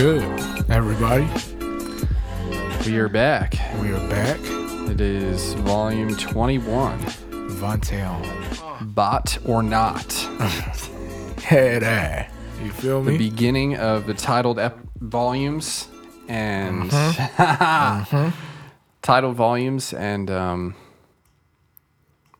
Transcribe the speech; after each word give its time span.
good, 0.00 0.64
everybody? 0.70 1.28
We 2.86 2.96
are 2.98 3.10
back. 3.10 3.52
We 3.82 3.92
are 3.92 4.08
back. 4.08 4.38
It 4.90 4.98
is 4.98 5.52
volume 5.56 6.16
21 6.16 6.98
Vontail. 7.60 8.94
Bot 8.94 9.36
or 9.44 9.62
Not. 9.62 10.10
Head 11.44 11.84
eye. 11.84 12.30
You 12.64 12.70
feel 12.70 13.02
me? 13.02 13.12
The 13.12 13.18
beginning 13.30 13.76
of 13.76 14.06
the 14.06 14.14
titled 14.14 14.58
ep- 14.58 14.78
volumes 15.00 15.86
and 16.28 16.90
titled 19.02 19.36
volumes 19.36 19.92
and 19.92 20.30
um, 20.30 20.74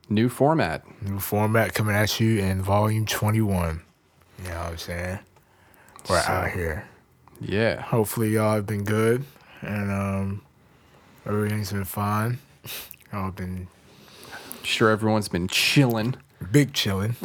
new 0.09 0.29
format. 0.29 0.83
New 1.03 1.19
format 1.19 1.75
coming 1.75 1.95
at 1.95 2.19
you 2.19 2.39
in 2.39 2.63
volume 2.63 3.05
21. 3.05 3.83
You 4.39 4.43
know 4.45 4.49
what 4.49 4.57
I'm 4.65 4.77
saying? 4.79 5.19
We're 6.09 6.21
So- 6.21 6.31
out 6.31 6.49
here. 6.49 6.87
Yeah. 7.41 7.81
Hopefully, 7.81 8.29
y'all 8.29 8.55
have 8.55 8.67
been 8.67 8.83
good 8.83 9.25
and 9.61 9.91
um, 9.91 10.41
everything's 11.25 11.71
been 11.71 11.85
fine. 11.85 12.37
Y'all 13.11 13.25
have 13.25 13.35
been 13.35 13.67
Sure, 14.63 14.89
everyone's 14.91 15.27
been 15.27 15.47
chilling. 15.49 16.15
big 16.51 16.71
chilling. 16.73 17.15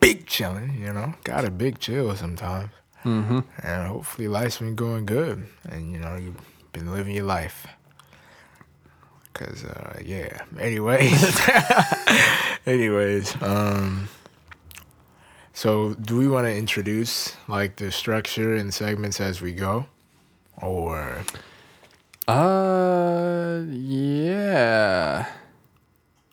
big 0.00 0.26
chilling, 0.26 0.74
you 0.78 0.92
know? 0.92 1.14
Got 1.24 1.44
a 1.46 1.50
big 1.50 1.78
chill 1.78 2.14
sometimes. 2.16 2.70
Mm-hmm. 3.04 3.38
And 3.62 3.88
hopefully, 3.88 4.28
life's 4.28 4.58
been 4.58 4.74
going 4.74 5.06
good 5.06 5.46
and, 5.70 5.92
you 5.92 5.98
know, 5.98 6.16
you've 6.16 6.36
been 6.72 6.92
living 6.92 7.14
your 7.14 7.24
life. 7.24 7.66
Cause 9.32 9.64
uh 9.64 9.98
yeah. 10.04 10.42
Anyways. 10.58 11.40
Anyways, 12.66 13.40
um 13.42 14.08
so 15.60 15.92
do 15.92 16.16
we 16.16 16.26
want 16.26 16.46
to 16.46 16.56
introduce 16.56 17.36
like 17.46 17.76
the 17.76 17.92
structure 17.92 18.54
and 18.54 18.72
segments 18.72 19.20
as 19.20 19.42
we 19.42 19.52
go? 19.52 19.84
Or 20.56 21.22
Uh, 22.26 23.60
yeah. 23.68 25.26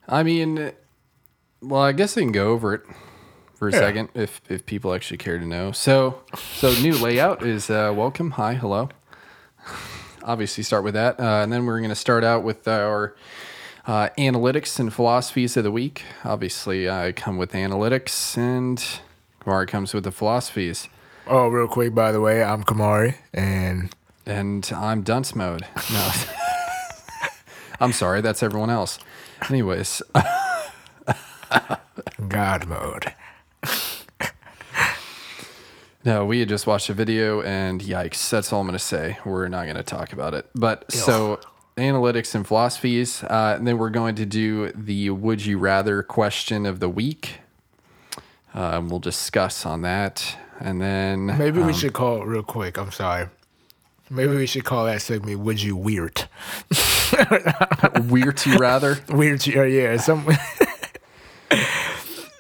I 0.08 0.24
mean, 0.24 0.72
well, 1.62 1.82
I 1.82 1.92
guess 1.92 2.18
I 2.18 2.22
can 2.22 2.32
go 2.32 2.52
over 2.52 2.74
it 2.74 2.84
for 3.56 3.68
a 3.68 3.74
Yeah. 3.74 3.80
second 3.80 4.10
if 4.14 4.40
if 4.48 4.66
people 4.66 4.94
actually 4.94 5.18
care 5.18 5.38
to 5.38 5.46
know. 5.46 5.74
So, 5.74 6.22
so 6.62 6.72
new 6.82 6.94
layout 6.94 7.44
is 7.46 7.70
uh, 7.70 7.92
welcome, 7.94 8.32
hi, 8.32 8.54
hello. 8.54 8.88
Obviously, 10.24 10.64
start 10.64 10.86
with 10.86 10.94
that, 10.94 11.20
uh, 11.20 11.42
and 11.44 11.52
then 11.52 11.66
we're 11.66 11.80
going 11.80 11.90
to 11.90 11.96
start 11.96 12.24
out 12.24 12.44
with 12.44 12.66
our 12.66 13.14
uh, 13.86 14.08
analytics 14.18 14.80
and 14.80 14.94
philosophies 14.94 15.58
of 15.58 15.66
the 15.66 15.72
week. 15.72 16.04
Obviously, 16.24 16.90
I 16.90 17.12
come 17.12 17.38
with 17.38 17.52
analytics, 17.52 18.38
and 18.38 18.82
Kamari 19.48 19.68
comes 19.68 19.94
with 19.94 20.04
the 20.04 20.12
philosophies, 20.12 20.90
oh 21.26 21.48
real 21.48 21.70
quick 21.70 21.96
by 21.96 22.12
the 22.12 22.20
way, 22.20 22.44
I'm 22.44 22.64
Kamari 22.66 23.16
and 23.34 23.96
and 24.26 24.70
I'm 24.76 25.04
dunce 25.04 25.36
mode. 25.36 25.66
No, 25.90 26.12
I'm 27.80 27.94
sorry, 27.94 28.20
that's 28.20 28.44
everyone 28.44 28.70
else. 28.70 29.00
Anyways. 29.50 30.02
God 32.28 32.68
mode. 32.68 33.14
No, 36.04 36.26
we 36.26 36.40
had 36.40 36.50
just 36.50 36.68
watched 36.68 36.90
a 36.90 36.94
video 36.94 37.42
and 37.42 37.80
yikes, 37.82 38.30
that's 38.30 38.52
all 38.52 38.60
I'm 38.60 38.68
going 38.68 38.78
to 38.78 38.84
say. 38.84 39.18
We're 39.24 39.48
not 39.48 39.64
going 39.64 39.78
to 39.78 39.84
talk 39.84 40.12
about 40.12 40.34
it. 40.34 40.50
But 40.56 40.92
so 40.92 41.40
analytics 41.78 42.36
and 42.36 42.46
philosophies, 42.46 43.24
uh, 43.24 43.56
and 43.58 43.66
then 43.66 43.78
we're 43.78 43.92
going 43.92 44.16
to 44.16 44.26
do 44.26 44.72
the 44.74 45.10
would 45.10 45.46
you 45.46 45.58
rather 45.58 46.04
question 46.04 46.66
of 46.66 46.82
the 46.82 46.90
week. 46.90 47.40
Uh, 48.58 48.82
we'll 48.84 48.98
discuss 48.98 49.68
on 49.68 49.84
that. 49.84 50.36
And 50.60 50.82
then 50.82 51.28
Maybe 51.28 51.60
we 51.60 51.66
um, 51.66 51.74
should 51.74 51.94
call 51.94 52.24
it 52.24 52.26
real 52.26 52.42
quick. 52.42 52.80
I'm 52.80 52.92
sorry. 52.92 53.28
Maybe 54.10 54.36
we 54.36 54.48
should 54.48 54.64
call 54.66 54.86
that 54.86 55.04
segment 55.04 55.42
"Would 55.42 55.62
You 55.62 55.76
Weird?" 55.76 56.28
weird 58.10 58.44
you 58.48 58.58
rather. 58.58 58.98
Weird, 59.10 59.48
uh, 59.48 59.62
yeah. 59.62 59.98
Some 59.98 60.26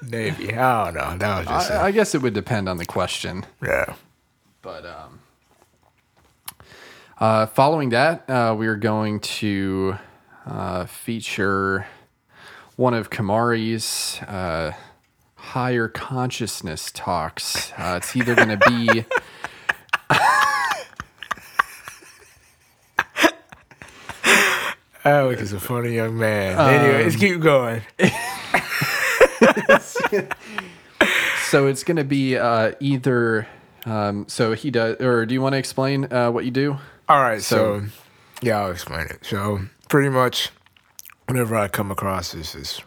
maybe 0.02 0.56
I 0.56 0.86
don't 0.86 0.96
know. 0.96 1.18
That 1.18 1.38
was 1.40 1.48
just 1.48 1.72
I, 1.72 1.88
I 1.88 1.92
guess 1.92 2.16
it 2.16 2.24
would 2.24 2.34
depend 2.34 2.68
on 2.68 2.78
the 2.78 2.86
question. 2.86 3.46
yeah. 3.62 3.94
But 4.64 4.88
um, 4.88 5.20
uh, 7.20 7.46
following 7.46 7.90
that, 7.90 8.28
uh, 8.28 8.56
we 8.58 8.66
are 8.66 8.76
going 8.76 9.20
to 9.20 9.98
uh, 10.48 10.86
feature 10.86 11.86
one 12.76 12.96
of 12.96 13.12
Kamari's 13.12 14.20
uh, 14.24 14.72
higher 15.48 15.88
consciousness 15.88 16.92
talks. 16.92 17.72
Uh, 17.74 18.00
it's 18.02 18.16
either 18.16 18.36
going 18.36 18.50
to 18.50 18.58
be. 18.70 19.06
Alec 25.06 25.40
is 25.40 25.54
a 25.54 25.60
funny 25.60 25.96
young 25.96 26.18
man. 26.18 26.58
Anyway, 26.60 26.78
Um, 26.78 26.96
Anyways, 26.96 27.16
keep 27.16 27.40
going. 27.42 27.82
So 31.50 31.68
it's 31.68 31.86
going 31.86 31.96
to 31.96 32.04
be 32.04 32.36
uh, 32.36 32.74
either. 32.82 33.48
Um, 33.86 34.26
so 34.28 34.52
he 34.52 34.70
does, 34.70 34.98
or 35.00 35.26
do 35.26 35.34
you 35.34 35.42
want 35.42 35.54
to 35.54 35.58
explain 35.58 36.12
uh, 36.12 36.30
what 36.30 36.44
you 36.44 36.52
do? 36.52 36.78
All 37.08 37.22
right, 37.22 37.42
so, 37.42 37.80
So- 37.80 37.86
yeah, 38.42 38.60
I'll 38.60 38.72
explain 38.72 39.06
it. 39.10 39.20
So 39.24 39.62
pretty 39.88 40.10
much, 40.10 40.50
whenever 41.26 41.56
I 41.56 41.70
come 41.70 41.90
across 41.90 42.34
this, 42.34 42.52
this 42.52 42.82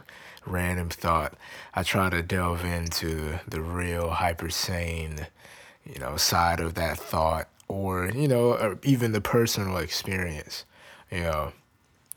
random 0.44 0.90
thought, 0.90 1.32
I 1.74 1.82
try 1.82 2.10
to 2.10 2.22
delve 2.22 2.64
into 2.64 3.38
the 3.46 3.60
real 3.60 4.10
hyper 4.10 4.50
sane, 4.50 5.26
you 5.84 6.00
know, 6.00 6.16
side 6.16 6.60
of 6.60 6.74
that 6.74 6.98
thought, 6.98 7.48
or 7.68 8.10
you 8.10 8.28
know, 8.28 8.52
or 8.54 8.78
even 8.82 9.12
the 9.12 9.20
personal 9.20 9.76
experience, 9.76 10.64
you 11.10 11.20
know. 11.20 11.52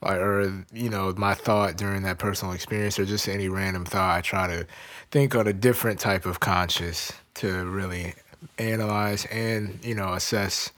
Like, 0.01 0.17
or 0.17 0.65
you 0.73 0.89
know, 0.89 1.13
my 1.15 1.33
thought 1.33 1.77
during 1.77 2.03
that 2.03 2.19
personal 2.19 2.53
experience, 2.53 2.99
or 2.99 3.05
just 3.05 3.29
any 3.29 3.47
random 3.47 3.85
thought, 3.85 4.17
I 4.17 4.21
try 4.21 4.47
to 4.47 4.67
think 5.11 5.33
on 5.33 5.47
a 5.47 5.53
different 5.53 5.99
type 5.99 6.25
of 6.25 6.41
conscious 6.41 7.13
to 7.35 7.65
really 7.65 8.15
analyze 8.57 9.25
and 9.25 9.79
you 9.81 9.95
know 9.95 10.13
assess 10.13 10.71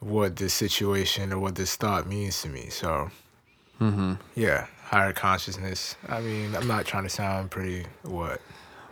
what 0.00 0.36
this 0.36 0.54
situation 0.54 1.32
or 1.32 1.38
what 1.38 1.54
this 1.54 1.76
thought 1.76 2.06
means 2.06 2.40
to 2.42 2.48
me. 2.48 2.68
So, 2.70 3.10
mm-hmm. 3.80 4.14
yeah, 4.34 4.66
higher 4.90 5.12
consciousness. 5.12 5.94
I 6.08 6.20
mean, 6.20 6.56
I'm 6.56 6.66
not 6.66 6.84
trying 6.84 7.04
to 7.04 7.08
sound 7.08 7.52
pretty 7.52 7.86
what. 8.02 8.40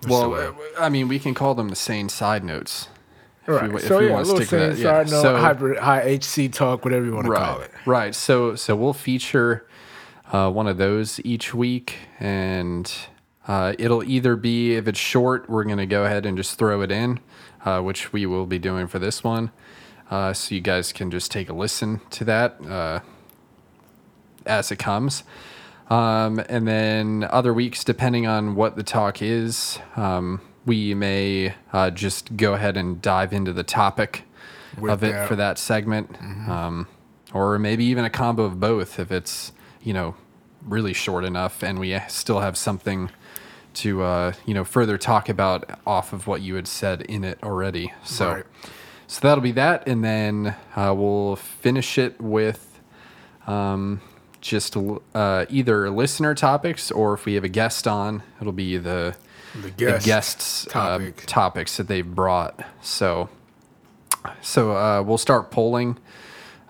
Well, 0.07 0.55
I 0.79 0.89
mean, 0.91 1.09
we 1.09 1.19
can 1.19 1.35
call 1.35 1.57
them 1.57 1.71
the 1.71 1.77
sane 1.77 2.09
side 2.09 2.45
notes. 2.45 2.89
if 3.43 3.49
right. 3.49 3.73
we- 3.73 3.81
so 3.81 3.99
yeah, 3.99 4.17
a 4.17 4.23
little 4.23 4.39
thing, 4.45 4.61
that, 4.61 4.79
yeah. 4.79 5.03
side 5.03 5.11
note, 5.11 5.23
So- 5.23 5.37
hyper, 5.37 5.81
high 5.81 6.03
HC 6.03 6.49
talk, 6.53 6.85
whatever 6.85 7.05
you 7.05 7.15
want 7.15 7.27
to 7.27 7.33
call 7.33 7.61
it. 7.63 7.73
Right. 7.85 8.15
So 8.15 8.55
so 8.55 8.77
we'll 8.77 8.93
feature 8.93 9.67
uh, 10.33 10.51
one 10.53 10.69
of 10.69 10.77
those 10.77 11.21
each 11.25 11.53
week, 11.53 11.97
and 12.21 12.93
uh, 13.49 13.73
it'll 13.77 14.05
either 14.05 14.37
be 14.37 14.75
if 14.77 14.87
it's 14.87 15.01
short, 15.01 15.51
we're 15.51 15.65
gonna 15.65 15.87
go 15.87 16.05
ahead 16.05 16.25
and 16.27 16.37
just 16.37 16.59
throw 16.59 16.81
it 16.83 16.93
in, 16.93 17.19
uh, 17.65 17.81
which 17.81 18.13
we 18.13 18.25
will 18.25 18.47
be 18.47 18.61
doing 18.61 18.87
for 18.87 19.01
this 19.01 19.25
one. 19.25 19.51
Uh, 20.13 20.33
so 20.33 20.55
you 20.55 20.61
guys 20.61 20.93
can 20.93 21.11
just 21.11 21.33
take 21.33 21.49
a 21.49 21.53
listen 21.53 22.01
to 22.11 22.25
that 22.25 22.61
uh, 22.65 23.01
as 24.47 24.71
it 24.71 24.79
comes. 24.79 25.25
Um, 25.89 26.39
and 26.49 26.69
then 26.69 27.27
other 27.31 27.55
weeks, 27.55 27.83
depending 27.83 28.27
on 28.27 28.55
what 28.55 28.77
the 28.77 28.83
talk 28.83 29.23
is, 29.23 29.79
um, 29.97 30.41
we 30.67 30.93
may 30.95 31.55
uh, 31.73 31.91
just 31.91 32.37
go 32.37 32.53
ahead 32.53 32.77
and 32.77 33.01
dive 33.01 33.33
into 33.33 33.53
the 33.55 33.63
topic 33.63 34.25
With 34.79 34.93
of 34.93 35.03
it 35.03 35.13
that. 35.13 35.29
for 35.29 35.37
that 35.37 35.59
segment, 35.59 36.15
um, 36.49 36.87
or 37.33 37.59
maybe 37.59 37.85
even 37.87 38.05
a 38.05 38.11
combo 38.11 38.45
of 38.45 38.61
both 38.61 38.99
if 38.99 39.11
it's 39.11 39.53
you 39.83 39.95
know 39.95 40.15
really 40.67 40.93
short 40.93 41.25
enough 41.25 41.63
and 41.63 41.79
we 41.79 41.99
still 42.09 42.41
have 42.41 42.57
something 42.59 43.09
to 43.75 44.03
uh, 44.03 44.33
you 44.45 44.53
know 44.53 44.65
further 44.65 44.99
talk 44.99 45.29
about 45.31 45.79
off 45.87 46.13
of 46.13 46.27
what 46.27 46.43
you 46.43 46.55
had 46.57 46.67
said 46.69 47.01
in 47.03 47.25
it 47.25 47.39
already. 47.43 47.93
So 48.05 48.33
Right. 48.33 48.45
so 49.07 49.21
that'll 49.23 49.41
be 49.43 49.53
that, 49.53 49.87
and 49.89 50.05
then 50.05 50.55
uh, 50.77 50.95
we'll 50.95 51.37
finish 51.37 51.97
it 51.97 52.21
with 52.21 52.79
um, 53.47 54.03
just 54.41 54.77
uh, 55.15 55.47
either 55.49 55.91
listener 55.91 56.35
topics 56.35 56.91
or 56.91 57.15
if 57.15 57.25
we 57.27 57.35
have 57.35 57.45
a 57.45 57.49
guest 57.49 57.87
on, 57.89 58.23
it'll 58.41 58.53
be 58.53 58.77
the 58.77 59.17
The 59.55 59.61
the 59.61 59.71
guests 59.73 60.67
topic. 60.71 61.23
Uh, 61.23 61.27
topics 61.27 61.77
that 61.77 61.89
they've 61.89 62.07
brought. 62.07 62.61
So, 62.83 63.29
so 64.43 64.77
uh, 64.77 65.03
we'll 65.03 65.19
start 65.19 65.51
polling 65.51 65.99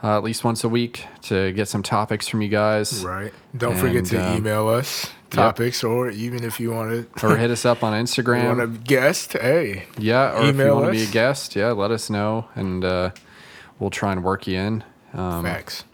uh, 0.02 0.16
at 0.16 0.22
least 0.24 0.44
once 0.44 0.64
a 0.64 0.68
week 0.68 1.04
to 1.22 1.52
get 1.52 1.68
some 1.68 1.82
topics 1.82 2.28
from 2.28 2.40
you 2.42 2.48
guys, 2.48 3.04
Right. 3.04 3.32
Don't 3.56 3.76
forget 3.76 4.04
to 4.06 4.16
um, 4.30 4.36
email 4.38 4.68
us 4.68 5.10
topics, 5.30 5.84
or 5.84 6.08
even 6.10 6.44
if 6.44 6.58
you 6.60 6.70
want 6.70 6.90
to 7.20 7.26
or 7.26 7.36
hit 7.36 7.50
us 7.50 7.64
up 7.64 7.82
on 7.82 7.92
Instagram. 8.04 8.46
want 8.46 8.62
a 8.62 8.66
guest, 8.66 9.32
hey, 9.34 9.84
yeah, 9.98 10.32
or 10.32 10.46
if 10.46 10.56
you 10.56 10.72
want 10.74 10.86
to 10.86 10.92
be 10.92 11.02
a 11.02 11.06
guest, 11.10 11.56
yeah, 11.56 11.72
let 11.72 11.90
us 11.90 12.08
know, 12.08 12.48
and 12.54 12.84
uh, 12.84 13.10
we'll 13.78 13.90
try 13.90 14.12
and 14.12 14.22
work 14.24 14.46
you 14.46 14.58
in. 14.58 14.84
Um, 15.12 15.44
facts. 15.44 15.84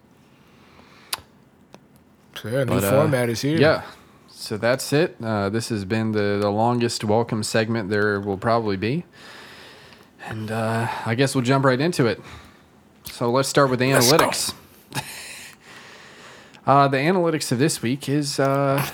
Yeah, 2.45 2.65
new 2.65 2.67
but, 2.67 2.85
uh, 2.85 2.91
format 2.91 3.31
is 3.31 3.41
here. 3.41 3.59
Yeah. 3.59 3.83
so 4.29 4.59
that's 4.59 4.93
it. 4.93 5.17
Uh, 5.23 5.49
this 5.49 5.71
has 5.71 5.87
been 5.87 6.13
the, 6.13 6.39
the 6.41 6.51
longest 6.51 7.03
welcome 7.03 7.43
segment 7.43 7.89
there 7.89 8.21
will 8.21 8.37
probably 8.37 8.77
be. 8.77 9.05
And 10.27 10.51
uh, 10.51 10.89
I 11.07 11.15
guess 11.15 11.35
we'll 11.35 11.45
jump 11.45 11.65
right 11.65 11.81
into 11.81 12.07
it. 12.07 12.21
So 13.11 13.31
let's 13.31 13.49
start 13.49 13.71
with 13.71 13.79
the 13.79 13.87
analytics. 13.87 14.55
uh, 16.67 16.89
the 16.89 16.99
analytics 16.99 17.51
of 17.51 17.59
this 17.59 17.81
week 17.81 18.09
is 18.09 18.39
uh, 18.39 18.87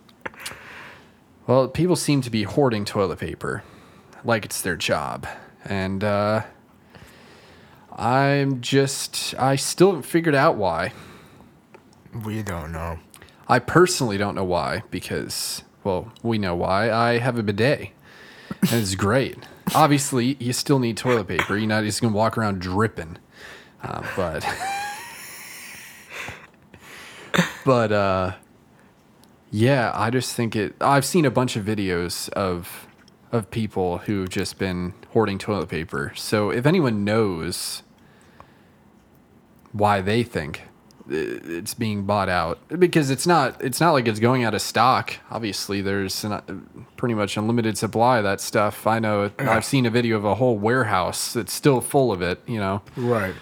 well, 1.46 1.68
people 1.68 1.96
seem 1.96 2.20
to 2.20 2.30
be 2.30 2.42
hoarding 2.42 2.84
toilet 2.84 3.18
paper 3.18 3.62
like 4.24 4.44
it's 4.44 4.60
their 4.60 4.76
job. 4.76 5.26
And 5.64 6.04
uh, 6.04 6.42
I'm 7.96 8.60
just, 8.60 9.34
I 9.38 9.56
still 9.56 9.88
haven't 9.88 10.02
figured 10.02 10.34
out 10.34 10.56
why. 10.56 10.92
We 12.12 12.42
don't 12.42 12.72
know. 12.72 12.98
I 13.48 13.58
personally 13.58 14.18
don't 14.18 14.34
know 14.34 14.44
why 14.44 14.82
because, 14.90 15.62
well, 15.84 16.12
we 16.22 16.38
know 16.38 16.54
why. 16.54 16.90
I 16.90 17.18
have 17.18 17.38
a 17.38 17.42
bidet, 17.42 17.90
and 18.62 18.72
it's 18.72 18.94
great. 18.94 19.38
Obviously, 19.74 20.36
you 20.40 20.52
still 20.52 20.78
need 20.78 20.96
toilet 20.96 21.28
paper. 21.28 21.56
You're 21.56 21.68
not 21.68 21.84
just 21.84 22.00
gonna 22.00 22.14
walk 22.14 22.36
around 22.36 22.60
dripping, 22.60 23.18
uh, 23.82 24.02
but, 24.16 24.44
but 27.64 27.92
uh, 27.92 28.32
yeah, 29.50 29.92
I 29.94 30.10
just 30.10 30.34
think 30.34 30.56
it. 30.56 30.74
I've 30.80 31.04
seen 31.04 31.24
a 31.24 31.30
bunch 31.30 31.56
of 31.56 31.64
videos 31.64 32.28
of 32.30 32.86
of 33.32 33.50
people 33.50 33.98
who've 33.98 34.28
just 34.28 34.58
been 34.58 34.92
hoarding 35.10 35.38
toilet 35.38 35.68
paper. 35.68 36.12
So 36.16 36.50
if 36.50 36.66
anyone 36.66 37.04
knows 37.04 37.84
why 39.72 40.00
they 40.00 40.24
think 40.24 40.62
it's 41.10 41.74
being 41.74 42.04
bought 42.04 42.28
out. 42.28 42.58
Because 42.78 43.10
it's 43.10 43.26
not 43.26 43.62
it's 43.62 43.80
not 43.80 43.92
like 43.92 44.06
it's 44.06 44.20
going 44.20 44.44
out 44.44 44.54
of 44.54 44.62
stock. 44.62 45.14
Obviously 45.30 45.80
there's 45.82 46.24
an, 46.24 46.86
pretty 46.96 47.14
much 47.14 47.36
unlimited 47.36 47.76
supply 47.76 48.18
of 48.18 48.24
that 48.24 48.40
stuff. 48.40 48.86
I 48.86 48.98
know 48.98 49.30
i've 49.38 49.64
seen 49.64 49.86
a 49.86 49.90
video 49.90 50.16
of 50.16 50.24
a 50.24 50.34
whole 50.36 50.58
warehouse 50.58 51.32
that's 51.32 51.52
still 51.52 51.80
full 51.80 52.12
of 52.12 52.22
it 52.22 52.40
you 52.46 52.58
know? 52.58 52.82
Right. 52.96 53.34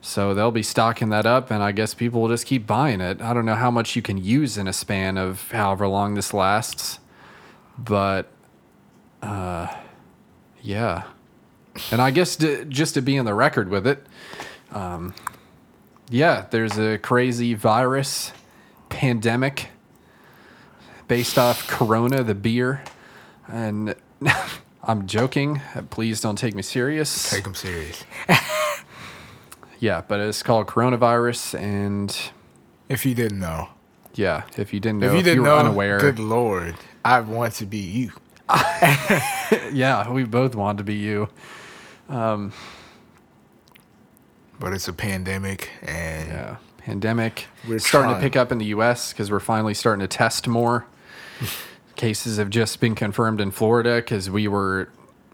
so 0.00 0.34
they'll 0.34 0.50
be 0.50 0.62
stocking 0.62 1.08
that 1.10 1.26
up 1.26 1.50
and 1.50 1.62
i 1.62 1.72
guess 1.72 1.94
people 1.94 2.20
will 2.22 2.28
just 2.28 2.46
keep 2.46 2.66
buying 2.66 3.00
it. 3.00 3.20
I 3.20 3.34
don't 3.34 3.44
know 3.44 3.54
how 3.54 3.70
much 3.70 3.96
you 3.96 4.02
can 4.02 4.18
use 4.18 4.56
in 4.56 4.68
a 4.68 4.72
span 4.72 5.18
of 5.18 5.50
however 5.50 5.88
long 5.88 6.14
this 6.14 6.32
lasts 6.32 7.00
but 7.78 8.30
uh 9.22 9.66
yeah. 10.62 11.04
And 11.90 12.00
i 12.00 12.10
guess 12.10 12.36
to, 12.36 12.64
just 12.64 12.94
to 12.94 13.02
be 13.02 13.16
in 13.16 13.24
the 13.24 13.34
record 13.34 13.68
with 13.68 13.86
it 13.86 14.06
um 14.70 15.14
yeah 16.10 16.46
there's 16.50 16.78
a 16.78 16.98
crazy 16.98 17.54
virus 17.54 18.32
pandemic 18.88 19.68
based 21.08 21.38
off 21.38 21.66
corona 21.68 22.22
the 22.22 22.34
beer 22.34 22.82
and 23.48 23.94
i'm 24.84 25.06
joking 25.06 25.60
please 25.90 26.20
don't 26.20 26.36
take 26.36 26.54
me 26.54 26.62
serious 26.62 27.30
Take 27.30 27.44
them 27.44 27.54
serious. 27.54 28.04
yeah, 29.80 30.02
but 30.06 30.20
it's 30.20 30.42
called 30.42 30.66
coronavirus, 30.66 31.58
and 31.60 32.16
If 32.88 33.04
you 33.04 33.14
didn't 33.14 33.40
know. 33.40 33.68
yeah, 34.14 34.44
if 34.56 34.72
you 34.72 34.80
didn't 34.80 35.00
know, 35.00 35.06
If 35.08 35.12
if 35.12 35.14
you 35.14 35.18
you, 35.18 35.24
didn't 35.24 35.42
were 35.42 35.48
know, 35.48 35.58
unaware, 35.58 35.98
good 35.98 36.18
lord, 36.18 36.76
I 37.04 37.20
want 37.20 37.54
to 37.54 37.66
be 37.66 37.78
you. 37.78 38.12
yeah, 39.72 40.08
we 40.10 40.24
both 40.24 40.54
want 40.54 40.78
to 40.78 40.84
be 40.84 40.94
you. 40.94 41.28
Um, 42.08 42.52
But 44.60 44.72
it's 44.72 44.88
a 44.88 44.92
pandemic, 44.92 45.70
and 45.82 46.28
Yeah, 46.28 46.56
pandemic. 46.78 47.46
We're 47.68 47.78
starting 47.78 48.10
trying. 48.10 48.20
to 48.22 48.26
pick 48.26 48.36
up 48.36 48.52
in 48.52 48.58
the 48.58 48.66
U.S. 48.66 49.12
because 49.12 49.30
we're 49.30 49.40
finally 49.40 49.74
starting 49.74 50.00
to 50.00 50.08
test 50.08 50.46
more. 50.48 50.86
Cases 51.96 52.38
have 52.38 52.50
just 52.50 52.80
been 52.80 52.94
confirmed 52.94 53.40
in 53.40 53.50
Florida 53.50 53.96
because 53.96 54.28
we 54.30 54.48
were 54.48 54.88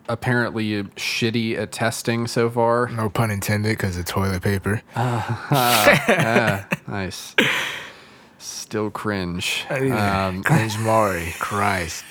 apparently 0.08 0.82
shitty 0.96 1.56
at 1.56 1.70
testing 1.72 2.26
so 2.26 2.50
far. 2.50 2.88
no 2.88 3.08
pun 3.08 3.30
intended, 3.30 3.70
because 3.78 3.96
of 3.96 4.04
toilet 4.06 4.42
paper. 4.42 4.82
Ah, 4.96 6.66
nice. 6.88 7.34
Still 8.38 8.90
cringe. 8.90 9.64
Um, 9.70 10.42
Cringe 10.44 10.78
Mari, 10.78 11.34
Christ. 11.38 12.04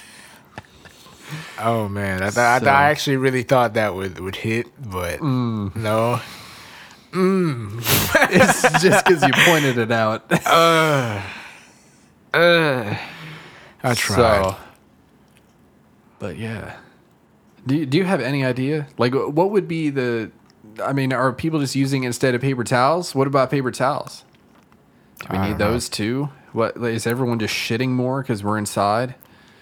Oh 1.60 1.88
man, 1.88 2.22
I, 2.24 2.30
th- 2.30 2.38
I, 2.38 2.60
th- 2.60 2.68
I 2.70 2.90
actually 2.90 3.18
really 3.18 3.44
thought 3.44 3.74
that 3.76 3.94
would, 3.94 4.20
would 4.20 4.36
hit, 4.38 4.68
but 4.80 5.20
Mm. 5.20 5.76
no. 5.76 6.20
Mm. 7.12 7.80
it's 8.32 8.62
just 8.84 9.06
because 9.06 9.24
you 9.24 9.32
pointed 9.34 9.78
it 9.78 9.92
out. 9.92 10.26
Uh, 10.46 11.22
uh. 12.34 12.98
I 13.82 13.94
tried. 13.94 14.44
So, 14.44 14.56
but 16.20 16.38
yeah, 16.38 16.78
do 17.66 17.76
you, 17.76 17.86
do 17.86 17.98
you 17.98 18.04
have 18.04 18.22
any 18.22 18.44
idea? 18.46 18.88
Like, 18.98 19.16
uh, 19.16 19.30
what 19.30 19.52
would 19.52 19.68
be 19.68 19.90
the? 19.90 20.32
I 20.84 20.94
mean, 20.94 21.12
are 21.14 21.34
people 21.34 21.60
just 21.60 21.76
using 21.76 22.04
instead 22.04 22.36
of 22.36 22.42
paper 22.42 22.64
towels? 22.64 23.16
What 23.16 23.26
about 23.28 23.50
paper 23.50 23.72
towels? 23.72 24.24
Do 25.22 25.28
we 25.32 25.38
I 25.38 25.42
need 25.48 25.50
don't 25.52 25.60
know. 25.60 25.72
those 25.74 25.90
too? 25.90 26.30
What 26.52 26.78
is 26.78 27.08
everyone 27.08 27.40
just 27.40 27.54
shitting 27.54 27.90
more 27.90 28.22
because 28.22 28.44
we're 28.44 28.58
inside? 28.58 29.16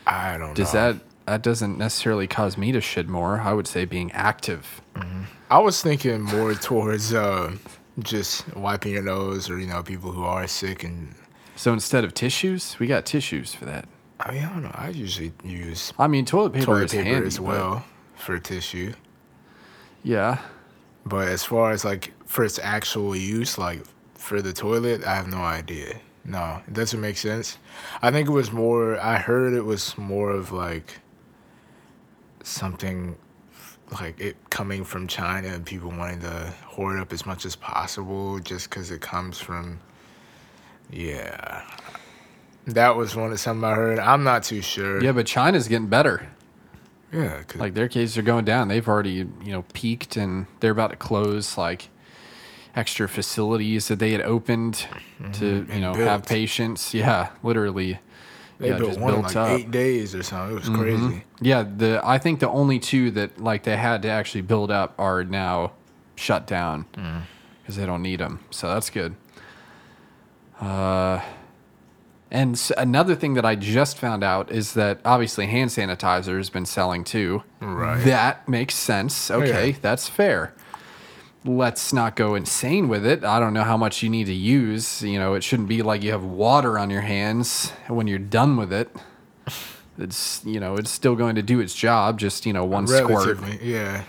I 0.05 0.37
don't 0.37 0.53
Does 0.55 0.73
know. 0.73 0.93
that 0.93 1.01
that 1.25 1.41
doesn't 1.41 1.77
necessarily 1.77 2.27
cause 2.27 2.57
me 2.57 2.71
to 2.71 2.81
shit 2.81 3.07
more? 3.07 3.41
I 3.41 3.53
would 3.53 3.67
say 3.67 3.85
being 3.85 4.11
active. 4.13 4.81
Mm-hmm. 4.95 5.23
I 5.49 5.59
was 5.59 5.81
thinking 5.81 6.21
more 6.21 6.53
towards 6.55 7.13
uh, 7.13 7.53
just 7.99 8.53
wiping 8.55 8.93
your 8.93 9.03
nose, 9.03 9.49
or 9.49 9.57
you 9.59 9.67
know, 9.67 9.81
people 9.83 10.11
who 10.11 10.23
are 10.23 10.47
sick 10.47 10.83
and. 10.83 11.15
So 11.55 11.73
instead 11.73 12.03
of 12.03 12.13
tissues, 12.13 12.77
we 12.79 12.85
got 12.87 13.05
tissues 13.05 13.53
for 13.53 13.65
that. 13.65 13.87
I 14.19 14.31
mean, 14.33 14.43
I 14.43 14.49
don't 14.49 14.63
know. 14.63 14.71
I 14.75 14.89
usually 14.89 15.31
use 15.43 15.93
I 15.97 16.07
mean, 16.07 16.25
toilet 16.25 16.53
paper 16.53 16.65
toilet 16.65 16.83
is 16.85 16.91
paper 16.91 17.03
handy 17.03 17.27
as 17.27 17.37
but- 17.37 17.45
well 17.45 17.85
for 18.15 18.37
tissue. 18.39 18.93
Yeah, 20.03 20.39
But 21.05 21.27
as 21.27 21.43
far 21.43 21.71
as 21.71 21.83
like 21.83 22.13
for 22.25 22.43
its 22.45 22.59
actual 22.59 23.15
use, 23.15 23.57
like 23.57 23.81
for 24.15 24.41
the 24.41 24.53
toilet, 24.53 25.03
I 25.05 25.15
have 25.15 25.27
no 25.27 25.39
idea. 25.39 25.99
No, 26.23 26.61
it 26.67 26.73
doesn't 26.73 26.99
make 27.01 27.17
sense. 27.17 27.57
I 28.01 28.11
think 28.11 28.27
it 28.27 28.31
was 28.31 28.51
more. 28.51 28.99
I 28.99 29.17
heard 29.17 29.53
it 29.53 29.63
was 29.65 29.97
more 29.97 30.31
of 30.31 30.51
like 30.51 30.99
something 32.43 33.15
like 33.91 34.19
it 34.19 34.35
coming 34.49 34.83
from 34.83 35.07
China 35.07 35.47
and 35.47 35.65
people 35.65 35.89
wanting 35.89 36.19
to 36.21 36.53
hoard 36.65 36.99
up 36.99 37.13
as 37.13 37.25
much 37.25 37.45
as 37.45 37.55
possible 37.55 38.39
just 38.39 38.69
because 38.69 38.91
it 38.91 39.01
comes 39.01 39.39
from. 39.39 39.79
Yeah, 40.91 41.63
that 42.65 42.95
was 42.95 43.15
one 43.15 43.31
of 43.31 43.39
something 43.39 43.63
I 43.63 43.73
heard. 43.75 43.99
I'm 43.99 44.23
not 44.23 44.43
too 44.43 44.61
sure. 44.61 45.03
yeah, 45.03 45.11
but 45.11 45.25
China's 45.25 45.67
getting 45.67 45.87
better. 45.87 46.27
Yeah, 47.11 47.43
like 47.55 47.73
their 47.73 47.87
cases 47.87 48.17
are 48.17 48.21
going 48.21 48.45
down. 48.45 48.67
They've 48.67 48.87
already, 48.87 49.11
you 49.11 49.51
know, 49.51 49.63
peaked 49.73 50.17
and 50.17 50.45
they're 50.59 50.71
about 50.71 50.89
to 50.91 50.97
close 50.97 51.57
like 51.57 51.89
extra 52.75 53.07
facilities 53.07 53.87
that 53.87 53.99
they 53.99 54.11
had 54.11 54.21
opened 54.21 54.85
to, 55.33 55.45
you 55.45 55.61
Mm-hmm. 55.63 55.79
know, 55.81 55.93
have 55.93 56.25
patients. 56.25 56.93
Yeah, 56.93 57.29
literally. 57.43 57.99
They 58.59 58.69
yeah, 58.69 58.77
built 58.77 58.89
just 58.91 58.99
one 58.99 59.13
in 59.15 59.21
like 59.21 59.35
up. 59.35 59.47
Mm-hmm. 59.47 59.55
eight 59.57 59.71
days 59.71 60.15
or 60.15 60.23
something. 60.23 60.57
It 60.57 60.59
was 60.59 60.69
crazy. 60.69 61.23
Yeah, 61.41 61.63
the 61.63 62.01
I 62.03 62.17
think 62.17 62.39
the 62.39 62.49
only 62.49 62.79
two 62.79 63.11
that 63.11 63.39
like 63.39 63.63
they 63.63 63.77
had 63.77 64.01
to 64.03 64.09
actually 64.09 64.41
build 64.41 64.71
up 64.71 64.93
are 64.97 65.23
now 65.23 65.73
shut 66.15 66.47
down 66.47 66.85
Mm. 66.93 67.21
because 67.61 67.75
they 67.75 67.85
don't 67.85 68.01
need 68.01 68.19
them. 68.19 68.39
So 68.49 68.67
that's 68.67 68.89
good. 68.89 69.15
Uh, 70.59 71.21
and 72.31 72.59
another 72.77 73.15
thing 73.15 73.35
that 73.35 73.45
I 73.45 73.55
just 73.55 73.97
found 73.97 74.23
out 74.23 74.51
is 74.51 74.73
that 74.73 74.99
obviously 75.05 75.45
hand 75.45 75.69
sanitizer 75.69 76.37
has 76.37 76.49
been 76.49 76.65
selling 76.65 77.03
too. 77.03 77.43
Right. 77.61 78.03
That 78.03 78.49
makes 78.49 78.75
sense. 78.75 79.29
Okay, 79.31 79.69
Yeah. 79.69 79.75
that's 79.81 80.09
fair. 80.09 80.53
Let's 81.47 81.93
not 81.93 82.15
go 82.17 82.35
insane 82.35 82.89
with 82.89 83.05
it. 83.05 83.23
I 83.23 83.39
don't 83.39 83.53
know 83.53 83.63
how 83.63 83.77
much 83.77 84.03
you 84.03 84.09
need 84.09 84.25
to 84.25 84.33
use. 84.33 85.01
You 85.01 85.17
know, 85.17 85.33
it 85.33 85.43
shouldn't 85.43 85.69
be 85.69 85.81
like 85.81 86.03
you 86.03 86.11
have 86.11 86.23
water 86.23 86.77
on 86.77 86.89
your 86.89 87.01
hands 87.01 87.71
when 87.87 88.05
you're 88.05 88.19
done 88.19 88.57
with 88.57 88.73
it. 88.73 88.89
It's 89.97 90.41
you 90.45 90.59
know, 90.59 90.75
it's 90.75 90.91
still 90.91 91.15
going 91.15 91.35
to 91.35 91.41
do 91.41 91.59
its 91.59 91.73
job. 91.73 92.19
Just 92.19 92.45
you 92.45 92.53
know, 92.53 92.65
one 92.65 92.85
squirt. 92.85 93.07
Relatively, 93.09 93.59
yeah. 93.63 94.03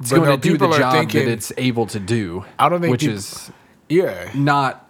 It's 0.00 0.10
But 0.10 0.16
going 0.16 0.28
no, 0.28 0.36
to 0.36 0.42
do 0.42 0.58
the 0.58 0.70
job 0.76 0.92
thinking- 0.92 1.24
that 1.24 1.32
it's 1.32 1.52
able 1.56 1.86
to 1.86 1.98
do. 2.00 2.44
I 2.58 2.68
don't 2.68 2.80
think 2.80 2.90
which 2.90 3.00
peop- 3.02 3.10
is 3.12 3.50
Yeah. 3.88 4.30
not 4.34 4.82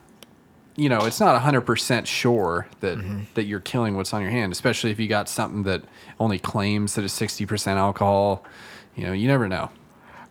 you 0.78 0.88
know 0.90 0.98
it's 1.06 1.20
not 1.20 1.40
100% 1.40 2.06
sure 2.06 2.66
that 2.80 2.98
Mm-hmm. 2.98 3.20
that 3.34 3.44
you're 3.44 3.60
killing 3.60 3.96
what's 3.96 4.12
on 4.12 4.20
your 4.20 4.30
hand 4.30 4.52
especially 4.52 4.90
if 4.90 5.00
you 5.00 5.08
got 5.08 5.26
something 5.26 5.62
that 5.62 5.82
only 6.20 6.38
claims 6.38 6.96
that 6.96 7.04
it's 7.04 7.18
60% 7.18 7.76
alcohol 7.78 8.44
you 8.94 9.04
know 9.06 9.12
you 9.14 9.26
never 9.26 9.48
know 9.48 9.70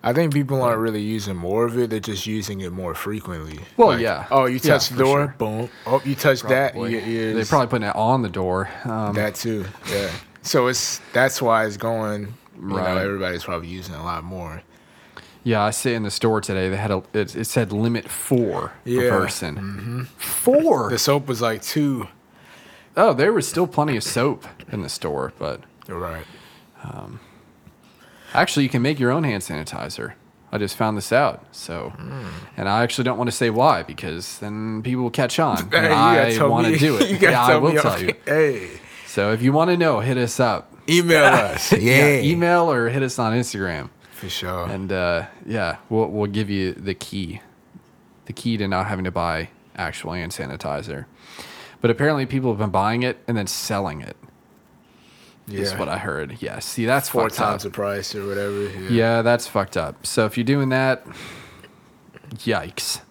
I 0.07 0.13
think 0.13 0.33
people 0.33 0.61
aren't 0.61 0.79
really 0.79 1.01
using 1.01 1.35
more 1.35 1.65
of 1.65 1.77
it. 1.77 1.89
They're 1.89 1.99
just 1.99 2.25
using 2.27 2.61
it 2.61 2.71
more 2.71 2.93
frequently. 2.93 3.59
Well, 3.75 3.99
yeah. 3.99 4.27
Oh, 4.29 4.45
you 4.45 4.59
Yeah, 4.63 4.73
touch 4.73 4.89
the 4.89 4.97
door, 5.03 5.17
sure. 5.25 5.35
boom. 5.39 5.69
Oh, 5.87 6.01
you 6.05 6.13
touch 6.15 6.41
that, 6.43 6.73
Probably. 6.73 6.91
your 6.91 7.01
ears. 7.01 7.35
they're 7.35 7.45
probably 7.45 7.67
putting 7.67 7.87
it 7.89 7.95
on 7.95 8.21
the 8.21 8.29
door 8.29 8.69
um, 8.85 9.15
that 9.15 9.33
too. 9.35 9.65
Yeah. 9.91 10.11
So 10.43 10.67
it's 10.67 11.01
that's 11.11 11.41
why 11.41 11.65
it's 11.65 11.75
going. 11.77 12.33
You 12.61 12.67
know, 12.69 12.75
Right. 12.77 12.97
everybody's 13.03 13.43
probably 13.43 13.67
using 13.67 13.95
it 13.95 13.99
a 13.99 14.03
lot 14.03 14.23
more. 14.23 14.61
yeah 15.43 15.61
i 15.63 15.71
see 15.71 15.93
in 15.93 16.03
the 16.03 16.09
store 16.11 16.39
today 16.41 16.69
they 16.69 16.77
had 16.77 16.89
a 16.91 17.03
it, 17.13 17.35
it 17.35 17.45
said 17.45 17.71
limit 17.73 18.07
four 18.09 18.71
Yeah. 18.85 19.01
Mm-hmm. 19.01 19.09
per 19.09 19.19
person 19.21 20.07
four 20.17 20.89
The 20.89 20.97
soap 20.97 21.27
was 21.27 21.41
like 21.41 21.61
two, 21.61 22.07
oh, 22.95 23.13
there 23.13 23.33
was 23.33 23.45
still 23.47 23.67
plenty 23.67 23.97
of 23.97 24.03
soap 24.03 24.45
in 24.71 24.81
the 24.83 24.89
store, 24.89 25.33
but 25.37 25.61
You're 25.87 25.99
right. 25.99 26.25
Actually, 28.35 28.63
you 28.63 28.69
can 28.69 28.81
make 28.81 28.99
your 28.99 29.11
own 29.11 29.23
hand 29.23 29.43
sanitizer. 29.43 30.13
I 30.51 30.57
just 30.57 30.77
found 30.77 30.95
this 30.97 31.11
out. 31.11 31.43
So, 31.51 31.89
Hmm. 31.97 32.27
and 32.55 32.69
I 32.69 32.83
actually 32.83 33.03
don't 33.03 33.17
want 33.17 33.29
to 33.29 33.35
say 33.35 33.49
why 33.49 33.83
because 33.83 34.37
then 34.39 34.81
people 34.83 35.03
will 35.03 35.09
catch 35.11 35.39
on. 35.39 35.69
Hey, 35.71 35.91
I 36.39 36.45
want 36.47 36.67
to 36.67 36.77
do 36.77 36.97
it. 37.01 37.21
yeah, 37.21 37.43
I 37.45 37.57
will 37.57 37.73
me 37.73 37.81
tell 37.81 38.01
you. 38.01 38.13
Hey, 38.25 38.69
So 39.07 39.31
if 39.33 39.41
you 39.41 39.51
want 39.51 39.71
to 39.71 39.77
know, 39.77 39.99
hit 39.99 40.17
us 40.17 40.39
up. 40.39 40.71
email 40.87 41.25
us. 41.53 41.73
Yeah, 41.73 42.19
email 42.19 42.71
or 42.71 42.89
hit 42.89 43.03
us 43.03 43.19
on 43.19 43.33
Instagram. 43.33 43.89
for 44.11 44.29
sure. 44.29 44.67
And 44.67 44.91
uh, 44.91 45.25
yeah, 45.45 45.77
we'll 45.89 46.07
we'll 46.07 46.31
give 46.31 46.49
you 46.49 46.71
the 46.73 46.93
key, 46.93 47.41
the 48.25 48.33
key 48.33 48.55
to 48.57 48.67
not 48.67 48.85
having 48.87 49.03
to 49.05 49.11
buy 49.11 49.49
actual 49.75 50.13
hand 50.13 50.31
sanitizer. 50.31 51.05
But 51.81 51.91
apparently, 51.91 52.25
people 52.25 52.49
have 52.51 52.59
been 52.59 52.69
buying 52.71 53.03
it 53.03 53.17
and 53.27 53.35
then 53.35 53.47
selling 53.47 53.99
it. 54.01 54.15
Is 55.51 55.73
what 55.75 55.87
I 55.89 55.97
heard. 55.99 56.41
Yeah, 56.41 56.59
see, 56.59 56.85
that's 56.85 57.07
four 57.09 57.23
fucked 57.23 57.35
times 57.35 57.65
up. 57.65 57.71
the 57.71 57.75
price 57.75 58.15
or 58.15 58.25
whatever. 58.27 58.63
Yeah. 58.63 58.89
Yeah, 58.89 59.21
that's 59.21 59.47
fucked 59.47 59.77
up. 59.77 60.05
So 60.05 60.25
if 60.25 60.37
you're 60.37 60.43
doing 60.43 60.69
that, 60.69 61.05
yikes. 62.37 63.01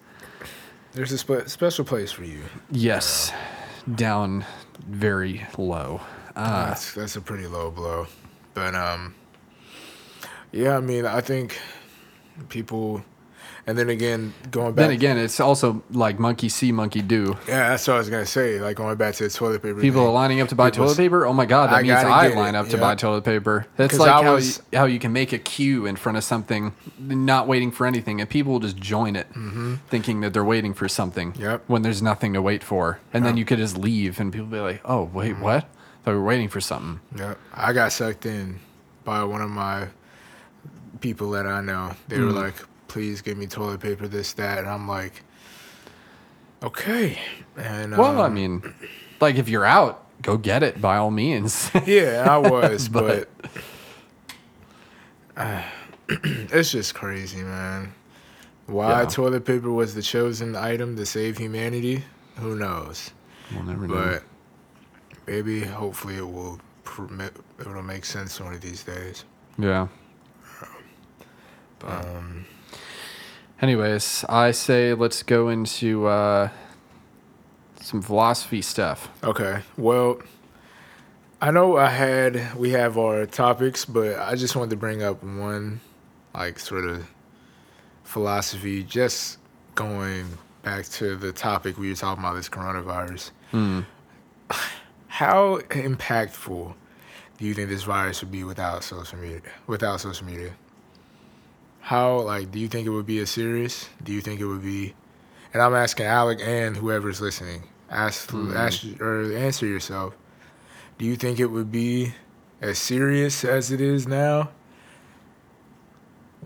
There's 0.93 1.11
a 1.11 1.17
spe- 1.17 1.47
special 1.47 1.85
place 1.85 2.11
for 2.11 2.23
you. 2.23 2.41
Yes, 2.71 3.31
down 3.95 4.45
very 4.87 5.45
low. 5.57 6.01
Uh, 6.35 6.67
That's 6.67 6.93
that's 6.93 7.15
a 7.15 7.21
pretty 7.21 7.47
low 7.47 7.71
blow, 7.71 8.07
but 8.53 8.75
um, 8.75 9.15
yeah. 10.51 10.75
I 10.75 10.81
mean, 10.81 11.05
I 11.05 11.21
think 11.21 11.57
people, 12.49 13.03
and 13.67 13.77
then 13.77 13.89
again, 13.89 14.33
going 14.51 14.73
back. 14.73 14.83
then 14.83 14.91
again, 14.91 15.17
it's 15.17 15.39
also 15.39 15.83
like 15.91 16.19
monkey 16.19 16.49
see, 16.49 16.71
monkey 16.71 17.01
do. 17.01 17.35
yeah, 17.47 17.69
that's 17.69 17.87
what 17.87 17.95
I 17.95 17.97
was 17.97 18.09
gonna 18.09 18.25
say. 18.25 18.59
Like 18.59 18.77
going 18.77 18.95
back 18.97 19.15
to 19.15 19.23
the 19.23 19.29
toilet 19.29 19.61
paper. 19.63 19.81
People 19.81 20.01
thing. 20.01 20.09
are 20.09 20.13
lining 20.13 20.39
up 20.41 20.49
to 20.49 20.55
buy 20.55 20.69
People's- 20.69 20.95
toilet 20.95 21.03
paper. 21.09 21.25
Oh 21.25 21.33
my 21.33 21.45
god, 21.45 21.71
that 21.71 21.77
I 21.77 21.81
means 21.81 21.93
I 21.93 22.27
line 22.29 22.53
it, 22.55 22.57
up 22.57 22.67
to 22.67 22.73
yeah. 22.77 22.79
buy 22.81 22.95
toilet 22.95 23.23
paper. 23.23 23.65
That's 23.77 23.97
like 23.97 24.09
I 24.09 24.23
how 24.23 24.35
you, 24.37 24.51
how 24.73 24.85
you 24.85 24.99
can 24.99 25.11
make 25.13 25.33
a 25.33 25.39
queue 25.39 25.85
in 25.85 25.95
front 25.95 26.17
of 26.17 26.23
something, 26.23 26.73
not 26.99 27.47
waiting 27.47 27.71
for 27.71 27.87
anything, 27.87 28.21
and 28.21 28.29
people 28.29 28.53
will 28.53 28.59
just 28.59 28.77
join 28.77 29.15
it, 29.15 29.27
thinking 29.89 30.21
that 30.21 30.33
they're 30.33 30.43
waiting 30.43 30.73
for 30.73 30.87
something. 30.87 31.31
Mm-hmm. 31.33 31.41
Yep. 31.41 31.63
When 31.67 31.81
there's 31.81 32.01
nothing 32.01 32.33
to 32.33 32.41
wait 32.41 32.63
for, 32.63 32.99
and 33.13 33.25
then 33.25 33.35
you 33.37 33.45
could 33.45 33.57
just 33.57 33.77
leave, 33.77 34.19
and 34.19 34.31
people 34.31 34.47
be 34.47 34.59
like, 34.59 34.81
"Oh 34.85 35.09
wait, 35.13 35.33
Mm-hmm. 35.33 35.43
what? 35.43 35.67
Thought 36.03 36.11
we 36.11 36.17
were 36.17 36.23
waiting 36.23 36.49
for 36.49 36.61
something." 36.61 36.99
Yep. 37.17 37.37
I 37.53 37.73
got 37.73 37.91
sucked 37.91 38.25
in 38.27 38.59
by 39.03 39.23
one 39.23 39.41
of 39.41 39.49
my 39.49 39.87
people 41.01 41.31
that 41.31 41.45
I 41.45 41.61
know. 41.61 41.91
They 42.07 42.19
were 42.19 42.31
Mm. 42.31 42.35
like, 42.35 42.55
please 42.95 43.21
give 43.21 43.37
me 43.37 43.45
toilet 43.45 43.81
paper, 43.81 44.07
this, 44.07 44.31
that. 44.31 44.57
And 44.59 44.69
I'm 44.69 44.87
like, 44.87 45.21
okay. 46.63 47.19
And 47.57 47.91
Well, 47.97 48.21
I 48.21 48.27
um, 48.27 48.33
mean, 48.33 48.73
like 49.19 49.35
if 49.35 49.49
you're 49.49 49.65
out, 49.65 50.05
go 50.21 50.37
get 50.37 50.63
it 50.63 50.79
by 50.79 50.95
all 50.95 51.11
means. 51.11 51.69
yeah, 51.85 52.25
I 52.29 52.37
was, 52.37 52.87
but, 52.97 53.27
But- 53.41 53.51
uh, 55.35 55.61
it's 56.09 56.71
just 56.71 56.95
crazy, 56.95 57.43
man. 57.43 57.93
Why 58.67 59.01
Yeah. 59.01 59.07
toilet 59.09 59.43
paper 59.43 59.69
was 59.69 59.93
the 59.93 60.01
chosen 60.01 60.55
item 60.55 60.95
to 60.95 61.05
save 61.05 61.37
humanity? 61.37 62.05
Who 62.37 62.55
knows? 62.55 63.11
we'll 63.53 63.63
never 63.63 63.89
know. 63.89 63.93
But 63.93 64.23
maybe, 65.27 65.59
hopefully, 65.65 66.15
it 66.15 66.31
will. 66.31 66.61
permit- 66.85 67.35
It'll 67.59 67.83
make 67.83 68.05
sense 68.05 68.39
one 68.39 68.53
of 68.53 68.61
these 68.61 68.83
days. 68.85 69.25
Yeah. 69.57 69.87
Um, 71.83 72.45
Anyways, 73.61 74.25
I 74.27 74.51
say 74.51 74.93
let's 74.93 75.23
go 75.23 75.49
into 75.49 76.07
uh, 76.07 76.49
some 77.79 78.01
philosophy 78.01 78.61
stuff. 78.61 79.09
Okay. 79.23 79.61
Well, 79.77 80.19
I 81.41 81.51
know 81.51 81.77
I 81.77 81.89
had 81.89 82.55
we 82.55 82.71
have 82.71 82.97
our 82.97 83.25
topics, 83.25 83.85
but 83.85 84.19
I 84.19 84.35
just 84.35 84.55
wanted 84.55 84.71
to 84.71 84.75
bring 84.77 85.03
up 85.03 85.23
one 85.23 85.79
like 86.33 86.59
sort 86.59 86.85
of 86.85 87.07
philosophy 88.03 88.83
just 88.83 89.37
going 89.75 90.37
back 90.63 90.85
to 90.85 91.15
the 91.15 91.31
topic 91.31 91.77
we 91.77 91.89
were 91.89 91.95
talking 91.95 92.23
about 92.23 92.35
this 92.35 92.49
coronavirus. 92.49 93.31
Hmm. 93.51 93.81
How 95.07 95.59
impactful 95.69 96.73
do 97.37 97.45
you 97.45 97.53
think 97.53 97.69
this 97.69 97.83
virus 97.83 98.21
would 98.21 98.31
be 98.31 98.43
without 98.43 98.83
social 98.83 99.17
media? 99.17 99.41
Without 99.67 100.01
social 100.01 100.25
media? 100.25 100.53
How 101.85 102.19
like 102.19 102.51
do 102.51 102.59
you 102.59 102.67
think 102.67 102.87
it 102.87 102.91
would 102.91 103.05
be 103.05 103.19
as 103.19 103.29
serious? 103.29 103.89
Do 104.03 104.11
you 104.11 104.21
think 104.21 104.39
it 104.39 104.45
would 104.45 104.63
be 104.63 104.95
and 105.55 105.63
I'm 105.63 105.73
asking 105.73 106.07
Alec 106.07 106.39
and 106.43 106.75
whoever's 106.75 107.21
listening. 107.21 107.63
Ask, 107.89 108.29
mm-hmm. 108.29 108.57
ask 108.57 108.85
or 108.99 109.33
answer 109.37 109.65
yourself. 109.65 110.13
Do 110.97 111.05
you 111.05 111.15
think 111.15 111.39
it 111.39 111.45
would 111.45 111.71
be 111.71 112.13
as 112.59 112.77
serious 112.77 113.45
as 113.45 113.71
it 113.71 113.79
is 113.79 114.05
now 114.05 114.49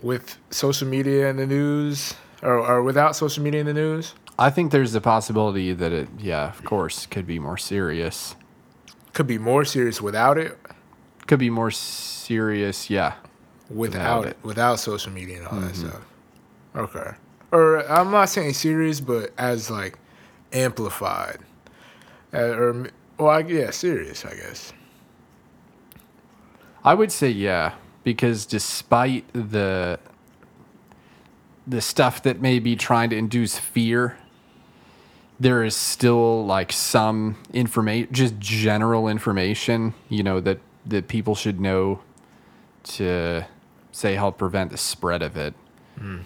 with 0.00 0.38
social 0.50 0.86
media 0.86 1.28
and 1.28 1.40
the 1.40 1.46
news, 1.46 2.14
or, 2.40 2.58
or 2.58 2.84
without 2.84 3.16
social 3.16 3.42
media 3.42 3.62
in 3.62 3.66
the 3.66 3.74
news? 3.74 4.14
I 4.38 4.48
think 4.48 4.70
there's 4.70 4.94
a 4.94 5.00
possibility 5.00 5.72
that 5.72 5.90
it, 5.90 6.08
yeah, 6.16 6.48
of 6.48 6.62
course, 6.64 7.06
could 7.06 7.26
be 7.26 7.40
more 7.40 7.58
serious. 7.58 8.36
Could 9.12 9.26
be 9.26 9.38
more 9.38 9.64
serious 9.64 10.00
without 10.00 10.38
it. 10.38 10.56
Could 11.26 11.40
be 11.40 11.50
more 11.50 11.72
serious, 11.72 12.90
yeah. 12.90 13.14
Without 13.70 14.20
Without 14.20 14.26
it, 14.26 14.30
it. 14.30 14.36
without 14.44 14.80
social 14.80 15.12
media 15.12 15.38
and 15.38 15.46
all 15.46 15.60
that 15.60 15.76
stuff. 15.76 16.02
Okay. 16.74 17.10
Or 17.52 17.88
I'm 17.90 18.10
not 18.10 18.28
saying 18.28 18.54
serious, 18.54 19.00
but 19.00 19.32
as 19.38 19.70
like 19.70 19.98
amplified, 20.52 21.38
uh, 22.34 22.38
or 22.38 22.90
well, 23.18 23.28
I, 23.28 23.40
yeah, 23.40 23.70
serious, 23.70 24.24
I 24.24 24.34
guess. 24.34 24.72
I 26.84 26.94
would 26.94 27.12
say 27.12 27.28
yeah, 27.30 27.74
because 28.04 28.46
despite 28.46 29.24
the 29.32 29.98
the 31.66 31.80
stuff 31.80 32.22
that 32.22 32.40
may 32.40 32.58
be 32.58 32.74
trying 32.76 33.10
to 33.10 33.16
induce 33.16 33.58
fear, 33.58 34.16
there 35.38 35.62
is 35.62 35.76
still 35.76 36.44
like 36.46 36.72
some 36.72 37.36
information, 37.52 38.12
just 38.12 38.38
general 38.38 39.08
information, 39.08 39.94
you 40.08 40.22
know, 40.22 40.40
that 40.40 40.58
that 40.86 41.08
people 41.08 41.34
should 41.34 41.60
know 41.60 42.00
to 42.82 43.46
say 44.00 44.14
help 44.14 44.38
prevent 44.38 44.70
the 44.70 44.78
spread 44.78 45.22
of 45.22 45.36
it. 45.36 45.54
Hmm. 45.98 46.18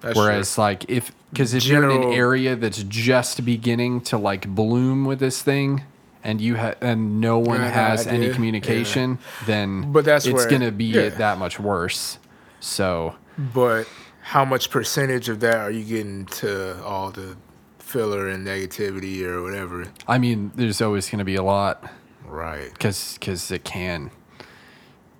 That's 0.00 0.16
Whereas, 0.16 0.58
like, 0.58 0.84
if 0.88 1.12
because 1.32 1.54
if 1.54 1.64
you're 1.64 1.88
in 1.90 2.02
an 2.02 2.12
area 2.12 2.54
that's 2.56 2.82
just 2.84 3.44
beginning 3.44 4.02
to 4.02 4.18
like 4.18 4.46
bloom 4.46 5.04
with 5.06 5.18
this 5.18 5.40
thing, 5.42 5.82
and 6.22 6.40
you 6.40 6.56
have 6.56 6.76
and 6.82 7.20
no 7.20 7.38
one 7.38 7.60
Yeah, 7.60 7.70
has 7.70 8.06
any 8.06 8.30
communication, 8.30 9.18
then 9.46 9.90
But 9.92 10.04
that's 10.04 10.26
it's 10.26 10.34
where- 10.34 10.48
gonna 10.50 10.70
be 10.72 10.84
yeah. 10.84 11.08
that 11.08 11.38
much 11.38 11.58
worse. 11.58 12.18
So. 12.60 13.14
But 13.38 13.88
how 14.22 14.44
much 14.44 14.70
percentage 14.70 15.28
of 15.28 15.40
that 15.40 15.56
are 15.56 15.70
you 15.70 15.84
getting 15.84 16.26
to 16.26 16.82
all 16.84 17.10
the 17.10 17.36
filler 17.78 18.28
and 18.28 18.46
negativity 18.46 19.22
or 19.24 19.42
whatever? 19.42 19.86
I 20.06 20.18
mean, 20.18 20.52
there's 20.54 20.80
always 20.82 21.08
gonna 21.10 21.24
be 21.24 21.34
a 21.36 21.42
lot 21.42 21.90
Right. 22.26 22.70
because 22.74 23.16
because 23.18 23.50
it 23.50 23.64
can. 23.64 24.10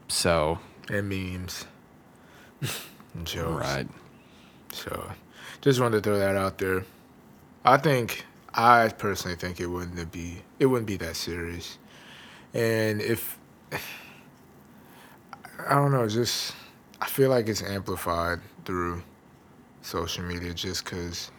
So 0.08 0.58
And 0.90 1.08
memes. 1.08 1.64
jokes. 3.24 3.66
right, 3.66 3.88
So 4.72 5.12
just 5.60 5.80
wanted 5.80 6.02
to 6.02 6.10
throw 6.10 6.18
that 6.18 6.36
out 6.36 6.58
there. 6.58 6.84
I 7.64 7.76
think 7.76 8.24
I 8.52 8.88
personally 8.88 9.36
think 9.36 9.60
it 9.60 9.66
wouldn't 9.66 10.12
be 10.12 10.42
it 10.58 10.66
wouldn't 10.66 10.86
be 10.86 10.96
that 10.98 11.16
serious. 11.16 11.78
And 12.52 13.00
if 13.00 13.38
I 15.68 15.74
don't 15.74 15.92
know, 15.92 16.08
just 16.08 16.54
I 17.00 17.06
feel 17.06 17.30
like 17.30 17.48
it's 17.48 17.62
amplified 17.62 18.40
through 18.64 19.02
social 19.82 20.24
media 20.24 20.54
just 20.54 20.84
cuz 20.84 21.30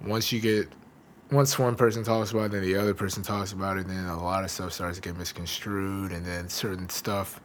once 0.00 0.32
you 0.32 0.40
get 0.40 0.68
once 1.32 1.58
one 1.58 1.74
person 1.74 2.04
talks 2.04 2.30
about 2.30 2.46
it, 2.46 2.52
then 2.52 2.62
the 2.62 2.76
other 2.76 2.92
person 2.92 3.22
talks 3.22 3.52
about 3.52 3.78
it, 3.78 3.88
then 3.88 4.04
a 4.04 4.22
lot 4.22 4.44
of 4.44 4.50
stuff 4.50 4.72
starts 4.72 4.98
to 4.98 5.02
get 5.02 5.16
misconstrued, 5.16 6.12
and 6.12 6.26
then 6.26 6.48
certain 6.48 6.88
stuff. 6.90 7.40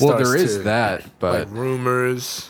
Well, 0.00 0.16
there 0.18 0.36
is 0.36 0.56
to- 0.58 0.62
that, 0.64 1.18
but 1.18 1.48
like 1.48 1.56
rumors 1.56 2.48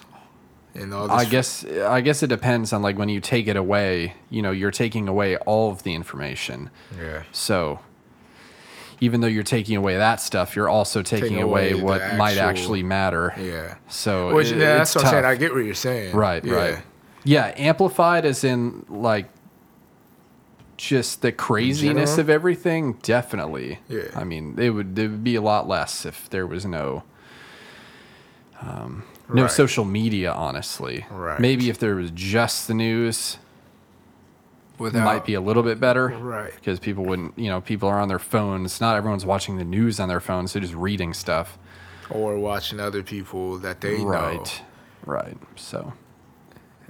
and 0.75 0.93
all 0.95 1.09
this. 1.09 1.17
I 1.17 1.25
guess 1.25 1.65
I 1.65 2.01
guess 2.01 2.23
it 2.23 2.29
depends 2.29 2.73
on 2.73 2.83
like 2.83 2.97
when 2.97 3.09
you 3.09 3.21
take 3.21 3.47
it 3.49 3.57
away. 3.57 4.15
You 4.31 4.43
know, 4.43 4.51
you're 4.53 4.71
taking 4.71 5.09
away 5.09 5.37
all 5.39 5.71
of 5.71 5.83
the 5.83 5.95
information. 5.95 6.71
yeah, 6.99 7.23
So 7.33 7.81
even 9.01 9.21
though 9.21 9.27
you're 9.27 9.43
taking 9.43 9.77
away 9.77 9.97
that 9.97 10.21
stuff, 10.21 10.55
you're 10.55 10.69
also 10.69 11.03
taking, 11.03 11.31
Taking 11.31 11.43
away, 11.43 11.73
away 11.73 11.83
what 11.83 12.15
might 12.17 12.37
actually 12.39 12.83
matter. 12.85 13.35
yeah. 13.39 13.75
So 13.89 14.33
Which 14.35 14.53
it- 14.53 14.59
yeah, 14.59 14.77
that's 14.79 14.95
what 14.95 15.05
I'm 15.05 15.11
saying. 15.11 15.25
I 15.25 15.35
get 15.35 15.53
what 15.53 15.65
you're 15.65 15.75
saying. 15.75 16.15
Right, 16.15 16.45
yeah. 16.45 16.55
right. 16.55 16.79
Yeah, 17.25 17.53
amplified 17.57 18.25
as 18.25 18.45
in 18.45 18.85
like 18.89 19.29
just 20.77 21.23
the 21.23 21.33
craziness 21.33 22.19
of 22.19 22.29
everything. 22.31 22.95
Definitely. 23.03 23.79
Yeah. 23.89 24.03
I 24.17 24.25
mean, 24.25 24.57
it 24.59 24.71
would 24.71 24.99
it 24.99 25.09
would 25.09 25.25
be 25.25 25.35
a 25.37 25.43
lot 25.43 25.69
less 25.69 26.05
if 26.07 26.29
there 26.31 26.47
was 26.47 26.65
no 26.67 27.03
um, 28.63 29.03
no 29.33 29.43
Right. 29.43 29.51
social 29.51 29.85
media. 29.85 30.33
Honestly, 30.33 31.07
Right. 31.11 31.39
Maybe 31.41 31.69
if 31.69 31.79
there 31.79 31.95
was 31.97 32.11
just 32.13 32.69
the 32.69 32.75
news, 32.75 33.39
Without- 34.79 35.05
might 35.05 35.25
be 35.25 35.35
a 35.35 35.41
little 35.41 35.63
bit 35.63 35.79
better. 35.81 36.09
Right. 36.09 36.53
Because 36.55 36.79
people 36.81 37.05
wouldn't, 37.05 37.39
you 37.39 37.49
know, 37.49 37.61
people 37.61 37.89
are 37.89 38.01
on 38.01 38.09
their 38.09 38.19
phones. 38.19 38.81
Not 38.81 38.97
everyone's 38.97 39.25
watching 39.27 39.57
the 39.59 39.65
news 39.65 40.01
on 40.01 40.09
their 40.09 40.21
phones. 40.21 40.53
They're 40.53 40.63
just 40.63 40.75
reading 40.75 41.13
stuff. 41.15 41.59
or 42.11 42.37
watching 42.39 42.79
other 42.79 43.03
people 43.03 43.57
that 43.59 43.81
they 43.81 43.97
know. 43.99 44.05
right. 44.05 44.63
Right. 45.07 45.37
So, 45.57 45.95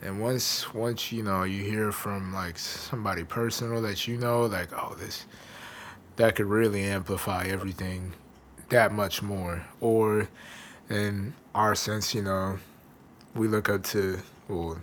And 0.01 0.21
once 0.21 0.75
once 0.75 1.13
you 1.13 1.23
know 1.23 1.45
you 1.45 1.63
hear 1.63 1.93
from 1.93 2.33
like 2.35 2.59
somebody 2.59 3.23
personal 3.23 3.81
that 3.83 4.09
you 4.09 4.17
know, 4.17 4.47
like 4.47 4.71
oh 4.73 4.95
this 4.99 5.27
that 6.17 6.35
could 6.35 6.47
really 6.47 6.83
amplify 6.83 7.45
everything 7.45 8.15
that 8.71 8.91
much 8.93 9.23
more. 9.23 9.65
Or 9.81 10.29
in 10.91 11.35
our 11.55 11.75
sense, 11.75 12.15
you 12.15 12.23
know, 12.23 12.59
we 13.35 13.49
look 13.49 13.69
up 13.69 13.83
to 13.85 14.19
well 14.49 14.79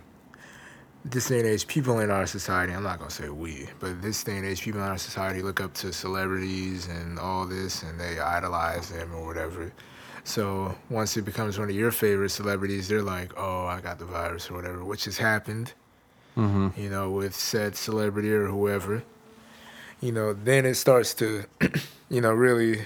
this 1.04 1.28
day 1.28 1.38
and 1.38 1.48
age, 1.48 1.66
people 1.66 1.98
in 2.00 2.10
our 2.10 2.26
society, 2.26 2.74
I'm 2.74 2.82
not 2.82 2.98
gonna 2.98 3.10
say 3.10 3.30
we, 3.30 3.66
but 3.78 4.02
this 4.02 4.22
day 4.22 4.36
and 4.36 4.44
age, 4.46 4.60
people 4.62 4.82
in 4.82 4.86
our 4.88 4.98
society 4.98 5.40
look 5.40 5.60
up 5.60 5.72
to 5.74 5.92
celebrities 5.92 6.88
and 6.88 7.18
all 7.18 7.46
this 7.46 7.82
and 7.82 7.98
they 7.98 8.18
idolize 8.20 8.90
them 8.90 9.14
or 9.14 9.24
whatever. 9.26 9.72
So 10.24 10.76
once 10.90 11.16
it 11.16 11.22
becomes 11.24 11.58
one 11.58 11.70
of 11.70 11.74
your 11.74 11.90
favorite 11.90 12.28
celebrities, 12.30 12.88
they're 12.88 13.02
like, 13.02 13.32
"Oh, 13.38 13.64
I 13.64 13.80
got 13.80 13.98
the 13.98 14.04
virus" 14.04 14.50
or 14.50 14.54
whatever, 14.54 14.84
which 14.84 15.06
has 15.06 15.18
happened. 15.18 15.72
mhm. 16.36 16.76
You 16.76 16.88
know, 16.90 17.10
with 17.10 17.34
said 17.34 17.74
celebrity 17.76 18.30
or 18.32 18.46
whoever. 18.46 19.02
You 20.00 20.12
know, 20.12 20.32
then 20.32 20.64
it 20.64 20.74
starts 20.76 21.12
to, 21.14 21.44
you 22.08 22.20
know, 22.20 22.32
really 22.32 22.82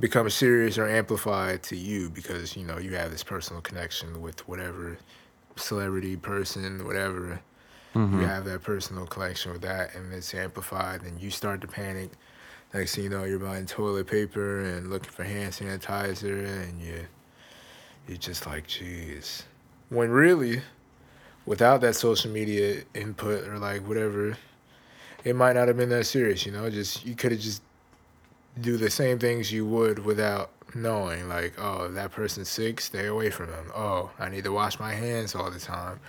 become 0.00 0.28
serious 0.30 0.78
or 0.78 0.88
amplified 0.88 1.62
to 1.64 1.76
you 1.76 2.10
because 2.10 2.56
you 2.56 2.64
know 2.64 2.78
you 2.78 2.96
have 2.96 3.10
this 3.10 3.22
personal 3.22 3.60
connection 3.62 4.20
with 4.20 4.48
whatever 4.48 4.98
celebrity 5.56 6.16
person, 6.16 6.84
whatever. 6.86 7.40
Mhm. 7.94 8.20
You 8.20 8.26
have 8.26 8.44
that 8.46 8.62
personal 8.62 9.06
connection 9.06 9.52
with 9.52 9.62
that, 9.62 9.94
and 9.94 10.12
it's 10.12 10.32
amplified, 10.32 11.02
and 11.02 11.20
you 11.20 11.30
start 11.30 11.60
to 11.60 11.66
panic. 11.68 12.10
Next 12.72 12.94
thing 12.94 13.04
you 13.04 13.10
know, 13.10 13.24
you're 13.24 13.40
buying 13.40 13.66
toilet 13.66 14.06
paper 14.06 14.60
and 14.60 14.90
looking 14.90 15.10
for 15.10 15.24
hand 15.24 15.52
sanitizer, 15.52 16.46
and 16.46 16.80
you, 16.80 17.06
you're 18.06 18.16
just 18.16 18.46
like, 18.46 18.68
jeez. 18.68 19.42
When 19.88 20.10
really, 20.10 20.62
without 21.46 21.80
that 21.80 21.96
social 21.96 22.30
media 22.30 22.84
input 22.94 23.48
or 23.48 23.58
like 23.58 23.86
whatever, 23.86 24.38
it 25.24 25.34
might 25.34 25.54
not 25.54 25.66
have 25.66 25.76
been 25.76 25.88
that 25.88 26.06
serious. 26.06 26.46
You 26.46 26.52
know, 26.52 26.70
just 26.70 27.04
you 27.04 27.16
could 27.16 27.32
have 27.32 27.40
just 27.40 27.62
do 28.58 28.76
the 28.76 28.90
same 28.90 29.18
things 29.18 29.52
you 29.52 29.66
would 29.66 30.00
without 30.00 30.50
knowing. 30.74 31.28
Like, 31.28 31.54
oh, 31.58 31.88
that 31.88 32.12
person's 32.12 32.48
sick, 32.48 32.80
stay 32.80 33.06
away 33.06 33.30
from 33.30 33.50
them. 33.50 33.70
Oh, 33.74 34.10
I 34.18 34.28
need 34.28 34.44
to 34.44 34.52
wash 34.52 34.78
my 34.78 34.94
hands 34.94 35.34
all 35.34 35.50
the 35.50 35.60
time. 35.60 36.00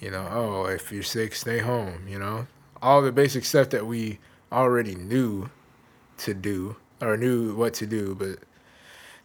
You 0.00 0.10
know, 0.10 0.26
oh, 0.30 0.64
if 0.64 0.90
you're 0.90 1.02
sick, 1.02 1.34
stay 1.34 1.58
home. 1.58 2.06
You 2.08 2.18
know, 2.18 2.46
all 2.82 3.02
the 3.02 3.12
basic 3.12 3.44
stuff 3.44 3.70
that 3.70 3.86
we 3.86 4.18
already 4.50 4.94
knew 4.94 5.50
to 6.18 6.34
do 6.34 6.76
or 7.00 7.16
knew 7.16 7.54
what 7.54 7.74
to 7.74 7.86
do, 7.86 8.14
but 8.14 8.38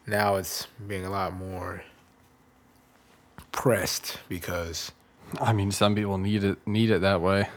now 0.07 0.35
it's 0.35 0.67
being 0.87 1.05
a 1.05 1.09
lot 1.09 1.33
more 1.33 1.83
pressed 3.51 4.19
because 4.29 4.91
I 5.41 5.53
mean, 5.53 5.71
some 5.71 5.95
people 5.95 6.17
need 6.17 6.43
it 6.43 6.67
need 6.67 6.89
it 6.89 7.01
that 7.01 7.21
way. 7.21 7.49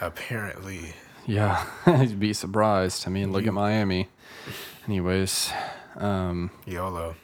apparently 0.00 0.94
Yeah, 1.28 1.62
I'd 1.86 2.18
be 2.18 2.32
surprised. 2.32 3.06
I 3.06 3.10
mean, 3.10 3.32
look 3.32 3.46
at 3.46 3.52
Miami. 3.52 4.08
Anyways, 4.86 5.52
um, 5.96 6.50
YOLO. 6.64 7.16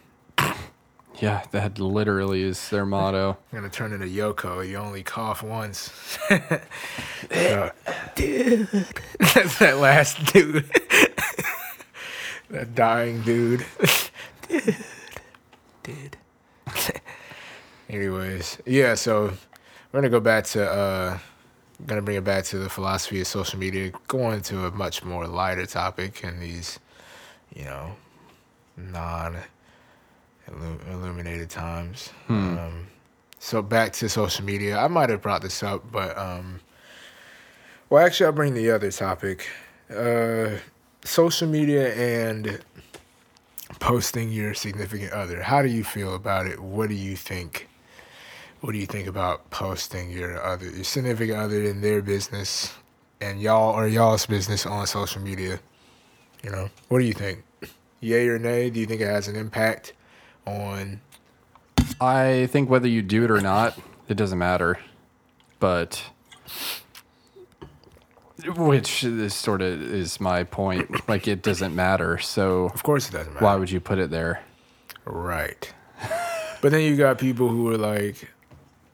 yeah, 1.20 1.44
that 1.52 1.78
literally 1.78 2.42
is 2.42 2.68
their 2.68 2.84
motto. 2.84 3.38
I'm 3.52 3.60
gonna 3.60 3.70
turn 3.70 3.94
into 3.94 4.04
Yoko. 4.04 4.68
You 4.68 4.76
only 4.76 5.02
cough 5.02 5.42
once. 5.42 6.18
So, 6.28 7.72
dude. 8.14 8.68
That's 9.18 9.58
that 9.58 9.78
last 9.78 10.22
dude. 10.34 10.64
that 12.50 12.74
dying 12.74 13.22
dude. 13.22 13.64
dude. 14.48 14.76
Dude. 15.82 16.16
Anyways, 17.88 18.58
yeah, 18.66 18.96
so 18.96 19.32
we're 19.92 20.00
gonna 20.00 20.10
go 20.10 20.20
back 20.20 20.44
to 20.44 20.70
uh 20.70 21.18
gonna 21.86 22.02
bring 22.02 22.16
it 22.16 22.24
back 22.24 22.44
to 22.44 22.58
the 22.58 22.68
philosophy 22.68 23.20
of 23.20 23.26
social 23.26 23.58
media, 23.58 23.92
going 24.08 24.40
to 24.42 24.66
a 24.66 24.70
much 24.70 25.04
more 25.04 25.26
lighter 25.26 25.66
topic 25.66 26.22
in 26.24 26.40
these, 26.40 26.78
you 27.54 27.64
know, 27.64 27.92
non 28.76 29.36
illuminated 30.88 31.50
times. 31.50 32.08
Hmm. 32.26 32.58
Um, 32.58 32.86
so 33.38 33.62
back 33.62 33.92
to 33.94 34.08
social 34.08 34.44
media. 34.44 34.78
I 34.78 34.88
might 34.88 35.10
have 35.10 35.22
brought 35.22 35.42
this 35.42 35.62
up, 35.62 35.90
but 35.90 36.16
um, 36.16 36.60
well, 37.90 38.04
actually, 38.04 38.26
I'll 38.26 38.32
bring 38.32 38.54
the 38.54 38.70
other 38.70 38.90
topic. 38.90 39.46
Uh, 39.94 40.56
social 41.04 41.48
media 41.48 41.94
and 41.94 42.60
posting 43.80 44.30
your 44.30 44.54
significant 44.54 45.12
other. 45.12 45.42
How 45.42 45.62
do 45.62 45.68
you 45.68 45.84
feel 45.84 46.14
about 46.14 46.46
it? 46.46 46.60
What 46.60 46.88
do 46.88 46.94
you 46.94 47.16
think? 47.16 47.68
What 48.64 48.72
do 48.72 48.78
you 48.78 48.86
think 48.86 49.06
about 49.06 49.50
posting 49.50 50.10
your 50.10 50.42
other, 50.42 50.70
your 50.70 50.84
significant 50.84 51.38
other 51.38 51.62
in 51.64 51.82
their 51.82 52.00
business, 52.00 52.72
and 53.20 53.38
y'all 53.38 53.74
or 53.74 53.86
y'all's 53.86 54.24
business 54.24 54.64
on 54.64 54.86
social 54.86 55.20
media? 55.20 55.60
You 56.42 56.50
know, 56.50 56.70
what 56.88 57.00
do 57.00 57.04
you 57.04 57.12
think? 57.12 57.44
Yay 58.00 58.26
or 58.26 58.38
nay? 58.38 58.70
Do 58.70 58.80
you 58.80 58.86
think 58.86 59.02
it 59.02 59.06
has 59.06 59.28
an 59.28 59.36
impact 59.36 59.92
on 60.46 61.02
I 62.00 62.46
think 62.50 62.70
whether 62.70 62.88
you 62.88 63.02
do 63.02 63.24
it 63.24 63.30
or 63.30 63.42
not, 63.42 63.78
it 64.08 64.16
doesn't 64.16 64.38
matter. 64.38 64.78
But 65.60 66.02
which 68.56 69.04
is 69.04 69.34
sort 69.34 69.60
of 69.60 69.82
is 69.82 70.22
my 70.22 70.42
point. 70.42 71.06
Like 71.06 71.28
it 71.28 71.42
doesn't 71.42 71.74
matter. 71.74 72.16
So 72.16 72.70
Of 72.72 72.82
course, 72.82 73.10
it 73.10 73.12
doesn't 73.12 73.34
matter. 73.34 73.44
why 73.44 73.56
would 73.56 73.70
you 73.70 73.80
put 73.80 73.98
it 73.98 74.10
there? 74.10 74.42
Right. 75.04 75.70
but 76.62 76.70
then 76.70 76.80
you 76.80 76.96
got 76.96 77.18
people 77.18 77.48
who 77.48 77.68
are 77.70 77.76
like, 77.76 78.30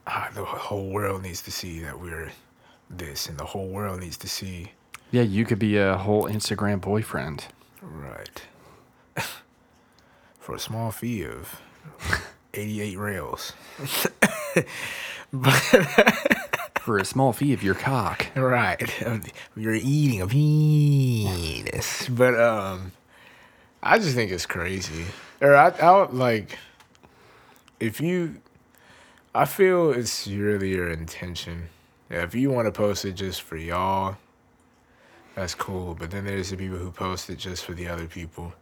ah, 0.07 0.29
the 0.33 0.43
whole 0.45 0.89
world 0.89 1.23
needs 1.23 1.41
to 1.43 1.51
see 1.51 1.79
that 1.81 1.99
we're 1.99 2.31
this, 2.89 3.27
and 3.27 3.37
the 3.37 3.45
whole 3.45 3.67
world 3.69 3.99
needs 3.99 4.17
to 4.17 4.27
see. 4.27 4.71
Yeah, 5.11 5.23
you 5.23 5.45
could 5.45 5.59
be 5.59 5.77
a 5.77 5.97
whole 5.97 6.23
Instagram 6.23 6.79
boyfriend. 6.81 7.45
Right. 7.81 8.41
For 10.39 10.55
a 10.55 10.59
small 10.59 10.91
fee 10.91 11.23
of 11.25 11.61
88 12.53 12.97
rails. 12.97 13.53
but, 15.33 15.53
For 16.81 16.97
a 16.97 17.05
small 17.05 17.31
fee 17.33 17.53
of 17.53 17.61
your 17.61 17.75
cock. 17.75 18.27
right. 18.35 18.81
You're 19.55 19.75
eating 19.75 20.21
a 20.21 20.27
penis. 20.27 22.07
But, 22.09 22.39
um, 22.39 22.91
I 23.83 23.99
just 23.99 24.15
think 24.15 24.31
it's 24.31 24.45
crazy. 24.45 25.05
Or 25.41 25.55
I, 25.55 25.69
I 25.69 26.07
like, 26.07 26.57
if 27.79 27.99
you, 28.01 28.37
I 29.33 29.45
feel 29.45 29.91
it's 29.91 30.27
really 30.27 30.69
your 30.71 30.89
intention. 30.89 31.69
Yeah, 32.09 32.23
if 32.23 32.35
you 32.35 32.49
want 32.51 32.65
to 32.67 32.71
post 32.71 33.05
it 33.05 33.13
just 33.13 33.41
for 33.43 33.55
y'all, 33.55 34.17
that's 35.35 35.55
cool. 35.55 35.95
But 35.95 36.11
then 36.11 36.25
there's 36.25 36.49
the 36.49 36.57
people 36.57 36.77
who 36.77 36.91
post 36.91 37.29
it 37.29 37.37
just 37.37 37.63
for 37.63 37.73
the 37.73 37.87
other 37.87 38.05
people. 38.07 38.53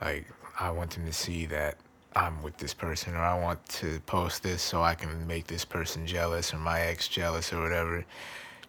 Like, 0.00 0.26
I 0.60 0.70
want 0.70 0.90
them 0.90 1.06
to 1.06 1.12
see 1.12 1.46
that 1.46 1.78
I'm 2.14 2.42
with 2.42 2.58
this 2.58 2.74
person, 2.74 3.14
or 3.14 3.20
I 3.20 3.38
want 3.38 3.66
to 3.70 4.00
post 4.06 4.42
this 4.42 4.60
so 4.60 4.82
I 4.82 4.94
can 4.94 5.26
make 5.26 5.46
this 5.46 5.64
person 5.64 6.06
jealous 6.06 6.52
or 6.52 6.58
my 6.58 6.80
ex 6.80 7.08
jealous 7.08 7.52
or 7.52 7.62
whatever. 7.62 7.96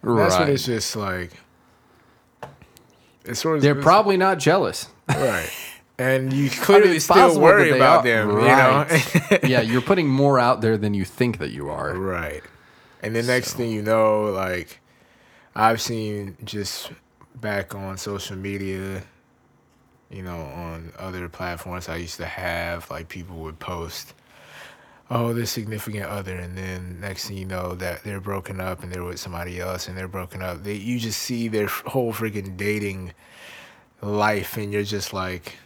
And 0.04 0.18
That's 0.20 0.34
what 0.36 0.42
Right. 0.44 0.50
it's 0.50 0.66
just 0.66 0.96
like. 0.96 1.32
It's 3.26 3.42
sort 3.42 3.58
of 3.58 3.62
They're 3.62 3.72
it's- 3.72 3.84
probably 3.84 4.16
not 4.16 4.38
jealous. 4.40 4.88
right, 5.10 5.50
and 6.00 6.32
you 6.34 6.50
clearly 6.50 6.98
it's 6.98 7.06
still 7.06 7.40
worry 7.40 7.72
about 7.72 8.00
are- 8.00 8.04
them, 8.04 8.30
Right. 8.30 8.92
you 9.14 9.20
know. 9.32 9.38
yeah, 9.48 9.62
you're 9.62 9.82
putting 9.82 10.08
more 10.08 10.40
out 10.40 10.62
there 10.62 10.78
than 10.78 10.94
you 10.94 11.06
think 11.06 11.40
that 11.40 11.52
you 11.52 11.70
are. 11.70 11.94
Right. 11.96 12.44
And 13.02 13.16
the 13.16 13.24
next 13.24 13.54
thing 13.54 13.72
you 13.72 13.82
know, 13.82 14.26
like 14.26 14.80
I've 15.56 15.82
seen 15.82 16.38
just 16.44 16.92
back 17.36 17.74
on 17.76 17.98
social 17.98 18.36
media, 18.36 19.04
you 20.10 20.22
know, 20.24 20.38
on 20.38 20.92
other 20.98 21.30
platforms 21.30 21.90
I 21.90 21.98
used 21.98 22.18
to 22.18 22.26
have, 22.26 22.90
like 22.90 23.10
people 23.10 23.38
would 23.38 23.60
post, 23.60 24.14
oh, 25.10 25.34
this 25.34 25.52
significant 25.52 26.06
other, 26.06 26.36
and 26.36 26.58
then 26.58 27.00
next 27.00 27.28
thing 27.28 27.38
you 27.38 27.46
know 27.46 27.74
that 27.76 28.04
they're 28.04 28.22
broken 28.22 28.60
up 28.60 28.84
and 28.84 28.92
they're 28.92 29.04
with 29.04 29.20
somebody 29.20 29.60
else 29.60 29.88
and 29.88 29.98
they're 29.98 30.08
broken 30.08 30.42
up. 30.42 30.64
They 30.64 30.74
you 30.76 31.00
just 31.00 31.20
see 31.20 31.48
their 31.48 31.68
whole 31.68 32.14
freaking 32.14 32.56
dating 32.58 33.14
life, 34.02 34.58
and 34.58 34.72
you're 34.72 34.84
just 34.84 35.14
like. 35.14 35.58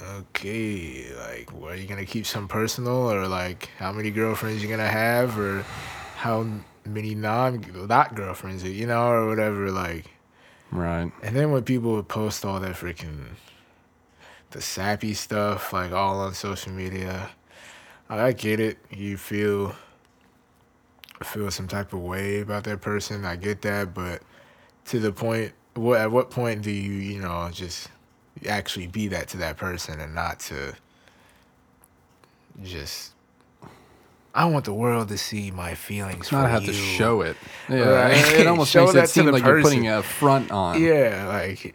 Okay, 0.00 1.06
like, 1.16 1.52
what, 1.52 1.72
are 1.72 1.76
you 1.76 1.86
gonna 1.86 2.04
keep 2.04 2.26
some 2.26 2.48
personal, 2.48 3.10
or 3.10 3.26
like, 3.26 3.70
how 3.78 3.92
many 3.92 4.10
girlfriends 4.10 4.62
you 4.62 4.68
gonna 4.68 4.86
have, 4.88 5.38
or 5.38 5.62
how 6.16 6.46
many 6.84 7.14
non 7.14 7.64
not 7.88 8.14
girlfriends, 8.14 8.62
you 8.64 8.86
know, 8.86 9.08
or 9.08 9.26
whatever. 9.26 9.70
Like, 9.70 10.06
Right. 10.70 11.10
and 11.22 11.34
then 11.36 11.50
when 11.52 11.62
people 11.62 11.92
would 11.92 12.08
post 12.08 12.44
all 12.44 12.60
that 12.60 12.74
freaking 12.76 13.24
the 14.50 14.60
sappy 14.60 15.14
stuff, 15.14 15.72
like 15.72 15.92
all 15.92 16.20
on 16.20 16.34
social 16.34 16.72
media, 16.72 17.30
I 18.08 18.32
get 18.32 18.60
it. 18.60 18.78
You 18.90 19.16
feel 19.16 19.74
feel 21.22 21.50
some 21.50 21.66
type 21.68 21.92
of 21.92 22.00
way 22.00 22.40
about 22.40 22.64
that 22.64 22.80
person. 22.82 23.24
I 23.24 23.36
get 23.36 23.62
that, 23.62 23.94
but 23.94 24.22
to 24.86 25.00
the 25.00 25.12
point. 25.12 25.52
What 25.74 26.00
at 26.00 26.10
what 26.10 26.30
point 26.30 26.62
do 26.62 26.70
you 26.70 26.92
you 26.92 27.20
know 27.20 27.50
just 27.52 27.88
actually 28.48 28.86
be 28.86 29.08
that 29.08 29.28
to 29.28 29.36
that 29.38 29.56
person 29.56 30.00
and 30.00 30.14
not 30.14 30.40
to 30.40 30.74
just. 32.62 33.12
I 34.34 34.44
want 34.44 34.66
the 34.66 34.74
world 34.74 35.08
to 35.08 35.16
see 35.18 35.50
my 35.50 35.74
feelings. 35.74 36.30
Not 36.30 36.50
have 36.50 36.62
you. 36.62 36.68
to 36.68 36.72
show 36.74 37.22
it. 37.22 37.36
Yeah, 37.70 37.76
Right. 37.88 38.12
it, 38.16 38.40
it 38.40 38.46
almost 38.46 38.74
makes 38.74 38.94
it 38.94 39.08
seem 39.08 39.26
like 39.26 39.42
you're 39.42 39.62
putting 39.62 39.88
a 39.88 40.02
front 40.02 40.50
on. 40.50 40.82
Yeah, 40.82 41.26
like 41.26 41.74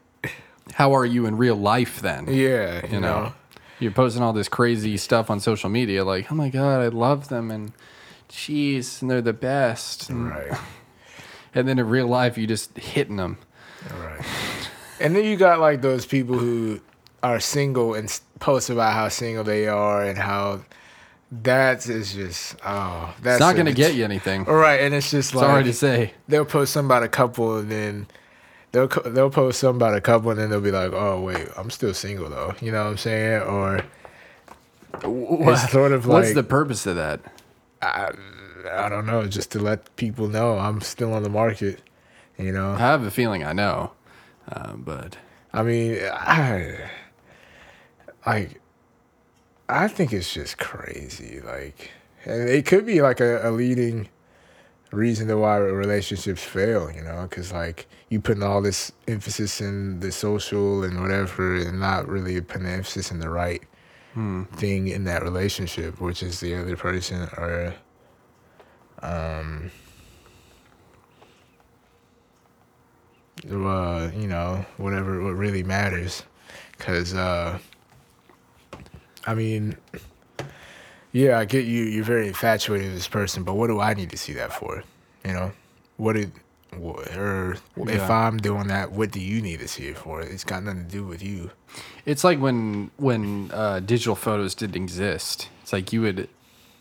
How 0.74 0.94
are 0.96 1.06
you 1.06 1.26
in 1.26 1.38
real 1.38 1.56
life 1.56 2.02
then? 2.02 2.28
yeah, 2.28 2.86
you, 2.86 2.94
You 2.96 3.00
know. 3.00 3.24
know, 3.24 3.34
you're 3.80 3.92
posting 3.92 4.22
all 4.22 4.32
this 4.34 4.48
crazy 4.48 4.96
stuff 4.98 5.32
on 5.32 5.40
social 5.40 5.70
media, 5.72 6.04
like, 6.06 6.32
oh 6.32 6.36
my 6.36 6.50
god, 6.50 6.82
I 6.82 6.88
love 6.90 7.30
them, 7.30 7.50
and 7.50 7.74
jeez, 8.30 9.02
and 9.02 9.10
they're 9.10 9.22
the 9.24 9.34
best. 9.34 10.12
And, 10.12 10.30
Right. 10.30 10.52
and 11.56 11.68
then 11.68 11.80
in 11.80 11.88
real 11.88 12.08
life, 12.08 12.38
you 12.38 12.46
just 12.46 12.78
hitting 12.78 13.16
them. 13.18 13.40
Right. 14.00 14.22
And 15.02 15.16
then 15.16 15.26
you 15.26 15.36
got 15.36 15.60
like 15.60 15.82
those 15.82 16.06
people 16.06 16.38
who 16.38 16.80
are 17.24 17.40
single 17.40 17.94
and 17.94 18.20
post 18.40 18.70
about 18.70 18.94
how 18.94 19.10
single 19.10 19.44
they 19.44 19.68
are 19.68 20.04
and 20.04 20.18
how 20.18 20.62
that 21.32 21.88
is 21.88 22.14
just 22.14 22.58
oh 22.66 23.14
that's 23.22 23.36
It's 23.36 23.40
not 23.40 23.54
going 23.56 23.68
to 23.68 23.74
get 23.74 23.96
you 23.96 24.04
anything. 24.04 24.48
All 24.48 24.56
right, 24.56 24.82
and 24.82 24.94
it's 24.94 25.12
just 25.12 25.34
like 25.34 25.46
Sorry 25.46 25.64
to 25.64 25.74
say. 25.74 26.14
they'll 26.28 26.46
post 26.46 26.74
something 26.74 26.88
about 26.88 27.04
a 27.04 27.08
couple 27.10 27.58
and 27.58 27.72
then 27.72 28.08
they'll 28.72 28.88
they'll 28.88 29.30
post 29.30 29.60
something 29.60 29.78
about 29.78 29.96
a 29.96 30.02
couple 30.02 30.32
and 30.32 30.40
then 30.40 30.50
they'll 30.50 30.62
be 30.62 30.72
like, 30.72 30.92
oh 30.94 31.22
wait, 31.22 31.48
I'm 31.58 31.70
still 31.70 31.94
single 31.94 32.30
though. 32.30 32.56
You 32.62 32.72
know 32.72 32.84
what 32.84 32.92
I'm 32.92 32.98
saying? 32.98 33.42
Or 33.44 33.84
it's 35.04 35.72
sort 35.72 35.92
of 35.92 36.06
What's 36.06 36.28
like 36.28 36.36
the 36.36 36.44
purpose 36.44 36.86
of 36.86 36.96
that? 36.98 37.22
I, 37.82 38.12
I 38.72 38.90
don't 38.90 39.06
know, 39.06 39.26
just 39.28 39.52
to 39.54 39.60
let 39.60 39.96
people 39.96 40.28
know 40.28 40.58
I'm 40.58 40.82
still 40.82 41.14
on 41.14 41.24
the 41.24 41.30
market. 41.30 41.80
You 42.38 42.52
know, 42.52 42.74
I 42.74 42.80
have 42.80 43.04
a 43.04 43.12
feeling 43.12 43.44
I 43.44 43.54
know, 43.54 43.92
uh, 44.52 44.74
but 44.74 45.18
I 45.54 45.64
mean, 45.64 46.00
I 46.12 46.90
like. 48.26 48.62
I 49.70 49.88
think 49.88 50.12
it's 50.12 50.34
just 50.34 50.58
crazy. 50.58 51.40
Like, 51.40 51.92
and 52.26 52.50
it 52.50 52.66
could 52.66 52.86
be 52.86 53.02
like 53.02 53.22
a, 53.22 53.48
a 53.48 53.52
leading 53.52 54.10
reason 54.92 55.30
to 55.30 55.38
why 55.38 55.58
relationships 55.58 56.44
fail. 56.44 56.92
You 56.92 57.04
know, 57.04 57.28
because 57.30 57.52
like 57.52 57.88
you 58.10 58.20
putting 58.20 58.44
all 58.44 58.62
this 58.62 58.92
emphasis 59.08 59.62
in 59.62 60.02
the 60.02 60.12
social 60.12 60.84
and 60.84 61.02
whatever, 61.02 61.56
and 61.56 61.80
not 61.80 62.08
really 62.08 62.40
putting 62.42 62.64
the 62.64 62.72
emphasis 62.72 63.12
in 63.12 63.20
the 63.20 63.30
right 63.30 63.64
thing 64.58 64.90
in 64.90 65.06
that 65.06 65.24
relationship, 65.24 66.02
which 66.02 66.22
is 66.22 66.40
the 66.40 66.56
other 66.56 66.76
person 66.76 67.30
or. 67.38 67.74
Um, 69.04 69.72
uh, 73.50 74.12
you 74.16 74.28
know, 74.28 74.66
whatever, 74.78 75.24
what 75.24 75.36
really 75.36 75.64
matters. 75.64 76.24
Cause, 76.78 77.14
uh, 77.14 77.60
I 79.26 79.36
mean, 79.36 79.78
yeah, 81.12 81.38
I 81.38 81.46
get 81.46 81.66
you, 81.66 81.84
you're 81.84 82.04
very 82.04 82.28
infatuated 82.28 82.88
with 82.88 82.96
this 82.96 83.08
person, 83.08 83.44
but 83.44 83.54
what 83.54 83.68
do 83.68 83.80
I 83.80 83.94
need 83.94 84.10
to 84.12 84.18
see 84.18 84.34
that 84.34 84.52
for? 84.54 84.84
You 85.24 85.34
know, 85.34 85.52
what 85.98 86.14
did, 86.14 86.32
or 86.82 87.58
if 87.78 88.10
I'm 88.10 88.38
doing 88.38 88.68
that, 88.68 88.92
what 88.92 89.12
do 89.12 89.20
you 89.20 89.42
need 89.42 89.60
to 89.60 89.68
see 89.68 89.88
it 89.88 89.98
for? 89.98 90.22
It's 90.22 90.44
got 90.44 90.64
nothing 90.64 90.86
to 90.86 90.90
do 90.90 91.04
with 91.06 91.22
you. 91.22 91.52
it's 92.06 92.24
like 92.24 92.40
when 92.40 92.92
when 92.98 93.52
uh, 93.54 93.80
digital 93.82 94.16
photos 94.16 94.56
didn't 94.56 94.78
exist. 94.78 95.50
It's 95.62 95.74
like 95.74 95.94
you 95.94 96.02
would, 96.02 96.30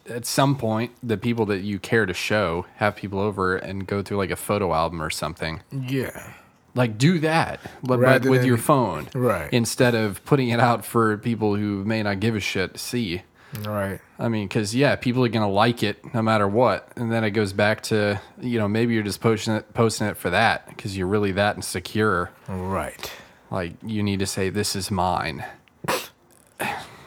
at 0.08 0.24
some 0.24 0.56
point, 0.56 0.92
the 1.02 1.16
people 1.16 1.44
that 1.46 1.60
you 1.60 1.78
care 1.78 2.06
to 2.06 2.14
show 2.14 2.66
have 2.76 2.96
people 2.96 3.20
over 3.20 3.56
and 3.56 3.86
go 3.86 4.02
through 4.02 4.16
like 4.16 4.30
a 4.30 4.36
photo 4.36 4.72
album 4.72 5.02
or 5.02 5.10
something. 5.10 5.60
Yeah. 5.72 6.34
Like 6.74 6.98
do 6.98 7.18
that, 7.20 7.60
but, 7.82 8.00
but 8.00 8.24
with 8.24 8.44
your 8.44 8.56
phone, 8.58 9.08
Right. 9.14 9.52
Instead 9.52 9.94
of 9.96 10.24
putting 10.24 10.50
it 10.50 10.60
out 10.60 10.84
for 10.84 11.16
people 11.18 11.56
who 11.56 11.84
may 11.84 12.02
not 12.02 12.20
give 12.20 12.36
a 12.36 12.40
shit 12.40 12.74
to 12.74 12.78
see. 12.78 13.22
Right. 13.64 13.98
I 14.20 14.28
mean, 14.28 14.46
because 14.46 14.74
yeah, 14.76 14.94
people 14.94 15.24
are 15.24 15.28
gonna 15.28 15.50
like 15.50 15.82
it 15.82 16.14
no 16.14 16.22
matter 16.22 16.46
what, 16.46 16.88
and 16.94 17.10
then 17.10 17.24
it 17.24 17.30
goes 17.32 17.52
back 17.52 17.82
to 17.84 18.20
you 18.40 18.58
know 18.60 18.68
maybe 18.68 18.94
you're 18.94 19.02
just 19.02 19.20
posting 19.20 19.54
it 19.54 19.74
posting 19.74 20.06
it 20.06 20.16
for 20.16 20.30
that 20.30 20.68
because 20.68 20.96
you're 20.96 21.08
really 21.08 21.32
that 21.32 21.56
insecure. 21.56 22.30
Right. 22.48 23.10
Like 23.50 23.72
you 23.84 24.04
need 24.04 24.20
to 24.20 24.26
say 24.26 24.48
this 24.50 24.76
is 24.76 24.92
mine. 24.92 25.44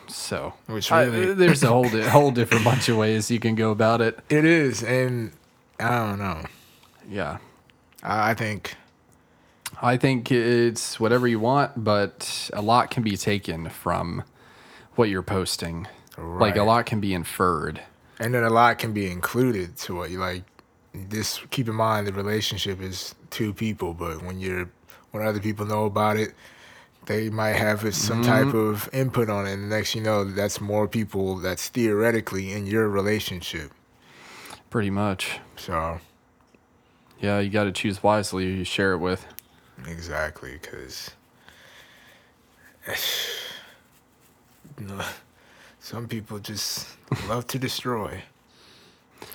So 0.08 0.54
Which 0.68 0.92
I- 0.92 1.06
uh, 1.08 1.34
there's 1.34 1.64
a 1.64 1.68
whole 1.68 1.90
di- 1.90 2.08
whole 2.08 2.32
different 2.32 2.64
bunch 2.64 2.90
of 2.90 2.98
ways 2.98 3.30
you 3.32 3.40
can 3.40 3.56
go 3.56 3.72
about 3.72 4.02
it. 4.02 4.20
It 4.30 4.46
is. 4.46 4.84
And 4.84 5.32
I 5.80 5.90
don't 6.08 6.20
know. 6.20 6.44
Yeah, 7.10 7.38
I, 8.02 8.32
I 8.32 8.34
think, 8.34 8.76
I 9.82 9.98
think 9.98 10.32
it's 10.32 11.00
whatever 11.00 11.28
you 11.28 11.40
want, 11.40 11.84
but 11.84 12.50
a 12.54 12.62
lot 12.62 12.90
can 12.92 13.04
be 13.04 13.18
taken 13.18 13.70
from 13.70 14.24
what 14.96 15.10
you're 15.10 15.24
posting. 15.24 15.88
Like 16.18 16.56
a 16.56 16.64
lot 16.64 16.86
can 16.86 17.00
be 17.00 17.14
inferred. 17.14 17.82
and 18.20 18.34
then 18.34 18.44
a 18.44 18.50
lot 18.50 18.78
can 18.78 18.94
be 18.94 19.10
included 19.10 19.76
to 19.78 19.96
what 19.96 20.12
you 20.12 20.20
like. 20.20 20.44
This, 20.94 21.40
keep 21.50 21.68
in 21.68 21.76
mind, 21.76 22.06
the 22.06 22.14
relationship 22.14 22.80
is 22.80 23.16
two 23.32 23.52
people, 23.54 23.94
but 23.96 24.22
when 24.22 24.40
you're, 24.40 24.70
when 25.12 25.26
other 25.26 25.40
people 25.40 25.66
know 25.66 25.86
about 25.86 26.18
it, 26.18 26.36
they 27.08 27.30
might 27.30 27.54
have 27.54 27.80
some 27.96 28.22
mm-hmm. 28.22 28.46
type 28.46 28.54
of 28.54 28.90
input 28.94 29.30
on 29.30 29.48
it. 29.48 29.54
And 29.54 29.64
the 29.64 29.76
next 29.76 29.96
you 29.96 30.02
know, 30.02 30.24
that's 30.24 30.62
more 30.62 30.88
people 30.88 31.38
that's 31.38 31.68
theoretically 31.70 32.52
in 32.52 32.68
your 32.68 32.88
relationship. 32.88 33.72
Pretty 34.70 34.92
much. 34.92 35.40
So, 35.58 36.00
Yeah, 37.20 37.40
you 37.40 37.50
got 37.50 37.66
to 37.66 37.72
choose 37.72 38.04
wisely 38.04 38.46
who 38.46 38.52
you 38.52 38.64
share 38.64 38.94
it 38.94 39.00
with. 39.00 39.26
Exactly, 39.88 40.54
because 40.62 41.12
you 44.80 44.86
know, 44.88 45.02
some 45.80 46.08
people 46.08 46.40
just 46.40 46.88
love 47.28 47.48
to 47.48 47.60
destroy. 47.60 48.22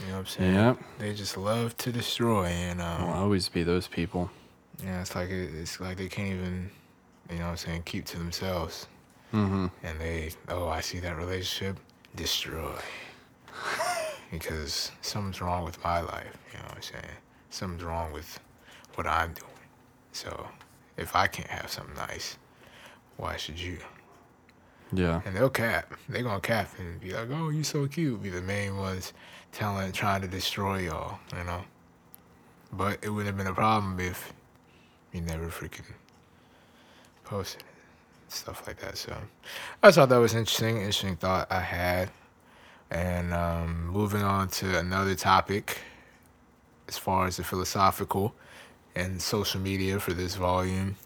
You 0.00 0.06
know 0.08 0.12
what 0.14 0.18
I'm 0.20 0.26
saying? 0.26 0.54
Yeah. 0.54 0.74
They 0.98 1.14
just 1.14 1.36
love 1.36 1.76
to 1.78 1.92
destroy, 1.92 2.46
and 2.46 2.80
um, 2.80 3.06
Will 3.06 3.14
always 3.14 3.48
be 3.48 3.62
those 3.62 3.86
people. 3.88 4.30
yeah, 4.84 5.00
it's 5.00 5.14
like 5.14 5.30
it, 5.30 5.50
it's 5.54 5.80
like 5.80 5.96
they 5.96 6.08
can't 6.08 6.34
even, 6.34 6.70
you 7.30 7.38
know 7.38 7.44
what 7.46 7.50
I'm 7.52 7.56
saying, 7.56 7.82
keep 7.84 8.04
to 8.06 8.18
themselves, 8.18 8.86
Mm-hmm. 9.32 9.66
and 9.82 10.00
they, 10.00 10.30
oh, 10.48 10.68
I 10.68 10.80
see 10.80 11.00
that 11.00 11.16
relationship, 11.16 11.76
destroy, 12.16 12.72
because 14.30 14.90
something's 15.02 15.40
wrong 15.42 15.64
with 15.64 15.82
my 15.84 16.00
life. 16.00 16.36
You 16.52 16.58
know 16.58 16.64
what 16.66 16.76
I'm 16.76 16.82
saying? 16.82 17.14
Something's 17.50 17.84
wrong 17.84 18.12
with 18.12 18.40
what 18.94 19.06
I'm 19.06 19.32
doing. 19.34 19.50
So, 20.18 20.48
if 20.96 21.14
I 21.14 21.28
can't 21.28 21.48
have 21.48 21.70
something 21.70 21.94
nice, 21.94 22.38
why 23.18 23.36
should 23.36 23.60
you? 23.60 23.78
Yeah. 24.92 25.20
And 25.24 25.36
they'll 25.36 25.48
cap. 25.48 25.94
They're 26.08 26.24
gonna 26.24 26.40
cap 26.40 26.70
and 26.76 27.00
be 27.00 27.12
like, 27.12 27.28
"Oh, 27.30 27.50
you 27.50 27.62
so 27.62 27.86
cute." 27.86 28.20
Be 28.20 28.28
the 28.28 28.42
main 28.42 28.76
ones 28.76 29.12
telling, 29.52 29.92
trying 29.92 30.22
to 30.22 30.26
destroy 30.26 30.78
y'all. 30.78 31.20
You 31.36 31.44
know. 31.44 31.62
But 32.72 32.98
it 33.02 33.10
wouldn't 33.10 33.28
have 33.28 33.36
been 33.36 33.46
a 33.46 33.54
problem 33.54 34.00
if 34.00 34.32
you 35.12 35.20
never 35.20 35.50
freaking 35.50 35.92
posted 37.22 37.62
it, 37.62 38.32
stuff 38.32 38.66
like 38.66 38.80
that. 38.80 38.98
So 38.98 39.16
I 39.84 39.92
thought 39.92 40.08
that 40.08 40.16
was 40.18 40.34
interesting. 40.34 40.78
Interesting 40.78 41.14
thought 41.14 41.46
I 41.48 41.60
had. 41.60 42.10
And 42.90 43.32
um, 43.32 43.86
moving 43.86 44.22
on 44.22 44.48
to 44.48 44.78
another 44.80 45.14
topic, 45.14 45.78
as 46.88 46.98
far 46.98 47.28
as 47.28 47.36
the 47.36 47.44
philosophical 47.44 48.34
and 48.98 49.22
social 49.22 49.60
media 49.60 49.98
for 50.00 50.12
this 50.12 50.34
volume 50.34 50.96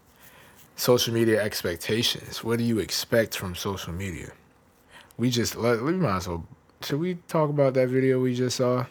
social 0.75 1.13
media 1.13 1.41
expectations. 1.41 2.43
What 2.43 2.57
do 2.59 2.63
you 2.65 2.79
expect 2.79 3.37
from 3.37 3.55
social 3.55 3.93
media? 3.93 4.31
We 5.17 5.29
just 5.29 5.55
let 5.55 5.81
we 5.81 5.93
might 5.93 6.17
as 6.17 6.27
well. 6.27 6.45
Should 6.81 6.99
we 6.99 7.15
talk 7.27 7.49
about 7.49 7.73
that 7.75 7.89
video 7.89 8.19
we 8.19 8.35
just 8.35 8.57
saw? 8.57 8.85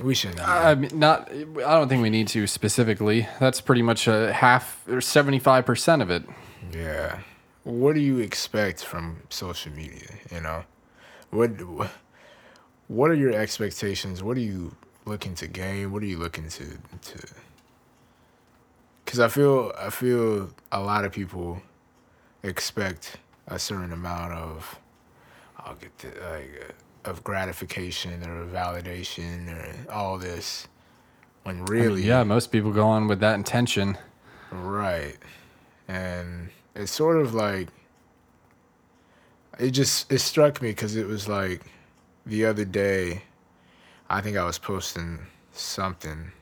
We 0.00 0.14
shouldn't. 0.14 0.40
I 0.40 0.74
mean, 0.74 0.90
not. 0.98 1.30
I 1.30 1.74
don't 1.78 1.88
think 1.88 2.02
we 2.02 2.10
need 2.10 2.28
to 2.28 2.46
specifically. 2.46 3.28
That's 3.38 3.60
pretty 3.60 3.82
much 3.82 4.06
a 4.06 4.32
half 4.32 4.82
or 4.88 5.00
seventy-five 5.00 5.66
percent 5.66 6.02
of 6.02 6.10
it. 6.10 6.22
yeah. 6.72 7.20
What 7.64 7.94
do 7.94 8.00
you 8.00 8.18
expect 8.18 8.84
from 8.84 9.22
social 9.28 9.72
media? 9.72 10.08
You 10.32 10.40
know, 10.40 10.64
what 11.30 11.50
what 12.88 13.10
are 13.10 13.14
your 13.14 13.32
expectations? 13.32 14.22
What 14.22 14.36
do 14.36 14.40
you 14.40 14.74
looking 15.04 15.34
to 15.36 15.46
gain? 15.46 15.92
What 15.92 16.02
are 16.02 16.06
you 16.06 16.18
looking 16.18 16.48
to 16.48 16.64
to? 16.64 17.28
Because 19.04 19.20
I 19.20 19.28
feel 19.28 19.72
I 19.78 19.90
feel 19.90 20.50
a 20.70 20.80
lot 20.80 21.04
of 21.04 21.12
people 21.12 21.62
expect 22.42 23.16
a 23.48 23.58
certain 23.58 23.92
amount 23.92 24.32
of 24.32 24.78
I'll 25.58 25.74
get 25.74 25.96
the 25.98 26.08
like 26.30 26.74
of 27.04 27.24
gratification 27.24 28.22
or 28.24 28.46
validation 28.46 29.48
or 29.50 29.92
all 29.92 30.18
this 30.18 30.68
when 31.44 31.56
I 31.56 31.58
mean, 31.58 31.66
really 31.66 32.02
yeah, 32.02 32.22
most 32.22 32.52
people 32.52 32.72
go 32.72 32.86
on 32.86 33.08
with 33.08 33.20
that 33.20 33.34
intention. 33.34 33.96
Right. 34.50 35.16
And 35.88 36.50
it's 36.74 36.92
sort 36.92 37.16
of 37.16 37.34
like 37.34 37.68
it 39.58 39.70
just 39.70 40.10
it 40.12 40.18
struck 40.20 40.62
me 40.62 40.72
cuz 40.72 40.96
it 40.96 41.06
was 41.06 41.28
like 41.28 41.62
the 42.26 42.44
other 42.44 42.64
day 42.64 43.22
I 44.10 44.20
think 44.20 44.36
I 44.36 44.44
was 44.44 44.58
posting 44.58 45.20
something 45.52 46.32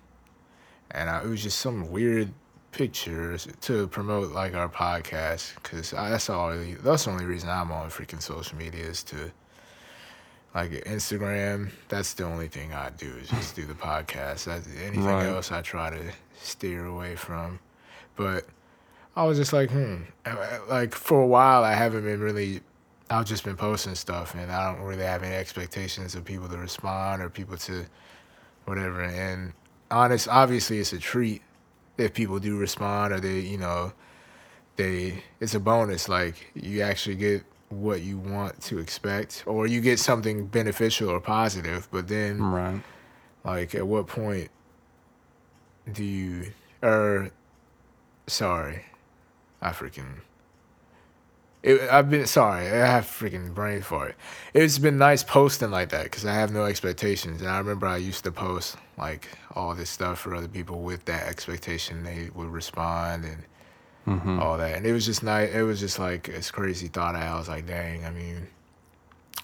and 0.91 1.11
I, 1.11 1.23
it 1.23 1.27
was 1.29 1.43
just 1.43 1.59
some 1.59 1.91
weird 1.91 2.33
pictures 2.73 3.47
to 3.63 3.87
promote 3.89 4.33
like 4.33 4.55
our 4.55 4.69
podcast 4.69 5.55
because 5.57 5.91
that's 5.91 6.31
all 6.31 6.55
that's 6.83 7.05
the 7.05 7.11
only 7.11 7.27
reason 7.27 7.49
I'm 7.51 7.71
on 7.71 7.91
freaking 7.91 8.23
social 8.23 8.57
media 8.57 8.85
is 8.85 9.03
to 9.05 9.31
like 10.55 10.71
Instagram. 10.87 11.71
That's 11.89 12.15
the 12.15 12.25
only 12.25 12.49
thing 12.49 12.73
I 12.73 12.91
do 12.91 13.13
is 13.23 13.29
just 13.29 13.55
do 13.55 13.67
the 13.67 13.75
podcast. 13.75 14.45
That's, 14.45 14.67
anything 14.83 15.05
Right. 15.05 15.27
else 15.27 15.53
I 15.53 15.61
try 15.61 15.91
to 15.91 16.13
steer 16.41 16.87
away 16.87 17.17
from. 17.17 17.61
But 18.17 18.47
I 19.15 19.25
was 19.25 19.37
just 19.37 19.53
like, 19.53 19.71
hmm. 19.71 19.97
Like 20.69 20.95
for 20.95 21.21
a 21.21 21.27
while, 21.27 21.65
I 21.65 21.75
haven't 21.75 22.05
been 22.05 22.21
really. 22.21 22.61
I've 23.11 23.25
just 23.25 23.45
been 23.45 23.57
posting 23.57 23.95
stuff, 23.95 24.35
and 24.35 24.51
I 24.53 24.71
don't 24.73 24.83
really 24.83 25.05
have 25.05 25.23
any 25.23 25.35
expectations 25.35 26.15
of 26.15 26.25
people 26.25 26.49
to 26.49 26.59
respond 26.59 27.23
or 27.23 27.31
people 27.31 27.57
to 27.59 27.87
whatever. 28.67 29.03
And 29.03 29.53
honest, 29.91 30.29
obviously, 30.29 30.79
it's 30.79 30.93
a 30.93 30.99
treat 30.99 31.43
if 31.97 32.13
people 32.13 32.39
do 32.39 32.57
respond 32.59 33.13
or 33.15 33.21
they, 33.21 33.41
you 33.41 33.57
know, 33.59 33.93
they. 34.77 35.23
It's 35.41 35.55
a 35.55 35.61
bonus. 35.61 36.09
Like 36.09 36.51
you 36.55 36.83
actually 36.83 37.17
get 37.17 37.45
what 37.71 38.01
you 38.03 38.19
want 38.19 38.61
to 38.63 38.79
expect, 38.79 39.45
or 39.47 39.67
you 39.67 39.81
get 39.81 39.99
something 39.99 40.47
beneficial 40.47 41.09
or 41.11 41.21
positive. 41.21 41.89
But 41.91 42.09
then, 42.09 42.43
Right. 42.43 42.83
like, 43.45 43.75
at 43.75 43.87
what 43.87 44.07
point 44.07 44.51
do 45.91 46.05
you? 46.05 46.53
Or, 46.83 47.31
sorry, 48.27 48.85
I 49.61 49.71
freaking. 49.71 50.21
It, 51.69 51.91
I've 51.91 52.09
been 52.11 52.27
sorry. 52.27 52.67
I 52.67 52.87
have 52.87 53.05
freaking 53.05 53.55
brain 53.55 53.83
for 53.83 54.09
it. 54.09 54.17
It's 54.55 54.79
been 54.79 54.97
nice 54.99 55.23
posting 55.23 55.71
like 55.71 55.91
that 55.91 56.05
because 56.05 56.25
I 56.25 56.33
have 56.33 56.53
no 56.53 56.65
expectations. 56.65 57.41
And 57.43 57.51
I 57.51 57.59
remember 57.59 57.87
I 57.87 57.99
used 57.99 58.25
to 58.25 58.33
post 58.33 58.77
like 58.97 59.29
all 59.55 59.75
this 59.75 59.91
stuff 59.91 60.19
for 60.21 60.35
other 60.35 60.49
people 60.49 60.81
with 60.81 61.05
that 61.07 61.27
expectation 61.29 62.03
they 62.05 62.31
would 62.35 62.49
respond 62.49 63.25
and 63.25 63.45
Mm-hmm. 64.07 64.41
all 64.41 64.57
that. 64.57 64.75
And 64.75 64.87
it 64.87 64.93
was 64.93 65.05
just 65.05 65.23
nice. 65.23 65.53
It 65.53 65.61
was 65.61 65.81
just 65.81 65.99
like 65.99 66.29
this 66.29 66.51
crazy 66.51 66.89
thought. 66.89 67.15
I 67.15 67.35
was 67.39 67.47
like, 67.47 67.67
dang. 67.67 68.07
I 68.07 68.11
mean, 68.11 68.47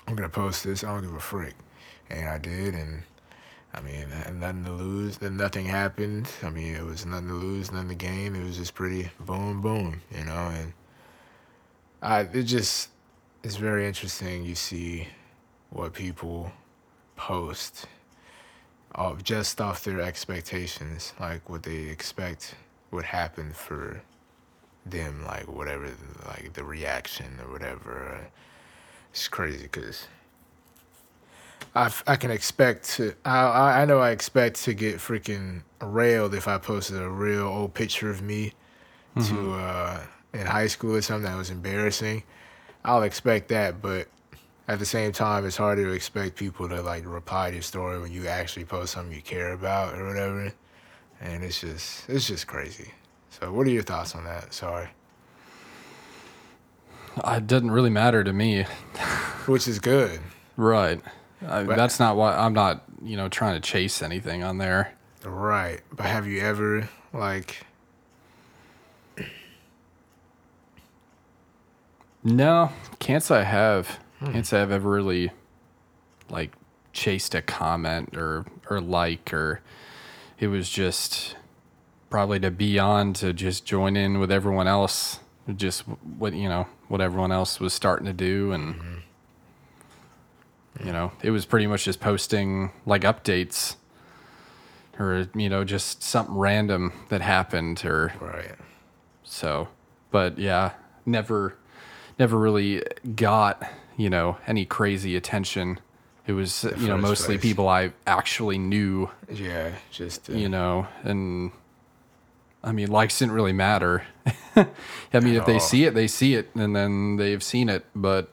I'm 0.09 0.17
gonna 0.17 0.31
post 0.31 0.65
this. 0.65 0.83
I 0.83 0.87
don't 0.89 1.03
give 1.03 1.13
a 1.13 1.21
freak. 1.21 1.53
And 2.09 2.27
I 2.31 2.39
did, 2.39 2.75
and 2.75 3.03
I 3.75 3.83
mean, 3.83 4.07
nothing 4.41 4.65
to 4.65 4.71
lose. 4.73 5.19
Then 5.19 5.37
nothing 5.37 5.67
happened. 5.67 6.31
I 6.43 6.49
mean, 6.49 6.75
it 6.75 6.83
was 6.83 7.05
nothing 7.05 7.29
to 7.29 7.35
lose, 7.35 7.73
nothing 7.73 7.91
to 7.91 7.95
gain. 7.95 8.35
It 8.35 8.43
was 8.43 8.57
just 8.57 8.75
pretty 8.75 9.11
boom, 9.21 9.61
boom, 9.61 10.01
you 10.17 10.25
know. 10.25 10.33
And 10.55 10.73
I, 12.05 12.21
it 12.21 12.45
just, 12.45 12.91
it's 13.43 13.57
very 13.57 13.87
interesting. 13.87 14.45
You 14.45 14.55
see 14.55 15.09
what 15.71 15.93
people 15.95 16.53
post, 17.17 17.87
of 18.95 19.25
just 19.25 19.61
off 19.61 19.83
their 19.83 20.01
expectations, 20.01 21.15
like 21.19 21.49
what 21.49 21.65
they 21.65 21.89
expect 21.89 22.55
would 22.93 23.05
happen 23.05 23.53
for 23.53 24.03
them, 24.87 25.25
like 25.25 25.49
whatever, 25.49 25.91
like 26.27 26.53
the 26.53 26.63
reaction 26.63 27.41
or 27.45 27.51
whatever. 27.51 28.29
It's 29.11 29.27
crazy 29.27 29.63
because 29.65 30.07
I, 31.75 31.87
f- 31.87 32.05
I 32.07 32.17
can 32.17 32.31
expect 32.31 32.85
to 32.97 33.15
I, 33.25 33.83
I 33.83 33.85
know 33.85 33.99
I 33.99 34.11
expect 34.11 34.63
to 34.65 34.75
get 34.75 34.97
freaking 34.97 35.63
railed 35.81 36.35
if 36.35 36.47
I 36.47 36.59
posted 36.59 37.01
a 37.01 37.09
real 37.09 37.47
old 37.47 37.75
picture 37.75 38.11
of 38.11 38.23
me 38.23 38.53
to 39.27 39.53
uh 39.55 40.01
in 40.35 40.47
high 40.47 40.67
school 40.67 40.97
or 40.97 41.01
something 41.03 41.31
that 41.31 41.39
was 41.39 41.49
embarrassing. 41.51 42.23
I'll 42.85 43.03
expect 43.03 43.49
that, 43.49 43.81
but 43.81 44.09
at 44.69 44.79
the 44.79 44.85
same 44.85 45.13
time, 45.13 45.47
it's 45.47 45.57
harder 45.57 45.85
to 45.85 45.93
expect 45.93 46.37
people 46.37 46.69
to 46.69 46.83
like 46.83 47.07
reply 47.07 47.49
to 47.51 47.57
your 47.57 47.63
story 47.63 47.99
when 48.01 48.13
you 48.13 48.27
actually 48.27 48.65
post 48.67 48.93
something 48.93 49.15
you 49.15 49.23
care 49.23 49.53
about 49.53 49.95
or 49.99 50.07
whatever. 50.07 50.53
And 51.21 51.43
it's 51.45 51.61
just 51.61 52.09
it's 52.11 52.27
just 52.27 52.47
crazy. 52.47 52.91
So, 53.31 53.53
what 53.53 53.67
are 53.67 53.71
your 53.71 53.83
thoughts 53.83 54.15
on 54.15 54.25
that? 54.25 54.53
Sorry, 54.53 54.89
uh, 57.23 57.35
It 57.39 57.47
doesn't 57.47 57.71
really 57.71 57.91
matter 57.91 58.23
to 58.25 58.33
me. 58.33 58.63
which 59.47 59.69
is 59.69 59.79
good, 59.79 60.21
Right. 60.57 61.01
I, 61.47 61.65
But- 61.65 61.77
that's 61.77 61.99
not 62.01 62.17
why 62.17 62.35
I'm 62.37 62.55
not, 62.55 62.85
you 63.03 63.17
know, 63.17 63.29
trying 63.29 63.61
to 63.61 63.61
chase 63.61 64.03
anything 64.03 64.43
on 64.43 64.59
there. 64.59 64.93
right? 65.25 65.81
But 65.93 66.07
have 66.07 66.27
you 66.27 66.41
ever 66.41 66.89
like 67.13 67.65
No, 72.25 72.73
can't 72.99 73.23
say 73.23 73.41
I 73.41 73.43
have. 73.43 74.01
Can't 74.25 74.47
say 74.47 74.63
I've 74.63 74.71
ever 74.71 74.91
really 74.91 75.31
like 76.31 76.53
chased 76.95 77.35
a 77.35 77.43
comment 77.43 78.17
or 78.17 78.47
or 78.71 78.81
like 78.81 79.35
or 79.35 79.61
it 80.39 80.49
was 80.49 80.71
just 80.71 81.37
probably 82.09 82.41
to 82.41 82.51
be 82.51 82.79
on 82.79 83.13
to 83.15 83.35
just 83.35 83.67
join 83.67 83.97
in 83.97 84.19
with 84.19 84.33
everyone 84.33 84.67
else, 84.67 85.21
just 85.57 85.83
what 85.83 86.33
you 86.33 86.49
know 86.49 86.67
what 86.89 87.03
everyone 87.03 87.33
else 87.33 87.61
was 87.61 87.75
starting 87.75 88.07
to 88.07 88.13
do 88.13 88.53
and 88.53 88.75
mm-hmm. 88.75 90.87
you 90.87 90.93
know 90.93 91.13
it 91.23 91.31
was 91.31 91.45
pretty 91.45 91.67
much 91.67 91.85
just 91.85 92.01
posting 92.01 92.71
like 92.87 93.03
updates 93.03 93.77
or 94.99 95.27
you 95.35 95.49
know 95.49 95.65
just 95.65 96.03
something 96.03 96.35
random 96.35 96.93
that 97.09 97.21
happened 97.21 97.85
or 97.85 98.13
right? 98.21 98.55
so, 99.25 99.69
but 100.11 100.39
yeah, 100.39 100.73
never, 101.05 101.57
never 102.19 102.39
really 102.39 102.83
got 103.15 103.63
you 103.97 104.11
know 104.11 104.39
any 104.47 104.65
crazy 104.65 105.17
attention. 105.17 105.81
It 106.27 106.33
was 106.33 106.65
you 106.79 106.89
know 106.89 106.97
mostly 106.97 107.37
place. 107.37 107.43
people 107.43 107.69
I 107.69 107.93
actually 108.07 108.59
knew, 108.59 109.11
Yeah, 109.31 109.73
just 109.91 110.31
uh, 110.31 110.33
you 110.35 110.49
know, 110.49 110.87
and 111.03 111.53
I 112.63 112.73
mean 112.73 112.91
likes 112.91 113.19
didn't 113.19 113.35
really 113.35 113.53
matter. 113.53 114.05
I 114.57 115.21
mean, 115.21 115.35
if 115.35 115.45
they 115.45 115.55
all. 115.55 115.61
see 115.61 115.85
it, 115.85 115.95
they 115.95 116.07
see 116.07 116.35
it, 116.35 116.51
and 116.55 116.75
then 116.75 117.17
they've 117.17 117.43
seen 117.43 117.69
it. 117.69 117.85
But 117.95 118.31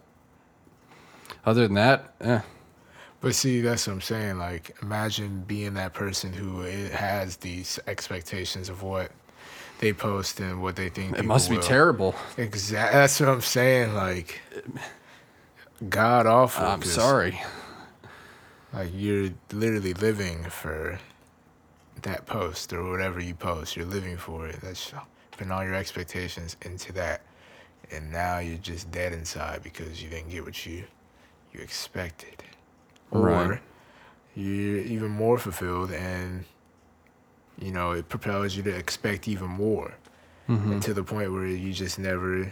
other 1.45 1.63
than 1.63 1.75
that, 1.75 2.13
eh, 2.21 2.41
But 3.19 3.35
see, 3.35 3.61
that's 3.61 3.87
what 3.87 3.93
I'm 3.93 4.01
saying. 4.01 4.37
Like, 4.37 4.75
imagine 4.81 5.43
being 5.45 5.73
that 5.73 5.93
person 5.93 6.31
who 6.31 6.61
has 6.61 7.37
these 7.37 7.79
expectations 7.87 8.69
of 8.69 8.83
what 8.83 9.11
they 9.81 9.91
post 9.93 10.39
and 10.39 10.61
what 10.61 10.75
they 10.77 10.89
think. 10.89 11.17
it 11.17 11.25
must 11.25 11.49
be 11.49 11.57
will. 11.57 11.63
terrible. 11.63 12.15
Exactly. 12.37 12.97
That's 12.97 13.19
what 13.19 13.29
I'm 13.29 13.41
saying. 13.41 13.93
Like, 13.93 14.39
god 15.89 16.25
awful. 16.27 16.65
I'm 16.65 16.83
sorry. 16.83 17.41
Like, 18.73 18.91
you're 18.95 19.31
literally 19.51 19.93
living 19.95 20.43
for 20.45 20.99
that 22.03 22.25
post 22.25 22.71
or 22.71 22.89
whatever 22.89 23.19
you 23.19 23.33
post. 23.33 23.75
You're 23.75 23.85
living 23.85 24.15
for 24.17 24.47
it. 24.47 24.61
That's 24.61 24.93
putting 25.31 25.51
all 25.51 25.63
your 25.63 25.75
expectations 25.75 26.55
into 26.61 26.93
that, 26.93 27.21
and 27.91 28.11
now 28.11 28.39
you're 28.39 28.57
just 28.57 28.89
dead 28.91 29.11
inside 29.13 29.61
because 29.63 30.01
you 30.01 30.09
didn't 30.09 30.29
get 30.29 30.45
what 30.45 30.65
you 30.65 30.85
you 31.53 31.59
expected, 31.59 32.43
or 33.11 33.21
Right. 33.21 33.59
you're 34.35 34.77
even 34.77 35.09
more 35.11 35.37
fulfilled, 35.37 35.91
and 35.91 36.45
you 37.62 37.71
know 37.71 37.91
it 37.91 38.10
propels 38.10 38.56
you 38.56 38.63
to 38.63 38.76
expect 38.76 39.28
even 39.28 39.47
more, 39.50 39.93
Mhm. 40.50 40.71
and 40.74 40.82
to 40.84 40.93
the 40.93 41.04
point 41.04 41.32
where 41.32 41.45
you 41.45 41.71
just 41.71 42.00
never 42.00 42.52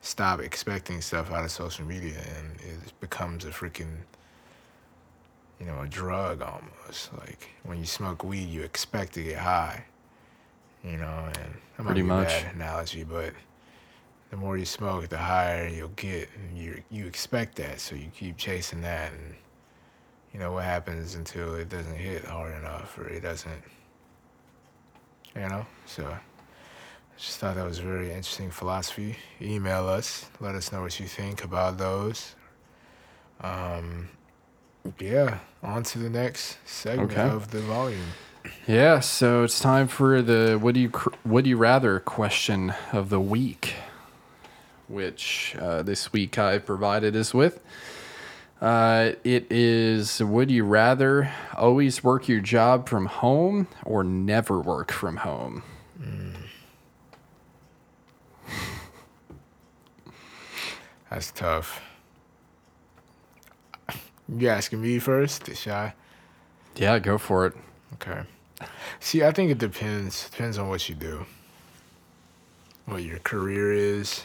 stop 0.00 0.40
expecting 0.40 1.00
stuff 1.02 1.30
out 1.32 1.44
of 1.44 1.50
social 1.50 1.84
media, 1.84 2.18
and 2.38 2.60
it 2.60 2.92
becomes 3.00 3.44
a 3.44 3.50
freaking 3.50 3.96
you 5.58 5.64
know, 5.64 5.80
a 5.80 5.86
drug 5.88 6.42
almost. 6.42 7.12
Like 7.14 7.48
when 7.64 7.78
you 7.78 7.86
smoke 7.86 8.22
weed, 8.22 8.44
you 8.48 8.62
expect 8.62 9.14
to 9.14 9.22
get 9.22 9.38
high. 9.38 9.84
You 10.84 10.98
know, 10.98 11.24
and 11.34 11.34
that 11.76 11.78
might 11.78 11.84
Pretty 11.86 12.02
be 12.02 12.08
much. 12.08 12.28
a 12.42 12.44
bad 12.44 12.54
analogy, 12.54 13.04
but 13.04 13.32
the 14.30 14.36
more 14.36 14.58
you 14.58 14.66
smoke, 14.66 15.08
the 15.08 15.16
higher 15.18 15.66
you'll 15.66 15.88
get, 15.96 16.28
and 16.36 16.58
you 16.58 16.82
you 16.90 17.06
expect 17.06 17.56
that, 17.56 17.80
so 17.80 17.94
you 17.96 18.08
keep 18.14 18.36
chasing 18.36 18.82
that, 18.82 19.12
and 19.12 19.34
you 20.32 20.38
know 20.38 20.52
what 20.52 20.64
happens 20.64 21.14
until 21.14 21.54
it 21.54 21.68
doesn't 21.70 21.96
hit 21.96 22.24
hard 22.26 22.54
enough, 22.54 22.96
or 22.98 23.08
it 23.08 23.20
doesn't, 23.20 23.62
you 25.36 25.48
know. 25.48 25.66
So 25.86 26.04
I 26.06 26.18
just 27.18 27.38
thought 27.38 27.56
that 27.56 27.64
was 27.66 27.78
a 27.78 27.82
very 27.82 28.08
interesting 28.08 28.50
philosophy. 28.50 29.16
Email 29.40 29.86
us, 29.88 30.26
let 30.40 30.54
us 30.54 30.72
know 30.72 30.82
what 30.82 30.98
you 31.00 31.06
think 31.06 31.44
about 31.44 31.78
those. 31.78 32.34
Um, 33.40 34.08
yeah, 34.98 35.38
on 35.62 35.82
to 35.84 35.98
the 35.98 36.10
next 36.10 36.58
segment 36.64 37.12
Okay. 37.12 37.22
of 37.28 37.50
the 37.50 37.60
volume. 37.60 38.06
Yeah, 38.66 39.00
so 39.00 39.42
it's 39.42 39.58
time 39.58 39.88
for 39.88 40.22
the 40.22 40.56
would 40.62 40.76
you 40.76 40.88
cr- 40.90 41.14
would 41.24 41.46
you 41.46 41.56
rather 41.56 41.98
question 41.98 42.72
of 42.92 43.10
the 43.10 43.20
week, 43.20 43.74
which 44.88 45.56
uh, 45.60 45.82
this 45.82 46.12
week 46.12 46.38
I 46.38 46.58
provided 46.58 47.16
us 47.16 47.34
with. 47.34 47.60
Uh, 48.60 49.12
it 49.22 49.46
is 49.50 50.22
would 50.22 50.50
you 50.50 50.64
rather 50.64 51.30
always 51.54 52.02
work 52.02 52.26
your 52.26 52.40
job 52.40 52.88
from 52.88 53.06
home 53.06 53.68
or 53.84 54.02
never 54.02 54.60
work 54.60 54.90
from 54.90 55.18
home? 55.18 55.62
That's 61.10 61.30
tough. 61.32 61.82
You 64.28 64.48
asking 64.48 64.82
me 64.82 64.98
first, 64.98 65.54
Shy? 65.54 65.94
Yeah, 66.74 66.98
go 66.98 67.18
for 67.18 67.46
it. 67.46 67.54
Okay. 67.94 68.22
See, 69.00 69.22
I 69.22 69.32
think 69.32 69.50
it 69.50 69.58
depends. 69.58 70.28
Depends 70.30 70.58
on 70.58 70.68
what 70.68 70.88
you 70.88 70.94
do. 70.94 71.26
What 72.86 73.02
your 73.02 73.18
career 73.18 73.72
is, 73.72 74.24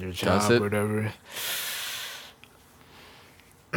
your 0.00 0.12
job, 0.12 0.60
whatever. 0.60 1.12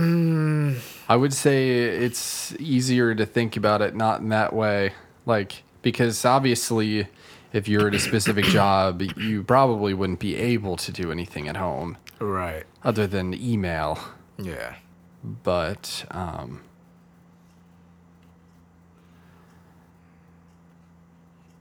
Mm, 0.01 0.79
I 1.07 1.15
would 1.15 1.33
say 1.33 1.79
it's 1.79 2.53
easier 2.59 3.13
to 3.13 3.25
think 3.25 3.55
about 3.55 3.81
it 3.81 3.95
not 3.95 4.21
in 4.21 4.29
that 4.29 4.53
way. 4.53 4.93
Like, 5.25 5.63
because 5.81 6.25
obviously, 6.25 7.07
if 7.53 7.67
you're 7.67 7.87
at 7.87 7.93
a 7.93 7.99
specific 7.99 8.45
job, 8.59 9.01
you 9.17 9.43
probably 9.43 9.93
wouldn't 9.93 10.19
be 10.19 10.35
able 10.35 10.77
to 10.77 10.91
do 10.91 11.11
anything 11.11 11.47
at 11.47 11.57
home 11.57 11.97
right. 12.19 12.63
other 12.83 13.05
than 13.07 13.33
email. 13.33 13.99
Yeah. 14.37 14.75
But, 15.23 16.05
um, 16.09 16.61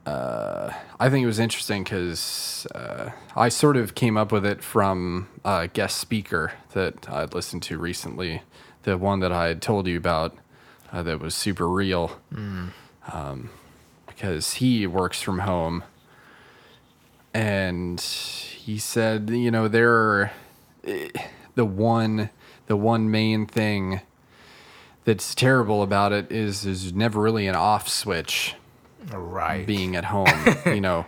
uh, 0.07 0.73
I 0.99 1.11
think 1.11 1.25
it 1.25 1.27
was 1.27 1.39
interesting 1.39 1.85
because 1.85 2.67
uh, 2.75 3.11
I 3.37 3.49
sort 3.49 3.77
of 3.77 3.95
came 3.95 4.17
up 4.17 4.33
with 4.33 4.47
it 4.47 4.63
from 4.63 5.29
a 5.45 5.69
guest 5.69 5.99
speaker 5.99 6.53
that 6.73 7.09
I'd 7.11 7.35
listened 7.35 7.63
to 7.65 7.79
recently, 7.79 8.43
the 8.83 8.97
one 8.97 9.21
that 9.21 9.33
I 9.33 9.49
had 9.49 9.63
told 9.63 9.87
you 9.87 9.97
about 9.97 10.37
uh, 10.93 11.03
that 11.03 11.21
was 11.21 11.35
super 11.35 11.69
real. 11.69 12.19
Um, 13.13 13.51
because 14.21 14.55
he 14.55 14.87
works 14.87 15.23
from 15.23 15.41
home. 15.41 15.83
And 17.33 17.99
he 18.01 18.79
said, 18.79 19.31
you 19.31 19.51
know, 19.51 19.67
there 19.67 19.93
are 19.93 20.33
eh, 20.85 21.09
the 21.55 21.65
one 21.65 22.29
the 22.67 22.77
one 22.77 23.11
main 23.11 23.47
thing 23.47 24.03
that's 25.05 25.35
terrible 25.35 25.83
about 25.83 26.13
it 26.13 26.31
is 26.31 26.63
there's 26.63 26.93
never 26.93 27.21
really 27.21 27.47
an 27.47 27.55
off 27.55 27.89
switch 27.89 28.55
Right. 29.13 29.67
being 29.67 29.97
at 29.97 30.05
home. 30.05 30.29
you 30.67 30.81
know, 30.81 31.07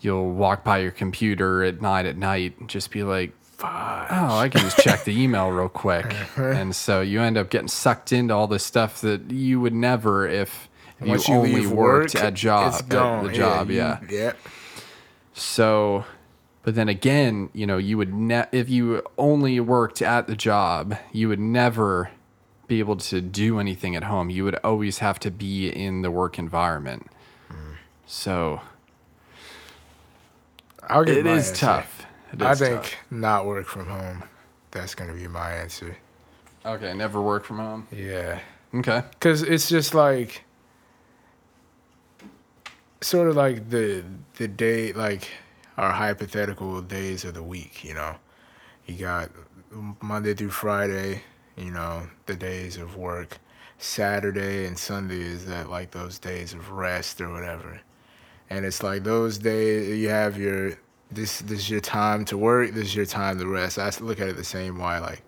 you'll 0.00 0.30
walk 0.32 0.64
by 0.64 0.78
your 0.78 0.90
computer 0.90 1.62
at 1.62 1.80
night 1.80 2.06
at 2.06 2.16
night 2.16 2.58
and 2.60 2.68
just 2.68 2.90
be 2.90 3.02
like, 3.02 3.32
Fuck. 3.42 4.08
oh, 4.10 4.36
I 4.38 4.48
can 4.48 4.60
just 4.62 4.78
check 4.78 5.04
the 5.04 5.16
email 5.22 5.50
real 5.50 5.68
quick. 5.68 6.14
and 6.36 6.74
so 6.74 7.00
you 7.00 7.20
end 7.20 7.36
up 7.36 7.50
getting 7.50 7.68
sucked 7.68 8.12
into 8.12 8.34
all 8.34 8.46
this 8.46 8.64
stuff 8.64 9.00
that 9.02 9.30
you 9.30 9.60
would 9.60 9.74
never 9.74 10.26
if, 10.26 10.68
Once 11.00 11.28
you, 11.28 11.34
you 11.34 11.40
only 11.40 11.66
worked 11.66 12.14
work, 12.14 12.24
at 12.24 12.34
job 12.34 12.74
at 12.74 12.88
the 12.88 13.30
job, 13.32 13.70
you- 13.70 13.76
yeah. 13.76 14.00
Yeah. 14.08 14.32
So, 15.34 16.04
but 16.62 16.74
then 16.74 16.88
again, 16.88 17.50
you 17.52 17.66
know, 17.66 17.78
you 17.78 17.96
would 17.98 18.12
ne- 18.12 18.46
if 18.52 18.68
you 18.68 19.02
only 19.16 19.58
worked 19.60 20.02
at 20.02 20.26
the 20.26 20.36
job, 20.36 20.96
you 21.12 21.28
would 21.28 21.40
never 21.40 22.10
be 22.66 22.78
able 22.78 22.96
to 22.96 23.20
do 23.20 23.58
anything 23.58 23.96
at 23.96 24.04
home. 24.04 24.30
You 24.30 24.44
would 24.44 24.56
always 24.64 24.98
have 24.98 25.18
to 25.20 25.30
be 25.30 25.68
in 25.68 26.02
the 26.02 26.10
work 26.10 26.38
environment. 26.38 27.06
So 28.06 28.60
I'll 30.88 31.04
get 31.04 31.18
it 31.18 31.26
is 31.26 31.48
answer. 31.48 31.66
tough. 31.66 32.06
It 32.32 32.42
I 32.42 32.54
think 32.54 32.82
tough. 32.82 32.96
not 33.10 33.46
work 33.46 33.66
from 33.66 33.86
home. 33.86 34.24
That's 34.70 34.94
gonna 34.94 35.14
be 35.14 35.28
my 35.28 35.50
answer. 35.52 35.96
Okay, 36.64 36.92
never 36.94 37.20
work 37.20 37.44
from 37.44 37.58
home. 37.58 37.88
Yeah. 37.90 38.40
Okay. 38.74 39.02
Cause 39.20 39.42
it's 39.42 39.68
just 39.68 39.94
like 39.94 40.44
sort 43.00 43.28
of 43.28 43.36
like 43.36 43.70
the 43.70 44.04
the 44.36 44.48
day 44.48 44.92
like 44.92 45.28
our 45.76 45.92
hypothetical 45.92 46.80
days 46.82 47.24
of 47.24 47.34
the 47.34 47.42
week, 47.42 47.84
you 47.84 47.94
know. 47.94 48.16
You 48.86 48.96
got 48.96 49.30
Monday 50.00 50.34
through 50.34 50.50
Friday, 50.50 51.22
you 51.56 51.70
know, 51.70 52.08
the 52.26 52.36
days 52.36 52.76
of 52.76 52.96
work. 52.96 53.38
Saturday 53.78 54.66
and 54.66 54.78
Sunday 54.78 55.20
is 55.20 55.46
that 55.46 55.68
like 55.68 55.90
those 55.90 56.18
days 56.18 56.52
of 56.52 56.70
rest 56.70 57.20
or 57.20 57.32
whatever. 57.32 57.80
And 58.48 58.64
it's 58.64 58.82
like 58.82 59.02
those 59.02 59.38
days 59.38 59.98
you 59.98 60.08
have 60.08 60.38
your 60.38 60.78
this 61.10 61.40
this 61.40 61.58
is 61.58 61.70
your 61.70 61.80
time 61.80 62.24
to 62.26 62.38
work, 62.38 62.72
this 62.72 62.84
is 62.84 62.96
your 62.96 63.06
time 63.06 63.38
to 63.38 63.46
rest. 63.46 63.78
I 63.78 63.90
look 64.00 64.20
at 64.20 64.28
it 64.28 64.36
the 64.36 64.44
same 64.44 64.78
way 64.78 65.00
like 65.00 65.22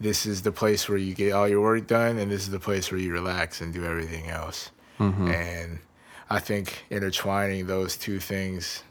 this 0.00 0.26
is 0.26 0.42
the 0.42 0.50
place 0.50 0.88
where 0.88 0.98
you 0.98 1.14
get 1.14 1.32
all 1.32 1.48
your 1.48 1.60
work 1.60 1.86
done 1.86 2.18
and 2.18 2.30
this 2.30 2.42
is 2.42 2.50
the 2.50 2.58
place 2.58 2.90
where 2.90 3.00
you 3.00 3.12
relax 3.12 3.60
and 3.60 3.72
do 3.72 3.84
everything 3.84 4.28
else. 4.28 4.72
Mm-hmm. 4.98 5.28
And 5.28 5.78
I 6.28 6.40
think 6.40 6.84
intertwining 6.90 7.66
those 7.66 7.96
two 7.96 8.18
things 8.18 8.82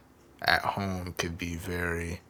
at 0.42 0.62
home 0.62 1.14
could 1.18 1.38
be 1.38 1.56
very 1.56 2.22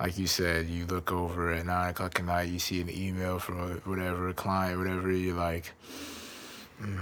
like 0.00 0.18
you 0.18 0.26
said, 0.26 0.66
you 0.68 0.86
look 0.86 1.12
over 1.12 1.52
at 1.52 1.66
nine 1.66 1.90
o'clock 1.90 2.18
at 2.18 2.26
night, 2.26 2.48
you 2.48 2.58
see 2.58 2.80
an 2.80 2.90
email 2.90 3.38
from 3.38 3.60
a, 3.60 3.74
whatever 3.88 4.28
a 4.28 4.34
client, 4.34 4.78
whatever 4.78 5.10
you're 5.10 5.36
like, 5.36 5.72
mm. 6.82 6.96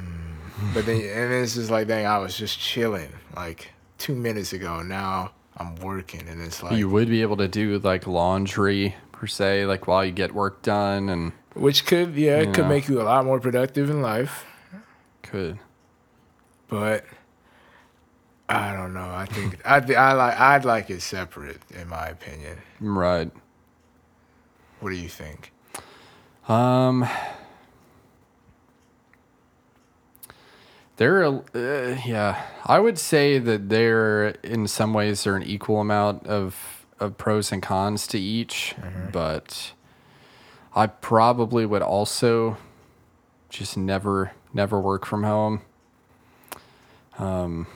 but 0.75 0.87
then 0.87 0.97
and 0.97 1.33
it's 1.33 1.55
just 1.55 1.71
like, 1.71 1.89
dang, 1.89 2.07
I 2.07 2.19
was 2.19 2.37
just 2.37 2.59
chilling 2.59 3.11
like 3.35 3.73
two 3.99 4.15
minutes 4.15 4.53
ago. 4.53 4.83
Now 4.83 5.33
I'm 5.57 5.77
working, 5.77 6.29
and 6.29 6.41
it's 6.41 6.63
like, 6.63 6.77
you 6.77 6.89
would 6.89 7.09
be 7.09 7.23
able 7.23 7.37
to 7.39 7.49
do 7.49 7.79
like 7.79 8.07
laundry 8.07 8.95
per 9.13 9.27
se, 9.27 9.67
like 9.67 9.87
while 9.87 10.05
you 10.05 10.13
get 10.13 10.35
work 10.35 10.63
done, 10.63 11.09
and 11.09 11.33
which 11.55 11.87
could 11.87 12.15
yeah, 12.15 12.39
it 12.39 12.55
could 12.55 12.65
Yeah. 12.65 12.69
make 12.69 12.89
you 12.89 13.01
a 13.01 13.05
lot 13.05 13.25
more 13.25 13.41
productive 13.41 13.89
in 13.91 14.03
life. 14.03 14.45
could. 15.23 15.59
but 16.69 17.05
I 18.53 18.73
don't 18.73 18.93
know. 18.93 19.11
I 19.11 19.27
think 19.27 19.61
I 19.65 19.77
I 19.95 20.13
like 20.13 20.39
I'd 20.39 20.65
like 20.65 20.91
it 20.91 21.03
separate 21.03 21.61
in 21.71 21.89
my 21.89 22.09
opinion. 22.09 22.59
Right. 22.81 23.31
What 24.81 24.91
do 24.91 24.97
you 24.97 25.09
think? 25.09 25.53
Um, 26.49 27.09
there, 30.97 31.25
are, 31.25 31.45
uh, 31.55 31.97
yeah, 32.05 32.43
I 32.67 32.81
would 32.81 32.99
say 32.99 33.39
that 33.39 33.69
there, 33.69 34.29
in 34.43 34.67
some 34.67 34.93
ways, 34.93 35.27
are 35.27 35.37
an 35.37 35.45
equal 35.45 35.81
amount 35.81 36.27
of 36.27 36.85
of 36.99 37.17
pros 37.19 37.51
and 37.53 37.63
cons 37.63 38.07
to 38.09 38.19
each, 38.19 38.75
but 39.13 39.73
I 40.75 40.87
probably 40.87 41.67
would 41.67 41.83
also 41.83 42.59
just 43.51 43.77
never, 43.77 44.33
never 44.55 44.81
work 44.81 45.05
from 45.05 45.25
home. 45.25 45.63
Um, 47.19 47.67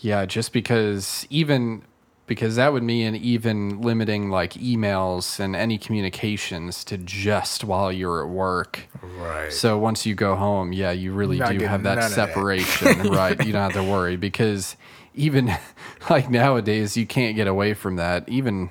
yeah, 0.00 0.26
just 0.26 0.52
because 0.52 1.26
even 1.30 1.82
because 2.30 2.54
that 2.54 2.72
would 2.72 2.84
mean 2.84 3.16
even 3.16 3.80
limiting 3.80 4.30
like 4.30 4.52
emails 4.52 5.40
and 5.40 5.56
any 5.56 5.76
communications 5.76 6.84
to 6.84 6.96
just 6.96 7.64
while 7.64 7.90
you're 7.90 8.22
at 8.22 8.28
work. 8.30 8.88
Right. 9.02 9.52
So 9.52 9.76
once 9.78 10.06
you 10.06 10.14
go 10.14 10.36
home, 10.36 10.72
yeah, 10.72 10.92
you 10.92 11.12
really 11.12 11.38
Not 11.38 11.58
do 11.58 11.66
have 11.66 11.82
that 11.82 11.98
of 11.98 12.04
that. 12.04 12.10
separation, 12.10 13.02
right? 13.10 13.44
You 13.44 13.52
don't 13.52 13.72
have 13.72 13.72
to 13.72 13.82
worry 13.82 14.14
because 14.14 14.76
even 15.12 15.52
like 16.10 16.30
nowadays, 16.30 16.96
you 16.96 17.04
can't 17.04 17.34
get 17.34 17.48
away 17.48 17.74
from 17.74 17.96
that. 17.96 18.28
Even, 18.28 18.70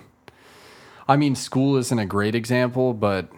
I 1.09 1.17
mean, 1.17 1.35
school 1.35 1.75
isn't 1.75 1.99
a 1.99 2.05
great 2.05 2.35
example, 2.35 2.93
but 2.93 3.29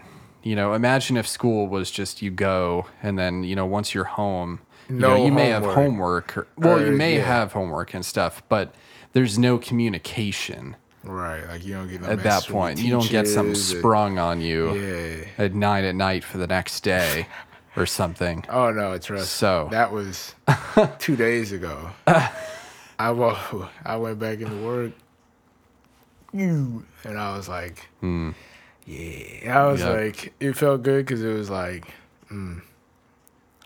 you 0.43 0.55
know, 0.55 0.73
imagine 0.73 1.17
if 1.17 1.27
school 1.27 1.67
was 1.67 1.89
just 1.89 2.21
you 2.21 2.29
go 2.29 2.85
and 3.01 3.17
then 3.17 3.43
you 3.43 3.55
know 3.55 3.65
once 3.65 3.95
you're 3.95 4.03
home, 4.03 4.59
you 4.91 4.99
know, 4.99 5.17
No 5.17 5.25
you 5.25 5.31
may 5.31 5.47
have 5.49 5.63
homework. 5.63 6.37
Or, 6.37 6.47
well, 6.57 6.81
you 6.85 6.91
may 6.91 7.17
yeah. 7.17 7.23
have 7.23 7.53
homework 7.53 7.93
and 7.93 8.05
stuff, 8.05 8.43
but 8.49 8.73
there's 9.13 9.37
no 9.37 9.57
communication 9.57 10.75
right. 11.03 11.47
Like 11.47 11.65
you 11.65 11.73
don't 11.73 11.89
get 11.89 12.01
no 12.01 12.09
at 12.09 12.23
that 12.23 12.45
point. 12.47 12.79
You 12.79 12.91
don't 12.91 13.09
get 13.09 13.27
something 13.27 13.53
or- 13.53 13.55
sprung 13.55 14.19
on 14.19 14.41
you 14.41 14.75
Yeah. 14.75 15.25
at 15.45 15.53
nine 15.53 15.83
at 15.83 15.95
night 15.95 16.23
for 16.23 16.37
the 16.37 16.47
next 16.47 16.81
day 16.81 17.27
or 17.75 17.85
something. 17.85 18.45
Oh 18.49 18.71
no, 18.71 18.97
trust. 18.97 19.31
So- 19.33 19.67
that 19.71 19.91
was 19.91 20.35
two 20.99 21.15
days 21.15 21.51
ago. 21.51 21.89
I 22.05 22.29
I 22.99 23.97
went 23.97 24.19
back 24.19 24.41
into 24.41 24.57
work. 24.63 24.91
You 26.33 26.85
and 27.03 27.17
I 27.17 27.35
was 27.35 27.49
like, 27.49 27.89
yeah. 28.85 29.59
I 29.59 29.71
was. 29.71 29.81
Yep. 29.81 29.95
like, 29.97 30.33
it 30.39 30.53
felt 30.53 30.83
good 30.83 31.05
because 31.05 31.21
it 31.23 31.33
was 31.33 31.49
like, 31.49 31.87
mm. 32.31 32.61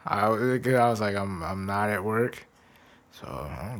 I 0.06 0.26
I 0.26 0.90
was 0.90 1.02
like, 1.02 1.16
I'm 1.16 1.44
I'm 1.44 1.66
not 1.66 1.90
at 1.90 2.04
work, 2.04 2.46
so. 3.12 3.28
I 3.28 3.80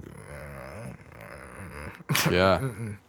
don't 2.28 2.34
Yeah. 2.34 2.70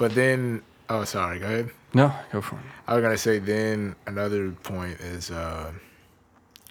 But 0.00 0.14
then, 0.14 0.62
oh 0.88 1.04
sorry, 1.04 1.38
go 1.40 1.44
ahead. 1.44 1.70
No, 1.92 2.10
go 2.32 2.40
for 2.40 2.54
it. 2.54 2.62
I 2.86 2.94
was 2.94 3.02
gonna 3.02 3.18
say 3.18 3.38
then 3.38 3.94
another 4.06 4.50
point 4.50 4.98
is, 4.98 5.30
uh, 5.30 5.72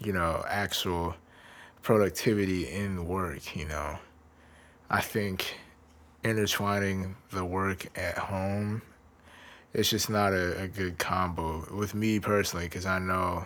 you 0.04 0.14
know, 0.14 0.44
actual 0.48 1.16
productivity 1.84 2.68
in 2.68 3.08
work. 3.08 3.56
You 3.56 3.68
know, 3.68 4.00
I 4.90 5.02
think 5.02 5.60
intertwining 6.24 7.18
the 7.32 7.46
work 7.46 7.96
at 7.96 8.18
home, 8.18 8.82
it's 9.76 9.92
just 9.92 10.10
not 10.10 10.34
a, 10.34 10.64
a 10.64 10.68
good 10.68 10.98
combo 10.98 11.68
with 11.72 11.94
me 11.94 12.20
personally. 12.20 12.66
Because 12.66 12.88
I 12.88 12.98
know 12.98 13.46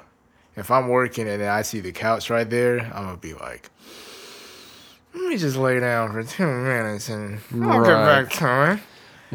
if 0.55 0.69
I'm 0.71 0.87
working 0.87 1.27
and 1.27 1.41
then 1.41 1.49
I 1.49 1.61
see 1.63 1.79
the 1.79 1.91
couch 1.91 2.29
right 2.29 2.49
there, 2.49 2.79
I'm 2.79 3.05
gonna 3.05 3.17
be 3.17 3.33
like. 3.33 3.69
Let 5.15 5.29
me 5.29 5.37
just 5.37 5.57
lay 5.57 5.79
down 5.79 6.11
for 6.11 6.23
two 6.23 6.47
minutes 6.47 7.07
and 7.09 7.39
I'll 7.53 7.79
Right. 7.79 7.85
get 7.87 8.29
back 8.29 8.29
to 8.39 8.71
it 8.73 8.79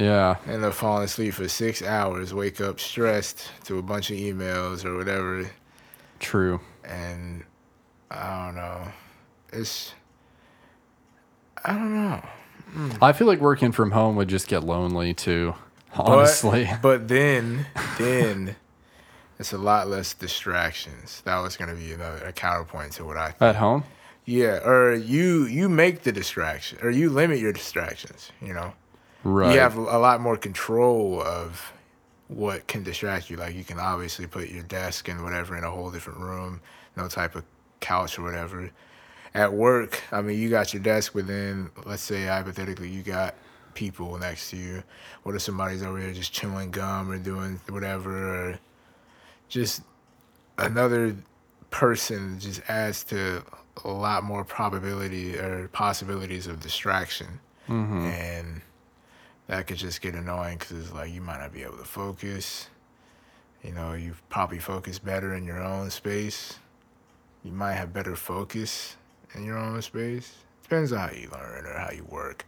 Yeah. 0.05 0.37
end 0.47 0.65
up 0.65 0.75
falling 0.75 1.05
asleep 1.05 1.35
for 1.35 1.47
six 1.49 1.83
hours, 1.83 2.35
wake 2.35 2.61
up 2.61 2.81
stressed 2.81 3.49
to 3.65 3.79
a 3.79 3.83
bunch 3.83 4.11
of 4.11 4.17
emails 4.17 4.85
or 4.85 4.97
whatever, 4.97 5.49
True. 6.19 6.61
and 6.85 7.45
I 8.11 8.45
don't 8.47 8.57
know. 8.57 8.89
It's 9.53 9.95
I 11.65 11.73
don't 11.75 11.95
know. 11.95 12.23
Hmm. 12.73 12.91
I 13.03 13.13
feel 13.13 13.27
like 13.27 13.41
working 13.41 13.73
from 13.73 13.93
home 13.93 14.17
would 14.17 14.29
just 14.29 14.49
get 14.49 14.65
lonely 14.65 15.15
too. 15.15 15.55
Honestly, 15.95 16.65
But, 16.71 16.83
but 16.83 17.09
then, 17.09 17.67
then 17.99 18.57
it's 19.39 19.53
a 19.53 19.59
lot 19.59 19.89
less 19.89 20.15
distractions. 20.15 21.23
That 21.25 21.39
was 21.39 21.57
gonna 21.57 21.75
be 21.75 21.93
another 21.93 22.25
a 22.25 22.33
counterpoint 22.33 22.93
to 22.93 23.05
what 23.05 23.17
I. 23.17 23.35
at 23.41 23.57
home. 23.57 23.85
Yeah, 24.25 24.59
or 24.65 24.95
you 24.95 25.45
you 25.47 25.69
make 25.69 26.03
the 26.03 26.13
distraction, 26.13 26.79
or 26.83 26.91
you 26.91 27.09
limit 27.11 27.39
your 27.39 27.53
distractions. 27.53 28.31
You 28.43 28.53
know, 28.55 28.73
Right. 29.25 29.55
you 29.55 29.61
have 29.61 29.77
a 29.77 29.99
lot 29.99 30.21
more 30.21 30.37
control 30.37 31.23
of 31.23 31.73
what 32.29 32.67
can 32.67 32.83
distract 32.83 33.31
you. 33.31 33.37
Like 33.37 33.55
you 33.55 33.65
can 33.65 33.79
obviously 33.79 34.27
put 34.27 34.49
your 34.51 34.63
desk 34.65 35.09
and 35.09 35.23
whatever 35.25 35.57
in 35.57 35.65
a 35.65 35.71
whole 35.71 35.91
different 35.91 36.19
room, 36.21 36.61
no 36.97 37.09
type 37.09 37.35
of 37.35 37.45
couch 37.81 38.19
or 38.19 38.23
whatever. 38.23 38.71
At 39.35 39.53
work, 39.53 40.03
I 40.13 40.21
mean, 40.23 40.39
you 40.39 40.49
got 40.51 40.75
your 40.75 40.83
desk, 40.83 41.13
but 41.15 41.27
then 41.27 41.71
let's 41.87 42.03
say 42.03 42.27
hypothetically 42.27 42.89
you 42.91 43.03
got 43.03 43.35
people 43.75 44.19
next 44.19 44.51
to 44.51 44.57
you. 44.57 44.83
What 45.23 45.35
if 45.37 45.43
somebody's 45.43 45.83
over 45.83 46.01
there 46.01 46.13
just 46.13 46.33
chewing 46.33 46.71
gum 46.71 47.11
or 47.11 47.19
doing 47.19 47.61
whatever, 47.69 48.51
or 48.51 48.59
just 49.49 49.83
another 50.59 51.17
person 51.71 52.39
just 52.41 52.61
adds 52.69 53.05
to 53.05 53.43
a 53.85 53.89
lot 53.89 54.25
more 54.25 54.45
probability 54.45 55.37
or 55.39 55.69
possibilities 55.69 56.47
of 56.47 56.61
distraction, 56.61 57.41
hmm 57.67 58.07
and 58.07 58.63
that 59.47 59.67
could 59.67 59.77
just 59.79 60.01
get 60.01 60.15
annoying 60.15 60.59
because 60.59 60.73
it's 60.79 60.93
like 60.93 61.11
you 61.13 61.21
might 61.21 61.39
not 61.39 61.53
be 61.53 61.63
able 61.63 61.79
to 61.79 61.85
focus. 61.85 62.69
You 63.63 63.73
know, 63.73 63.95
you 63.95 64.15
probably 64.29 64.59
focus 64.59 64.99
better 64.99 65.35
in 65.35 65.45
your 65.45 65.61
own 65.63 65.91
space. 65.91 66.59
You 67.43 67.53
might 67.53 67.75
have 67.75 67.93
better 67.93 68.15
focus 68.15 68.97
in 69.35 69.45
your 69.45 69.59
own 69.59 69.81
space. 69.83 70.35
Depends 70.63 70.93
on 70.93 71.09
how 71.09 71.15
you 71.15 71.29
learn 71.31 71.65
or 71.67 71.73
how 71.79 71.91
you 71.91 72.05
work, 72.05 72.45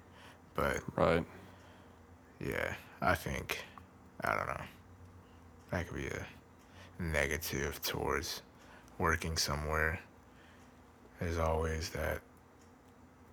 but 0.55 0.83
Right. 0.97 1.25
yeah, 2.39 2.75
I 3.01 3.15
think 3.15 3.65
I 4.23 4.35
don't 4.35 4.47
know. 4.47 4.61
That 5.71 5.87
could 5.89 5.97
be 5.97 6.07
a 6.09 6.27
negative 7.01 7.81
towards 7.83 8.43
working 8.99 9.37
somewhere. 9.37 10.01
There's 11.19 11.39
always 11.39 11.91
that. 11.91 12.21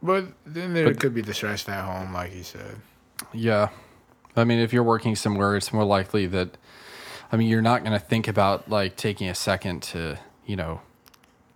But 0.02 0.26
then 0.46 0.74
there 0.74 0.86
But- 0.86 1.00
could 1.00 1.14
be 1.14 1.22
the 1.22 1.34
stress 1.34 1.68
at 1.68 1.84
home, 1.86 2.14
like 2.14 2.34
you 2.36 2.44
said. 2.44 2.78
Yeah. 3.34 3.70
I 4.36 4.44
mean, 4.44 4.60
if 4.60 4.72
you're 4.72 4.84
working 4.84 5.16
somewhere, 5.16 5.56
it's 5.56 5.74
more 5.74 5.84
likely 5.84 6.28
that, 6.28 6.58
I 7.32 7.38
mean, 7.38 7.50
you're 7.50 7.62
not 7.62 7.84
going 7.84 7.98
to 8.00 8.06
think 8.06 8.28
about 8.28 8.70
like 8.70 8.96
taking 8.96 9.28
a 9.28 9.36
second 9.36 9.82
to, 9.84 10.18
you 10.46 10.56
know, 10.56 10.82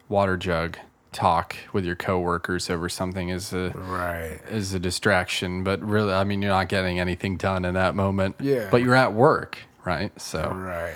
water 0.09 0.35
jug 0.37 0.77
talk 1.11 1.55
with 1.73 1.85
your 1.85 1.95
coworkers 1.95 2.69
over 2.69 2.89
something 2.89 3.29
as 3.31 3.53
a 3.53 3.69
Right. 3.75 4.39
as 4.49 4.73
a 4.73 4.79
distraction. 4.79 5.63
But 5.63 5.81
really, 5.81 6.13
I 6.13 6.23
mean, 6.23 6.41
you're 6.41 6.51
not 6.51 6.69
getting 6.69 6.99
anything 6.99 7.37
done 7.37 7.63
in 7.65 7.75
that 7.75 7.93
moment. 7.95 8.37
Yeah. 8.39 8.69
But 8.71 8.81
you're 8.81 8.95
at 8.95 9.13
work, 9.13 9.59
right? 9.85 10.19
So, 10.19 10.49
Right. 10.49 10.95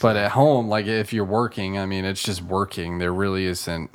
But 0.00 0.16
at 0.16 0.32
home, 0.32 0.68
like 0.68 0.86
if 0.86 1.12
you're 1.12 1.24
working, 1.24 1.78
I 1.78 1.86
mean, 1.86 2.04
it's 2.04 2.22
just 2.22 2.42
working. 2.42 2.98
There 2.98 3.12
really 3.12 3.44
isn't, 3.46 3.90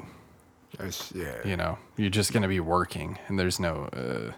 That's 0.77 1.11
yeah. 1.13 1.45
you 1.45 1.57
know, 1.57 1.77
you're 1.95 2.09
just 2.09 2.33
going 2.33 2.43
to 2.43 2.49
be 2.49 2.59
working, 2.59 3.17
and 3.27 3.39
there's 3.39 3.59
no, 3.59 3.85
uh, 3.93 4.33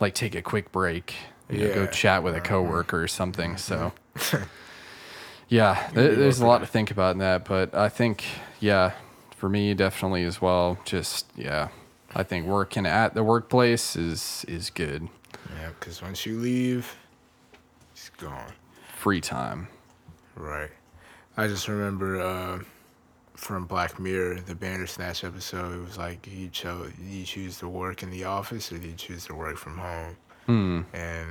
like, 0.00 0.14
take 0.14 0.34
a 0.34 0.42
quick 0.42 0.72
break. 0.72 1.14
You 1.48 1.68
know, 1.68 1.74
go 1.74 1.86
chat 1.86 2.24
with 2.24 2.34
a 2.34 2.40
coworker 2.40 3.02
or 3.02 3.06
something. 3.06 3.56
So, 3.56 3.92
yeah, 5.48 5.90
there, 5.92 6.16
there's 6.16 6.40
a 6.40 6.46
lot 6.46 6.58
to 6.58 6.66
think 6.66 6.90
about 6.90 7.12
in 7.12 7.18
that. 7.18 7.44
But 7.44 7.72
I 7.72 7.88
think, 7.88 8.24
yeah, 8.58 8.92
for 9.36 9.48
me, 9.48 9.72
definitely 9.74 10.24
as 10.24 10.40
well. 10.40 10.78
Just 10.84 11.26
yeah, 11.36 11.68
I 12.16 12.24
think 12.24 12.46
working 12.46 12.84
at 12.84 13.14
the 13.14 13.22
workplace 13.22 13.94
is 13.94 14.44
is 14.48 14.70
good. 14.70 15.08
Yeah, 15.60 15.70
because 15.78 16.02
once 16.02 16.26
you 16.26 16.38
leave, 16.38 16.96
it's 17.92 18.08
gone. 18.08 18.52
Free 18.96 19.20
time. 19.20 19.68
Right. 20.36 20.70
I 21.36 21.48
just 21.48 21.68
remember 21.68 22.20
uh, 22.20 22.60
from 23.34 23.66
Black 23.66 23.98
Mirror, 23.98 24.40
the 24.40 24.54
Bandersnatch 24.54 25.24
episode. 25.24 25.74
It 25.74 25.84
was 25.84 25.98
like 25.98 26.24
he 26.24 26.48
chose. 26.48 26.92
You 27.02 27.24
choose 27.24 27.58
to 27.58 27.68
work 27.68 28.02
in 28.02 28.10
the 28.10 28.24
office 28.24 28.70
or 28.72 28.78
did 28.78 28.86
you 28.86 28.96
choose 28.96 29.26
to 29.26 29.34
work 29.34 29.56
from 29.56 29.78
home? 29.78 30.16
Hmm. 30.46 30.80
And 30.94 31.28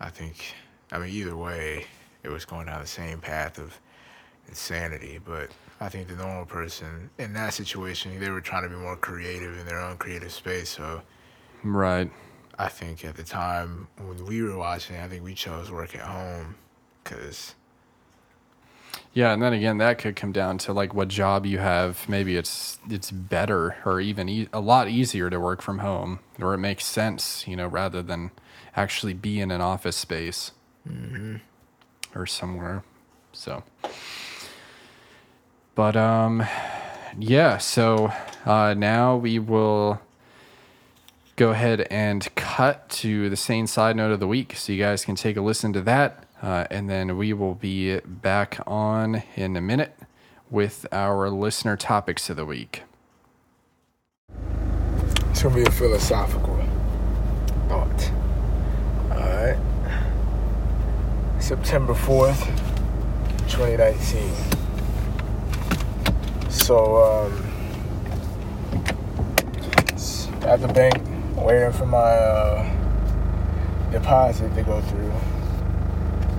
I 0.00 0.10
think, 0.10 0.54
I 0.90 0.98
mean, 0.98 1.10
either 1.10 1.36
way, 1.36 1.86
it 2.22 2.28
was 2.28 2.44
going 2.44 2.66
down 2.66 2.80
the 2.80 2.86
same 2.86 3.20
path 3.20 3.58
of 3.58 3.78
insanity. 4.48 5.20
But 5.24 5.50
I 5.80 5.88
think 5.88 6.08
the 6.08 6.16
normal 6.16 6.46
person 6.46 7.08
in 7.18 7.32
that 7.34 7.54
situation, 7.54 8.18
they 8.18 8.30
were 8.30 8.40
trying 8.40 8.64
to 8.64 8.68
be 8.68 8.76
more 8.76 8.96
creative 8.96 9.58
in 9.58 9.66
their 9.66 9.80
own 9.80 9.96
creative 9.96 10.32
space. 10.32 10.70
So 10.70 11.02
Right. 11.62 12.10
I 12.58 12.68
think 12.68 13.04
at 13.04 13.16
the 13.16 13.22
time 13.22 13.88
when 13.96 14.26
we 14.26 14.42
were 14.42 14.56
watching, 14.56 14.96
I 14.96 15.08
think 15.08 15.24
we 15.24 15.34
chose 15.34 15.70
work 15.70 15.94
at 15.94 16.02
home 16.02 16.56
because 17.10 17.54
Yeah, 19.12 19.32
and 19.32 19.42
then 19.42 19.52
again, 19.52 19.78
that 19.78 19.98
could 19.98 20.14
come 20.14 20.32
down 20.32 20.58
to 20.58 20.72
like 20.72 20.94
what 20.94 21.08
job 21.08 21.44
you 21.46 21.58
have. 21.58 22.08
Maybe 22.08 22.36
it's 22.36 22.78
it's 22.88 23.10
better 23.10 23.76
or 23.84 24.00
even 24.00 24.28
e- 24.28 24.48
a 24.52 24.60
lot 24.60 24.88
easier 24.88 25.30
to 25.30 25.40
work 25.40 25.62
from 25.62 25.80
home, 25.80 26.20
or 26.40 26.54
it 26.54 26.58
makes 26.58 26.86
sense, 26.86 27.46
you 27.48 27.56
know, 27.56 27.66
rather 27.66 28.02
than 28.02 28.30
actually 28.76 29.14
be 29.14 29.40
in 29.40 29.50
an 29.50 29.60
office 29.60 29.96
space 29.96 30.52
or 32.14 32.26
somewhere. 32.26 32.84
So, 33.32 33.64
but 35.74 35.96
um, 35.96 36.44
yeah. 37.18 37.58
So 37.58 38.12
uh, 38.46 38.74
now 38.74 39.16
we 39.16 39.38
will 39.40 40.00
go 41.36 41.50
ahead 41.50 41.82
and 41.90 42.32
cut 42.36 42.88
to 42.90 43.30
the 43.30 43.36
sane 43.36 43.66
side 43.66 43.96
note 43.96 44.12
of 44.12 44.20
the 44.20 44.28
week, 44.28 44.54
so 44.56 44.72
you 44.72 44.78
guys 44.82 45.04
can 45.04 45.16
take 45.16 45.36
a 45.36 45.40
listen 45.40 45.72
to 45.72 45.80
that. 45.82 46.26
Uh, 46.42 46.66
and 46.70 46.88
then 46.88 47.16
we 47.16 47.32
will 47.32 47.54
be 47.54 48.00
back 48.00 48.58
on 48.66 49.22
in 49.36 49.56
a 49.56 49.60
minute 49.60 49.94
with 50.50 50.86
our 50.90 51.28
listener 51.30 51.76
topics 51.76 52.30
of 52.30 52.36
the 52.36 52.46
week. 52.46 52.82
it's 55.40 55.48
gonna 55.48 55.54
be 55.54 55.62
a 55.62 55.70
philosophical 55.70 56.54
thought. 57.66 58.10
All 59.10 59.16
right, 59.16 59.56
September 61.38 61.94
fourth, 61.94 62.38
twenty 63.48 63.78
nineteen. 63.78 64.34
So 66.50 66.96
um, 67.02 67.32
at 70.42 70.60
the 70.60 70.68
bank, 70.68 71.00
waiting 71.36 71.72
for 71.72 71.86
my 71.86 71.98
uh, 71.98 73.90
deposit 73.92 74.54
to 74.56 74.62
go 74.62 74.82
through, 74.82 75.10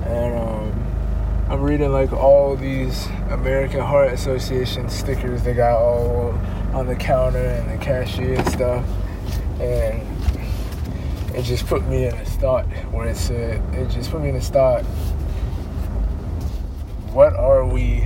and 0.05 0.33
um, 0.35 0.81
I'm 1.49 1.61
reading 1.61 1.91
like 1.91 2.13
all 2.13 2.55
these 2.55 3.07
American 3.29 3.81
Heart 3.81 4.13
Association 4.13 4.89
stickers 4.89 5.43
they 5.43 5.53
got 5.53 5.77
all 5.77 6.33
on 6.73 6.87
the 6.87 6.95
counter 6.95 7.39
and 7.39 7.69
the 7.69 7.83
cashier 7.83 8.35
and 8.35 8.47
stuff, 8.47 8.85
and 9.59 10.01
it 11.35 11.43
just 11.43 11.67
put 11.67 11.85
me 11.87 12.05
in 12.05 12.13
a 12.13 12.25
thought 12.25 12.65
where 12.91 13.07
it 13.07 13.17
said 13.17 13.61
it 13.73 13.89
just 13.89 14.11
put 14.11 14.21
me 14.21 14.29
in 14.29 14.35
a 14.35 14.41
thought. 14.41 14.83
What 17.11 17.33
are 17.35 17.65
we? 17.65 18.01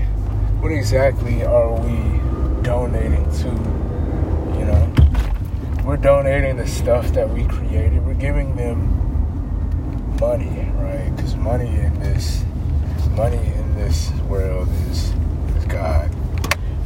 What 0.62 0.72
exactly 0.72 1.44
are 1.44 1.72
we 1.80 2.20
donating 2.64 3.30
to? 3.32 3.48
You 4.58 4.66
know, 4.66 4.94
we're 5.86 5.98
donating 5.98 6.58
the 6.58 6.66
stuff 6.66 7.10
that 7.14 7.30
we 7.30 7.46
created. 7.46 8.04
We're 8.04 8.16
giving 8.16 8.56
them 8.56 9.05
money, 10.20 10.70
right? 10.76 11.12
Because 11.16 11.36
money 11.36 11.68
in 11.68 12.00
this 12.00 12.44
money 13.16 13.38
in 13.38 13.76
this 13.76 14.12
world 14.30 14.68
is, 14.90 15.14
is 15.56 15.66
God. 15.66 16.14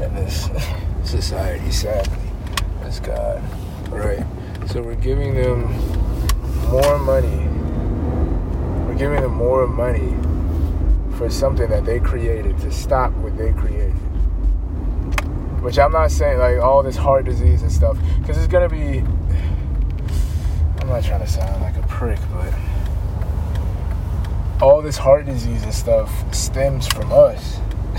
And 0.01 0.15
this 0.15 0.49
society, 1.03 1.71
sadly, 1.71 2.29
is 2.85 2.99
God. 2.99 3.41
Right? 3.89 4.25
So 4.67 4.81
we're 4.81 4.95
giving 4.95 5.33
them 5.33 5.61
more 6.69 6.99
money. 6.99 7.47
We're 8.85 8.97
giving 8.97 9.21
them 9.21 9.33
more 9.33 9.67
money 9.67 10.15
for 11.17 11.29
something 11.29 11.69
that 11.69 11.85
they 11.85 11.99
created 11.99 12.57
to 12.59 12.71
stop 12.71 13.11
what 13.13 13.37
they 13.37 13.51
created. 13.53 13.93
Which 15.61 15.77
I'm 15.77 15.91
not 15.91 16.11
saying 16.11 16.37
like 16.39 16.59
all 16.59 16.83
this 16.83 16.95
heart 16.95 17.25
disease 17.25 17.63
and 17.63 17.71
stuff, 17.71 17.97
because 18.19 18.37
it's 18.37 18.47
gonna 18.47 18.69
be. 18.69 18.99
I'm 20.79 20.87
not 20.87 21.03
trying 21.03 21.19
to 21.19 21.27
sound 21.27 21.61
like 21.61 21.75
a 21.75 21.85
prick, 21.87 22.19
but 22.31 22.53
all 24.61 24.81
this 24.81 24.97
heart 24.97 25.25
disease 25.25 25.63
and 25.63 25.73
stuff 25.73 26.11
stems 26.33 26.87
from 26.87 27.11
us. 27.11 27.59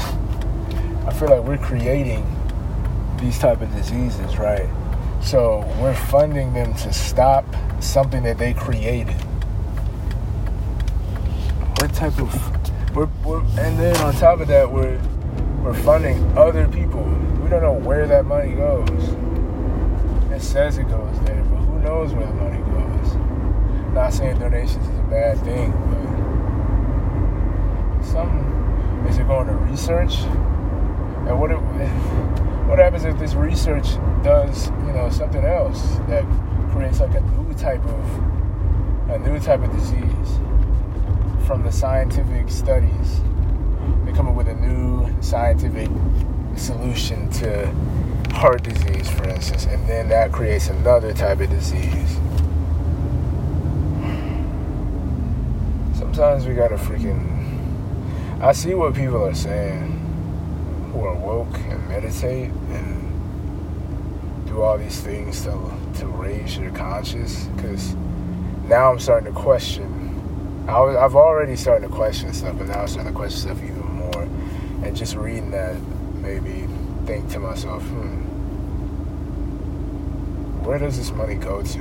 I 1.06 1.12
feel 1.12 1.28
like 1.30 1.42
we're 1.42 1.58
creating 1.58 2.26
these 3.18 3.38
type 3.38 3.60
of 3.62 3.72
diseases, 3.72 4.36
right? 4.36 4.68
So 5.22 5.60
we're 5.80 5.94
funding 5.94 6.52
them 6.52 6.74
to 6.74 6.92
stop 6.92 7.44
something 7.80 8.22
that 8.24 8.38
they 8.38 8.52
created. 8.52 9.14
What 11.78 11.94
type 11.94 12.18
of 12.18 12.94
we're, 12.94 13.08
we're 13.24 13.40
and 13.60 13.78
then 13.78 13.96
on 13.98 14.14
top 14.14 14.40
of 14.40 14.48
that 14.48 14.70
we're 14.70 15.00
we're 15.62 15.74
funding 15.74 16.36
other 16.36 16.68
people. 16.68 17.04
We 17.42 17.48
don't 17.48 17.62
know 17.62 17.72
where 17.72 18.06
that 18.06 18.24
money 18.24 18.54
goes. 18.54 19.08
It 20.30 20.42
says 20.42 20.78
it 20.78 20.88
goes 20.88 21.20
there, 21.20 21.42
but 21.44 21.56
who 21.56 21.78
knows 21.80 22.12
where 22.12 22.26
the 22.26 22.34
money 22.34 22.58
goes? 22.58 23.94
Not 23.94 24.12
saying 24.12 24.38
donations 24.38 24.86
is 24.86 24.98
a 24.98 25.02
bad 25.02 25.38
thing, 25.40 25.72
some 28.10 29.06
is 29.08 29.18
it 29.18 29.26
going 29.26 29.46
to 29.46 29.54
research? 29.54 30.18
And 30.18 31.38
what 31.40 31.50
what 32.68 32.78
happens 32.78 33.04
if 33.04 33.18
this 33.18 33.34
research 33.34 33.86
does, 34.22 34.68
you 34.86 34.92
know, 34.92 35.08
something 35.10 35.44
else 35.44 35.80
that 36.08 36.24
creates 36.72 37.00
like 37.00 37.14
a 37.14 37.20
new 37.20 37.54
type 37.54 37.84
of 37.84 39.10
a 39.10 39.18
new 39.18 39.38
type 39.40 39.62
of 39.62 39.72
disease 39.72 40.38
from 41.46 41.62
the 41.62 41.70
scientific 41.72 42.50
studies? 42.50 43.20
They 44.04 44.12
come 44.12 44.28
up 44.28 44.34
with 44.34 44.48
a 44.48 44.54
new 44.54 45.08
scientific 45.22 45.88
solution 46.56 47.30
to 47.30 47.66
heart 48.32 48.62
disease, 48.62 49.08
for 49.10 49.28
instance, 49.28 49.66
and 49.66 49.86
then 49.88 50.08
that 50.08 50.32
creates 50.32 50.68
another 50.68 51.12
type 51.12 51.40
of 51.40 51.50
disease. 51.50 52.18
Sometimes 55.96 56.46
we 56.46 56.54
gotta 56.54 56.76
freaking. 56.76 57.39
I 58.42 58.52
see 58.52 58.72
what 58.72 58.94
people 58.94 59.22
are 59.22 59.34
saying 59.34 60.90
who 60.94 61.04
are 61.04 61.14
woke 61.14 61.58
and 61.58 61.86
meditate 61.90 62.48
and 62.48 64.46
do 64.46 64.62
all 64.62 64.78
these 64.78 64.98
things 64.98 65.42
to, 65.42 65.50
to 65.98 66.06
raise 66.06 66.56
your 66.56 66.70
conscience 66.70 67.44
because 67.54 67.94
now 68.64 68.90
I'm 68.90 68.98
starting 68.98 69.30
to 69.30 69.38
question. 69.38 70.64
I 70.66 70.80
was, 70.80 70.96
I've 70.96 71.16
already 71.16 71.54
started 71.54 71.86
to 71.88 71.92
question 71.92 72.32
stuff, 72.32 72.56
but 72.56 72.68
now 72.68 72.80
I'm 72.80 72.88
starting 72.88 73.12
to 73.12 73.16
question 73.18 73.40
stuff 73.40 73.62
even 73.62 73.84
more. 73.84 74.22
And 74.84 74.96
just 74.96 75.16
reading 75.16 75.50
that 75.50 75.78
made 76.22 76.42
me 76.42 76.66
think 77.04 77.28
to 77.32 77.40
myself, 77.40 77.82
hmm, 77.82 78.22
where 80.64 80.78
does 80.78 80.96
this 80.96 81.10
money 81.10 81.34
go 81.34 81.60
to? 81.62 81.78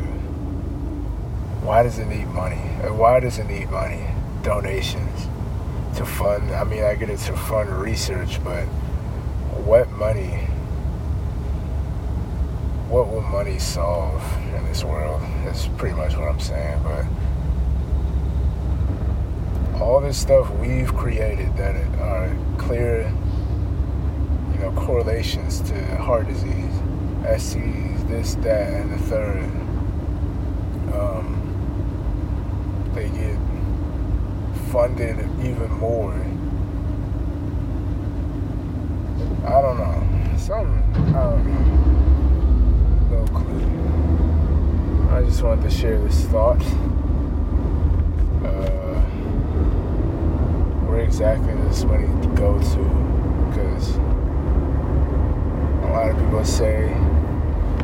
Why 1.62 1.84
does 1.84 2.00
it 2.00 2.08
need 2.08 2.28
money? 2.28 2.58
Why 2.58 3.22
does 3.22 3.40
it 3.40 3.46
need 3.46 3.70
money? 3.70 4.06
Donations 4.44 5.30
to 5.96 6.06
fund. 6.06 6.52
I 6.52 6.64
mean, 6.64 6.84
I 6.84 6.96
get 6.96 7.10
it 7.10 7.20
to 7.20 7.36
fund 7.36 7.70
research, 7.70 8.44
but 8.44 8.64
what 9.66 9.90
money? 9.92 10.48
What 12.90 13.10
will 13.10 13.22
money 13.22 13.60
solve 13.60 14.22
in 14.56 14.66
this 14.66 14.84
world? 14.84 15.22
That's 15.46 15.68
pretty 15.78 15.96
much 15.96 16.16
what 16.16 16.28
I'm 16.28 16.40
saying. 16.40 16.82
But 16.84 17.06
all 19.80 20.02
this 20.02 20.18
stuff 20.18 20.50
we've 20.56 20.94
created 20.96 21.56
that 21.58 21.76
are 22.00 22.36
clear, 22.58 23.12
you 24.54 24.60
know, 24.60 24.72
correlations 24.76 25.62
to 25.62 25.96
heart 25.98 26.28
disease, 26.28 26.74
STDs, 27.24 28.08
this, 28.08 28.36
that, 28.36 28.74
and 28.74 28.92
the 28.92 28.98
third. 28.98 29.44
Um, 30.94 31.36
they 32.96 33.10
get 33.10 33.38
funded 34.72 35.29
even 35.50 35.72
more. 35.80 36.14
I 39.46 39.62
don't 39.62 39.78
know. 39.78 40.38
Something, 40.38 41.16
I 41.16 41.24
don't 41.24 41.46
know. 41.48 41.66
No 43.10 43.26
clue. 43.28 45.16
I 45.16 45.24
just 45.24 45.42
wanted 45.42 45.64
to 45.64 45.70
share 45.70 46.00
this 46.00 46.26
thought. 46.26 46.62
Uh, 48.46 49.02
where 50.86 51.02
exactly 51.02 51.54
does 51.54 51.84
money 51.86 52.08
go 52.36 52.60
to? 52.60 52.84
Because 53.50 53.96
a 55.84 55.90
lot 55.92 56.10
of 56.12 56.18
people 56.18 56.46
say, 56.46 56.94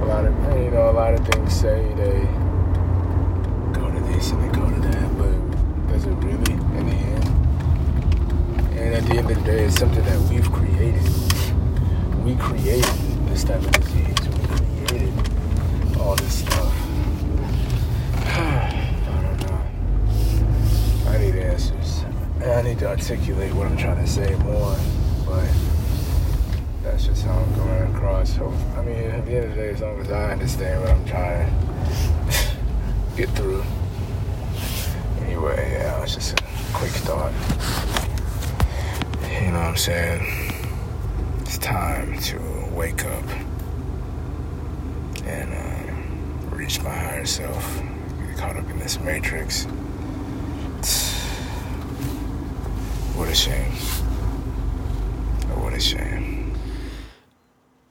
a 0.02 0.06
lot 0.06 0.26
of, 0.26 0.34
you 0.58 0.70
know, 0.70 0.90
a 0.90 0.92
lot 0.92 1.14
of 1.14 1.28
things 1.28 1.54
say 1.54 1.94
they 1.96 2.28
go 3.74 3.90
to 3.90 4.00
this 4.14 4.32
and 4.32 4.44
they 4.44 4.60
go 4.60 4.70
to 4.70 4.80
that, 4.82 5.18
but 5.18 5.34
does 5.92 6.06
it 6.06 6.16
really 6.16 6.54
in 6.54 6.86
the 6.86 6.96
end? 6.96 7.26
And 8.78 8.95
at 9.06 9.12
the 9.12 9.18
end 9.20 9.30
of 9.30 9.38
the 9.38 9.44
day, 9.44 9.64
it's 9.66 9.78
something 9.78 10.04
that 10.04 10.20
we've 10.30 10.52
created. 10.52 11.04
We 12.24 12.36
created 12.38 12.86
this 13.28 13.44
type 13.44 13.62
of 13.62 13.72
disease. 13.72 14.28
We 14.28 14.88
created 14.88 15.14
all 16.00 16.16
this 16.16 16.40
stuff. 16.40 16.74
I 18.26 19.22
don't 19.22 19.42
know. 19.46 19.62
I 21.12 21.18
need 21.20 21.36
answers. 21.36 22.04
I 22.44 22.64
need 22.64 22.80
to 22.80 22.88
articulate 22.88 23.54
what 23.54 23.68
I'm 23.68 23.78
trying 23.78 24.04
to 24.04 24.10
say 24.10 24.34
more, 24.38 24.76
but 25.28 25.48
that's 26.82 27.06
just 27.06 27.26
how 27.26 27.34
I'm 27.34 27.56
coming 27.56 27.96
across. 27.96 28.36
So, 28.36 28.52
I 28.76 28.82
mean, 28.84 28.98
at 28.98 29.26
the 29.26 29.36
end 29.36 29.46
of 29.46 29.50
the 29.52 29.56
day, 29.56 29.70
as 29.70 29.82
long 29.82 30.00
as 30.02 30.12
I 30.12 30.32
understand 30.32 30.82
what 30.82 30.90
I'm 30.90 31.06
trying 31.06 31.52
to 32.32 33.16
get 33.16 33.30
through. 33.30 33.64
Anyway, 35.22 35.74
yeah, 35.74 36.02
it's 36.02 36.16
just 36.16 36.40
a 36.40 36.44
quick 36.74 36.92
thought. 36.92 37.34
What 39.66 39.72
I'm 39.72 39.78
saying? 39.78 40.54
It's 41.42 41.58
time 41.58 42.20
to 42.20 42.40
wake 42.72 43.04
up 43.04 43.24
and 45.26 45.52
uh, 45.52 46.56
reach 46.56 46.80
my 46.84 46.92
higher 46.92 47.26
self. 47.26 47.82
Get 48.28 48.38
caught 48.38 48.58
up 48.58 48.70
in 48.70 48.78
this 48.78 49.00
matrix. 49.00 49.66
What 53.16 53.28
a 53.28 53.34
shame. 53.34 53.72
What 55.58 55.74
a 55.74 55.80
shame. 55.80 56.54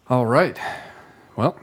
All 0.08 0.26
right. 0.26 0.56
Well, 1.34 1.58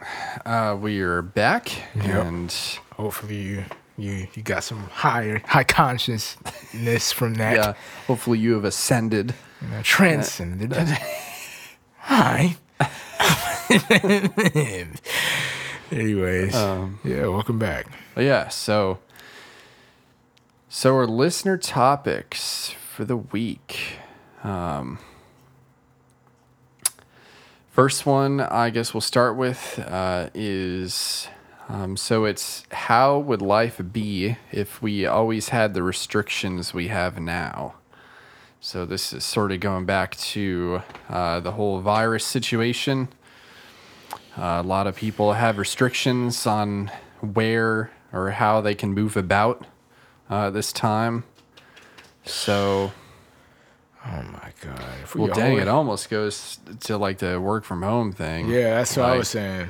uh, 0.45 0.75
we 0.77 0.99
are 0.99 1.21
back, 1.21 1.71
Yep. 1.95 2.25
and 2.25 2.51
Hopefully 2.97 3.35
you 3.41 3.63
you 3.97 4.27
you 4.33 4.43
got 4.43 4.65
some 4.65 4.79
higher 4.89 5.41
high 5.45 5.63
consciousness 5.63 7.13
from 7.13 7.35
that. 7.35 7.55
yeah, 7.55 7.73
hopefully 8.07 8.39
you 8.39 8.55
have 8.55 8.65
ascended. 8.65 9.33
You 9.61 9.67
know, 9.67 9.81
transcended. 9.83 10.73
Hi. 11.99 12.55
Anyways, 15.91 16.55
Um, 16.55 16.99
yeah, 17.03 17.27
welcome 17.27 17.59
back. 17.59 17.87
Yeah, 18.15 18.47
so 18.47 18.99
so 20.69 20.95
our 20.95 21.05
listener 21.05 21.57
topics 21.57 22.73
for 22.95 23.03
the 23.05 23.17
week. 23.17 23.97
Um, 24.43 24.99
first 27.69 28.05
one, 28.05 28.39
I 28.39 28.69
guess 28.69 28.93
we'll 28.93 29.01
start 29.01 29.35
with 29.35 29.79
uh, 29.85 30.29
is 30.33 31.27
um, 31.69 31.97
so 31.97 32.25
it's 32.25 32.63
how 32.71 33.19
would 33.19 33.41
life 33.41 33.81
be 33.91 34.37
if 34.51 34.81
we 34.81 35.05
always 35.05 35.49
had 35.49 35.73
the 35.73 35.83
restrictions 35.83 36.73
we 36.73 36.87
have 36.87 37.19
now? 37.19 37.75
So 38.63 38.85
this 38.85 39.11
is 39.11 39.25
sort 39.25 39.51
of 39.51 39.59
going 39.59 39.85
back 39.85 40.15
to 40.17 40.83
uh, 41.09 41.39
the 41.39 41.53
whole 41.53 41.79
virus 41.79 42.23
situation. 42.23 43.09
Uh, 44.37 44.61
a 44.63 44.63
lot 44.63 44.85
of 44.85 44.95
people 44.95 45.33
have 45.33 45.57
restrictions 45.57 46.45
on 46.45 46.91
where 47.21 47.91
or 48.13 48.29
how 48.29 48.61
they 48.61 48.75
can 48.75 48.93
move 48.93 49.17
about 49.17 49.65
uh, 50.29 50.51
this 50.51 50.71
time. 50.71 51.23
So, 52.23 52.91
Oh 54.05 54.21
my 54.31 54.51
god. 54.61 54.81
If 55.03 55.15
we 55.15 55.21
well, 55.21 55.33
dang, 55.33 55.57
it 55.57 55.67
almost 55.67 56.09
goes 56.09 56.59
to 56.81 56.97
like 56.97 57.19
the 57.19 57.39
work 57.41 57.63
from 57.63 57.81
home 57.81 58.11
thing. 58.11 58.49
Yeah, 58.49 58.75
that's 58.75 58.95
what 58.97 59.07
I 59.07 59.17
was 59.17 59.29
saying. 59.29 59.69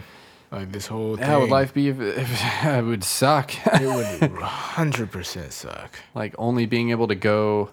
Like 0.51 0.71
this 0.71 0.87
whole 0.87 1.15
thing. 1.15 1.25
How 1.25 1.39
would 1.39 1.49
life 1.49 1.73
be 1.73 1.87
if, 1.89 1.99
if 1.99 2.29
it 2.65 2.83
would 2.83 3.03
suck? 3.03 3.53
it 3.67 4.21
would 4.21 4.31
hundred 4.41 5.11
percent 5.11 5.53
suck. 5.53 5.95
like 6.13 6.35
only 6.37 6.65
being 6.65 6.91
able 6.91 7.07
to 7.07 7.15
go. 7.15 7.71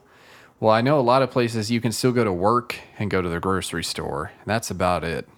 Well, 0.60 0.72
I 0.72 0.80
know 0.80 0.98
a 0.98 1.02
lot 1.02 1.22
of 1.22 1.30
places 1.30 1.70
you 1.70 1.80
can 1.80 1.92
still 1.92 2.12
go 2.12 2.24
to 2.24 2.32
work 2.32 2.80
and 2.98 3.10
go 3.10 3.22
to 3.22 3.28
the 3.28 3.38
grocery 3.40 3.84
store. 3.84 4.32
And 4.40 4.46
that's 4.46 4.70
about 4.70 5.04
it. 5.04 5.28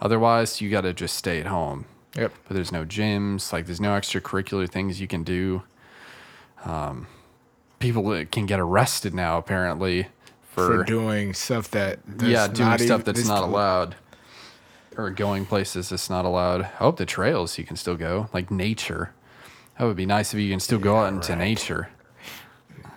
Otherwise, 0.00 0.60
you 0.60 0.70
got 0.70 0.80
to 0.82 0.92
just 0.92 1.16
stay 1.16 1.38
at 1.38 1.46
home. 1.46 1.86
Yep. 2.16 2.32
but 2.46 2.54
there's 2.54 2.72
no 2.72 2.84
gyms 2.84 3.52
like 3.52 3.64
there's 3.64 3.80
no 3.80 3.92
extracurricular 3.92 4.68
things 4.68 5.00
you 5.00 5.08
can 5.08 5.24
do 5.24 5.62
um, 6.64 7.06
people 7.78 8.24
can 8.26 8.44
get 8.44 8.60
arrested 8.60 9.14
now 9.14 9.38
apparently 9.38 10.08
For, 10.50 10.66
for, 10.66 10.84
doing 10.84 11.32
stuff 11.32 11.70
that 11.70 12.00
that's 12.04 12.30
yeah 12.30 12.48
doing 12.48 12.68
not 12.68 12.80
stuff 12.80 13.00
even- 13.00 13.14
that's 13.14 13.26
not 13.26 13.42
allowed 13.42 13.96
or 14.98 15.08
going 15.08 15.46
places 15.46 15.88
that's 15.88 16.10
not 16.10 16.26
allowed 16.26 16.60
i 16.60 16.64
hope 16.64 16.98
the 16.98 17.06
trails 17.06 17.56
you 17.56 17.64
can 17.64 17.76
still 17.76 17.96
go 17.96 18.28
like 18.34 18.50
nature 18.50 19.14
that 19.78 19.86
would 19.86 19.96
be 19.96 20.04
nice 20.04 20.34
if 20.34 20.40
you 20.40 20.50
can 20.50 20.60
still 20.60 20.78
go 20.78 20.98
out 20.98 21.10
into 21.14 21.32
right. 21.32 21.38
nature 21.38 21.88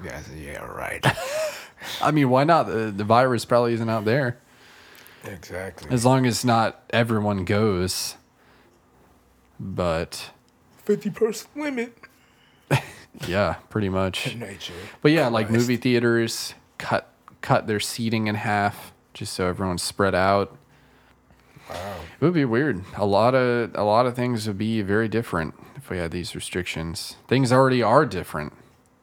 Yeah, 0.05 0.21
yeah, 0.35 0.65
right. 0.65 1.05
i 2.01 2.09
mean 2.11 2.29
why 2.29 2.43
not 2.43 2.63
the, 2.67 2.91
the 2.95 3.03
virus 3.03 3.45
probably 3.45 3.73
isn't 3.73 3.89
out 3.89 4.05
there 4.05 4.39
exactly. 5.23 5.89
as 5.91 6.03
long 6.05 6.25
as 6.25 6.43
not 6.43 6.83
everyone 6.91 7.45
goes 7.45 8.15
but 9.59 10.31
Fifty 10.77 11.09
percent 11.09 11.55
limit. 11.57 11.97
yeah 13.27 13.55
pretty 13.69 13.89
much 13.89 14.35
Nature. 14.35 14.73
But 15.01 15.11
yeah, 15.11 15.27
like 15.27 15.47
Christ. 15.47 15.59
movie 15.61 15.77
theaters 15.77 16.53
cut 16.77 17.11
cut 17.41 17.67
their 17.67 17.79
seating 17.79 18.27
in 18.27 18.35
half. 18.35 18.93
just 19.13 19.33
so 19.33 19.47
everyone's 19.47 19.83
spread 19.83 20.13
out. 20.15 20.57
Wow. 21.69 21.95
It 22.19 22.25
would 22.25 22.33
be 22.33 22.45
weird. 22.45 22.83
A 22.97 23.05
lot 23.05 23.33
of 23.35 23.71
a 23.75 23.83
lot 23.83 24.05
of 24.05 24.15
things 24.15 24.47
would 24.47 24.57
be 24.57 24.81
very 24.81 25.07
different 25.07 25.53
if 25.75 25.89
we 25.89 25.97
had 25.97 26.11
these 26.11 26.35
restrictions. 26.35 27.15
Things 27.27 27.51
already 27.51 27.81
are 27.81 28.05
different. 28.05 28.53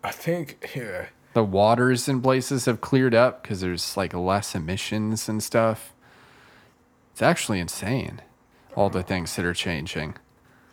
I 0.05 0.11
think 0.11 0.73
yeah. 0.75 1.07
The 1.35 1.45
waters 1.45 2.09
in 2.09 2.21
places 2.21 2.67
have 2.67 2.81
cleared 2.81 3.15
up 3.15 3.43
because 3.43 3.61
there's 3.61 3.97
like 3.97 4.13
less 4.13 4.55
emissions 4.55 5.29
and 5.29 5.43
stuff. 5.43 5.95
It's 7.13 7.23
actually 7.23 7.61
insane. 7.61 8.21
All 8.75 8.91
the 8.91 9.03
things 9.03 9.37
that 9.37 9.45
are 9.45 9.55
changing. 9.55 10.15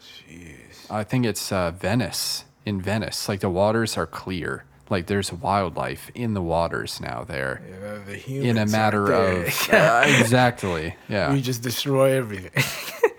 Jeez. 0.01 0.89
I 0.89 1.03
think 1.03 1.25
it's 1.25 1.51
uh, 1.51 1.71
Venice. 1.71 2.45
In 2.65 2.81
Venice, 2.81 3.27
like 3.27 3.39
the 3.39 3.49
waters 3.49 3.97
are 3.97 4.05
clear. 4.05 4.65
Like 4.89 5.07
there's 5.07 5.31
wildlife 5.31 6.11
in 6.13 6.33
the 6.33 6.41
waters 6.41 6.99
now 6.99 7.23
there. 7.23 7.61
Yeah, 7.67 7.99
the 8.05 8.47
In 8.49 8.57
a 8.57 8.65
matter 8.65 9.11
of 9.11 9.69
uh, 9.71 10.03
exactly, 10.19 10.95
yeah. 11.07 11.31
we 11.31 11.41
just 11.41 11.61
destroy 11.61 12.11
everything. 12.11 12.63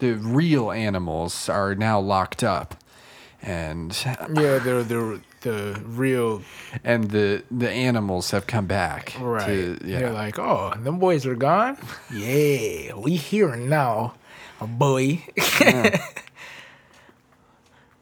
the 0.00 0.14
real 0.14 0.70
animals 0.70 1.48
are 1.48 1.74
now 1.74 2.00
locked 2.00 2.42
up, 2.42 2.74
and 3.46 3.96
yeah, 4.04 4.58
they're 4.58 4.82
the 4.82 5.20
the 5.42 5.80
real 5.86 6.42
and 6.82 7.10
the 7.10 7.44
the 7.50 7.70
animals 7.70 8.32
have 8.32 8.46
come 8.46 8.66
back. 8.66 9.14
right. 9.20 9.46
To, 9.46 9.78
yeah. 9.84 10.00
They're 10.00 10.12
like, 10.12 10.38
oh, 10.38 10.74
them 10.76 10.98
boys 10.98 11.24
are 11.24 11.36
gone. 11.36 11.78
yeah, 12.12 12.94
we 12.94 13.14
here 13.14 13.54
now, 13.54 14.14
a 14.60 14.66
boy. 14.66 15.22
yeah, 15.60 15.94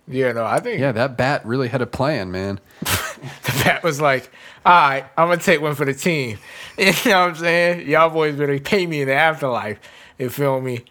no, 0.32 0.46
I 0.46 0.60
think 0.60 0.80
yeah, 0.80 0.92
that 0.92 1.18
bat 1.18 1.44
really 1.44 1.68
had 1.68 1.82
a 1.82 1.86
plan, 1.86 2.32
man. 2.32 2.58
the 2.80 3.60
bat 3.64 3.82
was 3.84 4.00
like, 4.00 4.32
all 4.64 4.72
right, 4.72 5.04
I'm 5.18 5.28
gonna 5.28 5.42
take 5.42 5.60
one 5.60 5.74
for 5.74 5.84
the 5.84 5.94
team. 5.94 6.38
You 6.78 6.86
know 6.86 7.20
what 7.20 7.28
I'm 7.28 7.34
saying? 7.36 7.88
Y'all 7.88 8.10
boys 8.10 8.34
better 8.34 8.58
pay 8.58 8.86
me 8.86 9.02
in 9.02 9.08
the 9.08 9.14
afterlife. 9.14 9.78
You 10.18 10.30
feel 10.30 10.60
me? 10.60 10.84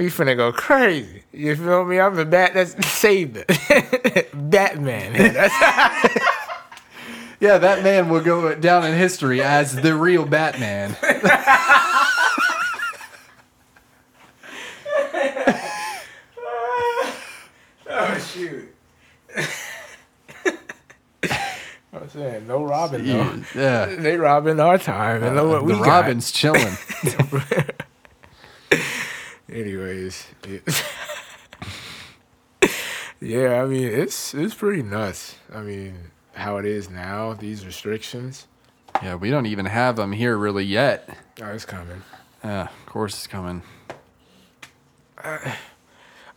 We 0.00 0.06
finna 0.06 0.34
go 0.34 0.50
crazy. 0.50 1.24
You 1.30 1.54
feel 1.56 1.84
me? 1.84 2.00
I'm 2.00 2.16
the 2.16 2.24
bat 2.24 2.54
that 2.54 2.82
saved 2.84 3.36
it. 3.36 4.30
Batman. 4.34 5.50
Yeah, 7.38 7.56
that 7.56 7.82
man 7.82 8.10
will 8.10 8.20
go 8.20 8.54
down 8.54 8.84
in 8.84 8.94
history 8.98 9.40
as 9.40 9.74
the 9.74 9.94
real 9.94 10.26
Batman. 10.26 10.94
oh 17.88 18.18
shoot. 18.34 18.74
I'm 21.92 22.08
saying 22.08 22.46
no 22.46 22.62
Robin 22.64 23.06
though. 23.06 23.42
yeah, 23.54 23.86
They 23.86 24.16
robbing 24.16 24.60
our 24.60 24.78
time 24.78 25.22
and 25.22 25.34
know 25.36 25.46
uh, 25.46 25.54
what 25.54 25.64
we 25.64 25.72
the 25.72 25.78
got. 25.78 25.86
Robin's 25.86 26.30
chilling. 26.30 26.76
Anyways, 29.50 30.26
yeah. 30.48 30.58
yeah, 33.20 33.62
I 33.62 33.66
mean 33.66 33.88
it's 33.88 34.32
it's 34.32 34.54
pretty 34.54 34.82
nuts. 34.82 35.36
I 35.52 35.60
mean 35.62 36.10
how 36.34 36.58
it 36.58 36.64
is 36.64 36.88
now, 36.88 37.34
these 37.34 37.66
restrictions. 37.66 38.46
Yeah, 39.02 39.16
we 39.16 39.30
don't 39.30 39.46
even 39.46 39.66
have 39.66 39.96
them 39.96 40.12
here 40.12 40.36
really 40.36 40.64
yet. 40.64 41.08
Oh, 41.42 41.46
it's 41.46 41.64
coming. 41.64 42.02
Yeah, 42.44 42.62
of 42.62 42.86
course 42.86 43.14
it's 43.14 43.26
coming. 43.26 43.62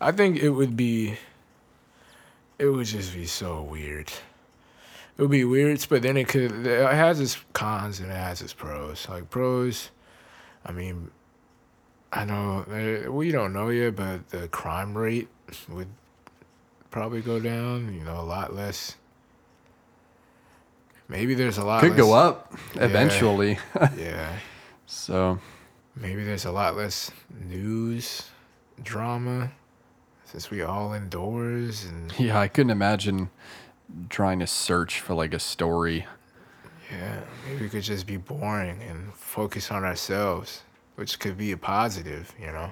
I 0.01 0.11
think 0.11 0.37
it 0.37 0.49
would 0.49 0.75
be. 0.75 1.17
It 2.57 2.65
would 2.65 2.85
just 2.85 3.13
be 3.13 3.25
so 3.25 3.61
weird. 3.61 4.11
It 5.17 5.21
would 5.21 5.31
be 5.31 5.45
weird, 5.45 5.85
but 5.87 6.01
then 6.01 6.17
it 6.17 6.27
could. 6.27 6.65
It 6.65 6.91
has 6.91 7.19
its 7.19 7.37
cons 7.53 7.99
and 7.99 8.11
it 8.11 8.15
has 8.15 8.41
its 8.41 8.53
pros. 8.53 9.07
Like 9.07 9.29
pros, 9.29 9.91
I 10.65 10.71
mean, 10.71 11.11
I 12.15 12.25
know 12.25 12.65
uh, 13.07 13.11
we 13.11 13.31
don't 13.31 13.53
know 13.53 13.69
yet, 13.69 13.95
but 13.95 14.29
the 14.29 14.47
crime 14.47 14.95
rate 14.95 15.27
would 15.67 15.87
probably 16.91 17.21
go 17.21 17.39
down. 17.39 17.93
You 17.93 18.03
know, 18.03 18.19
a 18.19 18.21
lot 18.21 18.53
less. 18.53 18.95
Maybe 21.07 21.33
there's 21.33 21.57
a 21.57 21.65
lot. 21.65 21.81
Could 21.81 21.97
go 21.97 22.13
up 22.13 22.53
eventually. 22.75 23.57
Yeah, 23.97 24.37
so 24.85 25.39
maybe 25.95 26.23
there's 26.23 26.45
a 26.45 26.51
lot 26.51 26.75
less 26.75 27.11
news 27.47 28.29
drama 28.81 29.51
since 30.25 30.49
we 30.49 30.63
all 30.63 30.93
indoors 30.93 31.85
and 31.85 32.11
yeah, 32.19 32.39
I 32.39 32.47
couldn't 32.47 32.71
imagine 32.71 33.29
trying 34.09 34.39
to 34.39 34.47
search 34.47 34.99
for 34.99 35.13
like 35.13 35.33
a 35.33 35.39
story. 35.39 36.07
Yeah, 36.91 37.19
maybe 37.45 37.63
we 37.63 37.69
could 37.69 37.83
just 37.83 38.07
be 38.07 38.17
boring 38.17 38.81
and 38.83 39.13
focus 39.13 39.71
on 39.71 39.83
ourselves, 39.83 40.61
which 40.95 41.19
could 41.19 41.37
be 41.37 41.51
a 41.51 41.57
positive, 41.57 42.33
you 42.39 42.47
know. 42.47 42.71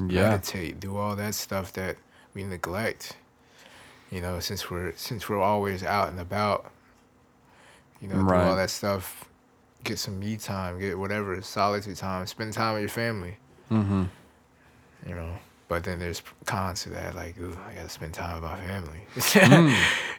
Yeah, 0.00 0.30
Meditate, 0.30 0.78
do 0.80 0.96
all 0.96 1.16
that 1.16 1.34
stuff 1.34 1.72
that 1.74 1.96
we 2.34 2.44
neglect. 2.44 3.16
You 4.10 4.20
know, 4.20 4.40
since 4.40 4.70
we're 4.70 4.92
since 4.96 5.28
we're 5.28 5.40
always 5.42 5.82
out 5.82 6.08
and 6.08 6.20
about. 6.20 6.70
You 8.00 8.08
know, 8.08 8.22
do 8.22 8.32
all 8.34 8.56
that 8.56 8.70
stuff. 8.70 9.24
Get 9.84 9.98
some 9.98 10.18
me 10.20 10.36
time, 10.36 10.78
get 10.78 10.98
whatever 10.98 11.40
solitude 11.42 11.96
time, 11.96 12.26
spend 12.26 12.52
time 12.52 12.74
with 12.74 12.82
your 12.82 12.88
family. 12.90 13.36
mm-hmm. 13.70 14.04
You 15.06 15.14
know, 15.14 15.32
but 15.68 15.84
then 15.84 15.98
there's 15.98 16.22
cons 16.46 16.82
to 16.82 16.90
that, 16.90 17.14
like, 17.14 17.38
ooh, 17.40 17.56
I 17.68 17.74
gotta 17.74 17.88
spend 17.88 18.14
time 18.14 18.40
with 18.40 18.50
my 18.50 18.60
family. 18.66 19.00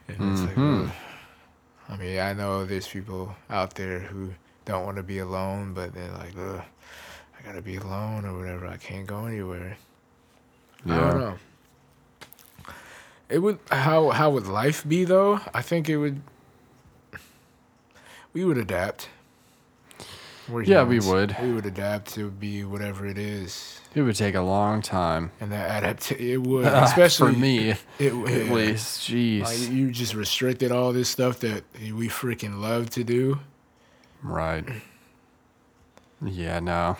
Mm. 0.10 0.34
It's 0.34 0.42
like, 0.42 0.56
Mhm. 0.56 0.92
I 1.90 1.98
mean, 1.98 2.20
I 2.20 2.34
know 2.34 2.66
there's 2.66 2.88
people 2.88 3.36
out 3.50 3.76
there 3.76 4.00
who 4.00 4.32
don't 4.66 4.86
want 4.86 4.98
to 4.98 5.04
be 5.04 5.20
alone, 5.20 5.74
but 5.74 5.94
they're 5.94 6.12
like, 6.12 6.34
ugh, 6.38 6.62
I 7.40 7.46
gotta 7.46 7.62
be 7.62 7.78
alone 7.78 8.26
or 8.26 8.38
whatever. 8.38 8.68
I 8.68 8.78
can't 8.78 9.08
go 9.08 9.26
anywhere. 9.26 9.78
I 10.86 10.96
don't 11.00 11.20
know. 11.20 11.38
It 13.30 13.40
would 13.40 13.60
how 13.72 14.10
how 14.10 14.30
would 14.32 14.48
life 14.48 14.88
be 14.88 15.06
though? 15.06 15.40
I 15.54 15.62
think 15.62 15.88
it 15.90 15.98
would. 15.98 16.22
We 18.34 18.44
would 18.46 18.58
adapt. 18.58 19.10
We're 20.48 20.64
Yeah, 20.64 20.84
we 20.84 21.00
would. 21.00 21.36
We 21.42 21.54
would 21.54 21.66
adapt 21.66 22.14
to 22.16 22.30
be 22.32 22.64
whatever 22.64 23.06
it 23.06 23.20
is, 23.20 23.80
It 23.94 24.02
would 24.02 24.16
take 24.16 24.34
a 24.34 24.42
long 24.42 24.82
time, 24.82 25.32
and 25.40 25.52
that 25.52 25.84
adapt 25.84 26.12
it 26.14 26.38
would, 26.48 26.66
especially 26.66 27.34
for 27.34 27.40
me 27.40 27.76
It 28.00 28.16
would 28.16 28.32
at 28.32 28.50
least. 28.52 29.08
Jeez, 29.08 29.44
Like 29.44 29.72
you 29.72 29.92
just 29.92 30.16
restricted 30.16 30.72
all 30.72 30.92
this 30.92 31.08
stuff 31.10 31.40
that 31.42 31.64
we 31.80 32.08
freaking 32.08 32.60
love 32.60 32.90
to 32.92 33.04
do. 33.04 33.40
right? 34.24 34.66
Yeah, 36.24 36.60
no, 36.60 36.98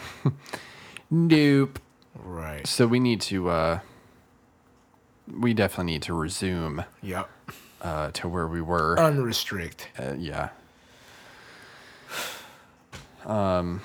nope. 1.12 1.80
Right. 2.16 2.66
So 2.68 2.88
we 2.88 3.00
need 3.00 3.22
to. 3.22 3.50
uh 3.50 3.80
We 5.32 5.54
definitely 5.54 5.94
need 5.94 6.02
to 6.04 6.14
resume 6.14 6.84
Yep. 7.02 7.30
uh 7.82 8.12
to 8.12 8.28
where 8.30 8.48
we 8.48 8.62
were. 8.62 8.96
Unrestrict. 8.98 9.88
Uh, 9.98 10.16
yeah. 10.18 10.50
Um. 13.26 13.82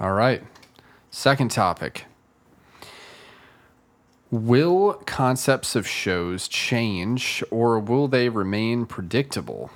All 0.00 0.12
right. 0.12 0.42
Second 1.10 1.50
topic. 1.50 2.06
Will 4.30 4.94
concepts 5.06 5.74
of 5.74 5.86
shows 5.88 6.46
change 6.48 7.42
or 7.50 7.78
will 7.80 8.06
they 8.08 8.28
remain 8.28 8.86
predictable? 8.86 9.70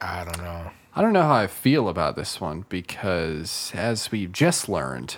I 0.00 0.24
don't 0.24 0.38
know. 0.38 0.70
I 0.94 1.02
don't 1.02 1.12
know 1.12 1.22
how 1.22 1.34
I 1.34 1.46
feel 1.46 1.88
about 1.88 2.16
this 2.16 2.40
one 2.40 2.64
because, 2.68 3.70
as 3.74 4.10
we've 4.10 4.32
just 4.32 4.68
learned 4.68 5.16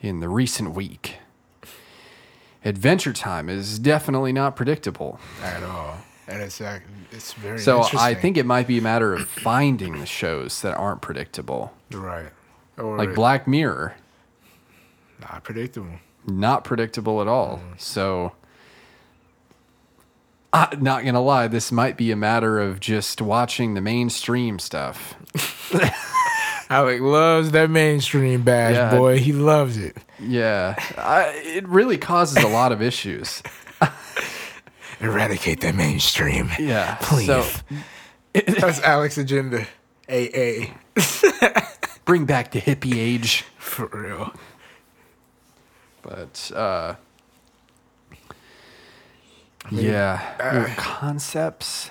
in 0.00 0.20
the 0.20 0.28
recent 0.28 0.74
week, 0.74 1.16
Adventure 2.64 3.12
Time 3.12 3.48
is 3.48 3.78
definitely 3.78 4.32
not 4.32 4.56
predictable. 4.56 5.18
At 5.42 5.62
all. 5.62 5.96
And 6.28 6.40
it's 6.40 6.60
ac- 6.60 6.84
it's 7.10 7.32
very 7.34 7.58
So 7.58 7.84
I 7.98 8.14
think 8.14 8.36
it 8.36 8.46
might 8.46 8.66
be 8.66 8.78
a 8.78 8.82
matter 8.82 9.12
of 9.12 9.28
finding 9.28 9.98
the 9.98 10.06
shows 10.06 10.62
that 10.62 10.76
aren't 10.76 11.02
predictable. 11.02 11.72
right. 11.92 12.30
Or 12.78 12.96
Like 12.96 13.14
Black 13.14 13.46
Mirror, 13.46 13.94
not 15.20 15.44
predictable. 15.44 15.98
not 16.26 16.64
predictable 16.64 17.20
at 17.20 17.28
all. 17.28 17.58
Mm. 17.58 17.78
So, 17.80 18.32
uh, 20.52 20.66
not 20.78 21.04
gonna 21.04 21.20
lie, 21.22 21.48
this 21.48 21.72
might 21.72 21.96
be 21.96 22.10
a 22.10 22.16
matter 22.16 22.58
of 22.60 22.80
just 22.80 23.20
watching 23.22 23.74
the 23.74 23.80
mainstream 23.80 24.58
stuff. 24.58 25.14
Alec 26.70 27.00
loves 27.02 27.50
that 27.50 27.68
mainstream 27.70 28.42
bash, 28.42 28.74
Yeah. 28.74 28.96
boy. 28.96 29.18
He 29.18 29.32
loves 29.32 29.76
it. 29.76 29.96
Yeah, 30.18 30.74
I, 30.96 31.24
it 31.44 31.68
really 31.68 31.98
causes 31.98 32.42
a 32.42 32.48
lot 32.48 32.72
of 32.72 32.80
issues. 32.80 33.42
Eradicate 35.00 35.60
that 35.62 35.74
mainstream. 35.74 36.50
Yeah, 36.58 36.96
Please. 37.00 37.26
So 37.26 37.44
That's 38.32 38.80
Alex's 38.82 39.24
agenda. 39.24 39.66
AA. 40.08 40.72
bring 42.04 42.24
back 42.24 42.52
the 42.52 42.60
hippie 42.60 42.96
age. 42.96 43.44
For 43.58 43.86
real. 43.86 44.32
But 46.02 46.50
uh, 46.54 46.94
yeah. 49.70 50.34
uh, 50.40 50.74
concepts. 50.80 51.90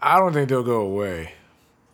I 0.00 0.18
don't 0.18 0.32
think 0.32 0.48
they'll 0.48 0.62
go 0.62 0.80
away 0.80 1.32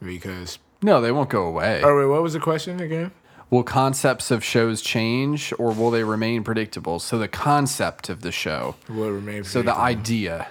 because. 0.02 0.58
No, 0.82 1.00
they 1.00 1.12
won't 1.12 1.30
go 1.30 1.44
away. 1.46 1.82
Oh 1.82 1.96
wait, 1.96 2.06
what 2.06 2.22
was 2.22 2.34
the 2.34 2.40
question 2.40 2.80
again? 2.80 3.10
Will 3.50 3.62
concepts 3.62 4.30
of 4.30 4.42
shows 4.42 4.82
change 4.82 5.52
or 5.58 5.72
will 5.72 5.90
they 5.90 6.04
remain 6.04 6.42
predictable? 6.44 6.98
So 6.98 7.18
the 7.18 7.28
concept 7.28 8.08
of 8.08 8.22
the 8.22 8.32
show. 8.32 8.74
Will 8.88 9.10
remain? 9.10 9.44
So 9.44 9.62
the 9.62 9.74
idea. 9.74 10.48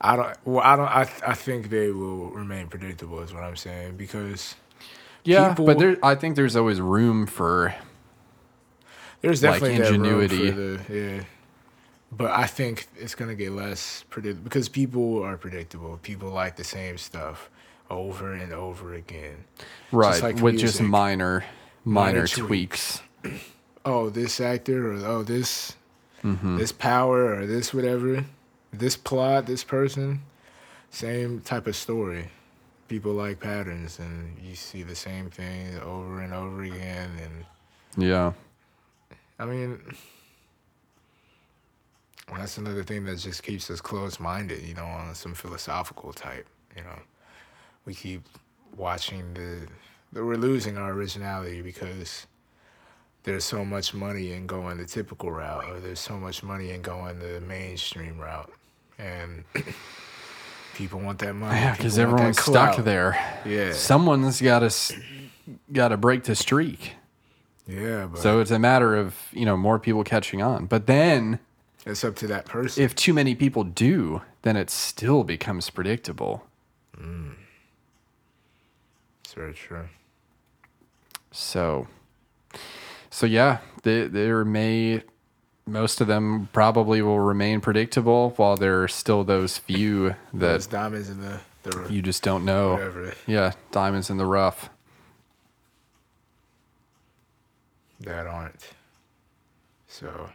I 0.00 0.16
don't. 0.16 0.36
Well, 0.44 0.64
I 0.64 0.76
don't. 0.76 0.88
I. 0.88 1.02
I 1.26 1.34
think 1.34 1.70
they 1.70 1.90
will 1.90 2.30
remain 2.30 2.68
predictable. 2.68 3.20
Is 3.20 3.32
what 3.32 3.42
I'm 3.42 3.56
saying 3.56 3.96
because 3.96 4.54
Yeah, 5.24 5.50
People- 5.50 5.66
but 5.66 5.78
there 5.78 5.96
I 6.02 6.14
think 6.14 6.36
there's 6.36 6.56
always 6.56 6.80
room 6.80 7.26
for 7.26 7.74
there's 9.22 9.42
Like 9.42 9.60
definitely 9.60 9.78
room 9.80 9.94
ingenuity. 9.94 10.50
for 10.50 10.56
the 10.56 10.94
yeah. 10.94 11.24
But 12.16 12.30
I 12.30 12.46
think 12.46 12.86
it's 12.96 13.14
gonna 13.14 13.34
get 13.34 13.52
less 13.52 14.04
predictable 14.10 14.44
because 14.44 14.68
people 14.68 15.22
are 15.22 15.36
predictable. 15.36 15.98
People 16.02 16.30
like 16.30 16.56
the 16.56 16.64
same 16.64 16.98
stuff 16.98 17.50
over 17.90 18.32
and 18.32 18.52
over 18.52 18.94
again. 18.94 19.44
right 19.92 20.22
like 20.22 20.36
with 20.36 20.54
just 20.58 20.80
music. 20.80 20.86
minor 20.86 21.44
minor, 21.84 22.12
Minor 22.20 22.26
tweaks. 22.26 23.00
Oh, 23.86 24.08
this 24.08 24.40
actor 24.40 24.92
or 24.92 25.06
oh 25.06 25.22
this 25.22 25.74
Mm-hmm. 26.24 26.56
this 26.56 26.72
power 26.72 27.34
or 27.34 27.44
this 27.46 27.74
whatever, 27.74 28.24
this 28.72 28.96
plot, 28.96 29.44
this 29.44 29.62
person, 29.62 30.22
same 30.88 31.40
type 31.42 31.66
of 31.66 31.76
story. 31.76 32.28
People 32.88 33.12
like 33.12 33.40
patterns, 33.40 33.98
and 33.98 34.38
you 34.42 34.54
see 34.54 34.82
the 34.82 34.94
same 34.94 35.28
thing 35.28 35.78
over 35.80 36.22
and 36.22 36.32
over 36.32 36.62
again. 36.62 37.10
And 37.22 37.44
Yeah. 38.02 38.32
I 39.38 39.44
mean, 39.44 39.80
that's 42.36 42.58
another 42.58 42.82
thing 42.82 43.04
that 43.04 43.18
just 43.18 43.42
keeps 43.42 43.70
us 43.70 43.80
closed-minded. 43.80 44.62
You 44.62 44.74
know, 44.74 44.84
on 44.86 45.14
some 45.14 45.34
philosophical 45.34 46.12
type. 46.12 46.46
You 46.76 46.82
know, 46.82 46.98
we 47.86 47.94
keep 47.94 48.22
watching 48.76 49.34
the, 49.34 49.66
the 50.12 50.24
we're 50.24 50.36
losing 50.36 50.76
our 50.76 50.90
originality 50.92 51.62
because 51.62 52.26
there's 53.22 53.44
so 53.44 53.64
much 53.64 53.94
money 53.94 54.32
in 54.32 54.46
going 54.46 54.78
the 54.78 54.84
typical 54.84 55.30
route, 55.30 55.64
or 55.68 55.80
there's 55.80 56.00
so 56.00 56.18
much 56.18 56.42
money 56.42 56.70
in 56.70 56.82
going 56.82 57.18
the 57.20 57.40
mainstream 57.40 58.18
route, 58.18 58.50
and 58.98 59.44
people 60.74 61.00
want 61.00 61.18
that 61.20 61.34
money. 61.34 61.56
Yeah, 61.58 61.76
because 61.76 61.94
People 61.96 62.12
want 62.14 62.18
that 62.18 62.42
everyone's 62.42 62.42
stuck 62.74 62.84
there. 62.84 63.40
Yeah, 63.46 63.72
Someone's 63.72 64.40
got 64.40 64.60
to 64.60 64.96
got 65.72 65.88
to 65.88 65.96
break 65.96 66.24
the 66.24 66.34
streak. 66.34 66.92
yeah, 67.66 68.06
but 68.06 68.20
So 68.20 68.40
it's 68.40 68.50
a 68.50 68.58
matter 68.58 68.96
of 68.96 69.14
you 69.32 69.44
know 69.44 69.56
more 69.56 69.78
people 69.78 70.04
catching 70.04 70.42
on. 70.42 70.66
But 70.66 70.86
then 70.86 71.38
it's 71.86 72.04
up 72.04 72.16
to 72.16 72.26
that 72.28 72.46
person. 72.46 72.82
if 72.82 72.94
too 72.94 73.12
many 73.14 73.34
people 73.34 73.64
do, 73.64 74.22
then 74.42 74.56
it 74.56 74.70
still 74.70 75.24
becomes 75.24 75.70
predictable. 75.70 76.44
Mm. 76.98 77.34
it's 79.24 79.34
very 79.34 79.52
true. 79.54 79.88
So, 81.32 81.88
so 83.10 83.26
yeah, 83.26 83.58
they, 83.82 84.06
there 84.06 84.44
may 84.44 85.02
most 85.66 86.00
of 86.00 86.06
them 86.06 86.48
probably 86.52 87.00
will 87.02 87.20
remain 87.20 87.60
predictable, 87.60 88.30
while 88.36 88.56
there 88.56 88.82
are 88.82 88.88
still 88.88 89.24
those 89.24 89.58
few 89.58 90.14
Those 90.34 90.66
that 90.66 90.76
diamonds 90.76 91.08
in 91.08 91.20
the 91.20 91.40
the 91.62 91.86
you 91.90 92.02
just 92.02 92.22
don't 92.22 92.44
know. 92.44 92.72
whatever 92.74 93.14
Yeah, 93.26 93.52
diamonds 93.72 94.10
in 94.10 94.16
the 94.18 94.26
rough. 94.26 94.68
that 98.00 98.26
aren't. 98.26 98.68
So 99.88 100.28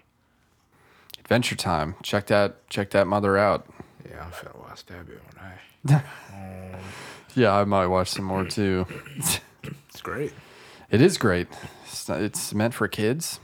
Adventure 1.30 1.56
Time. 1.56 1.94
Check 2.02 2.26
that. 2.26 2.68
Check 2.72 2.90
that 2.90 3.06
mother 3.06 3.38
out. 3.38 3.68
yeah, 4.04 4.26
I'm 4.26 4.32
finna 4.32 4.58
watch 4.68 4.84
that 4.88 5.06
bit 5.06 5.22
when 5.86 6.02
I. 6.02 6.04
Yeah, 7.36 7.54
I 7.56 7.64
might 7.66 7.86
watch 7.86 8.08
some 8.10 8.26
more 8.26 8.44
too. 8.46 8.88
It's 9.90 10.02
great, 10.02 10.34
It 10.90 11.02
is 11.02 11.18
great. 11.20 11.48
It's, 11.86 12.10
not- 12.10 12.22
it's 12.22 12.54
meant 12.56 12.74
for 12.74 12.88
kids. 12.88 13.40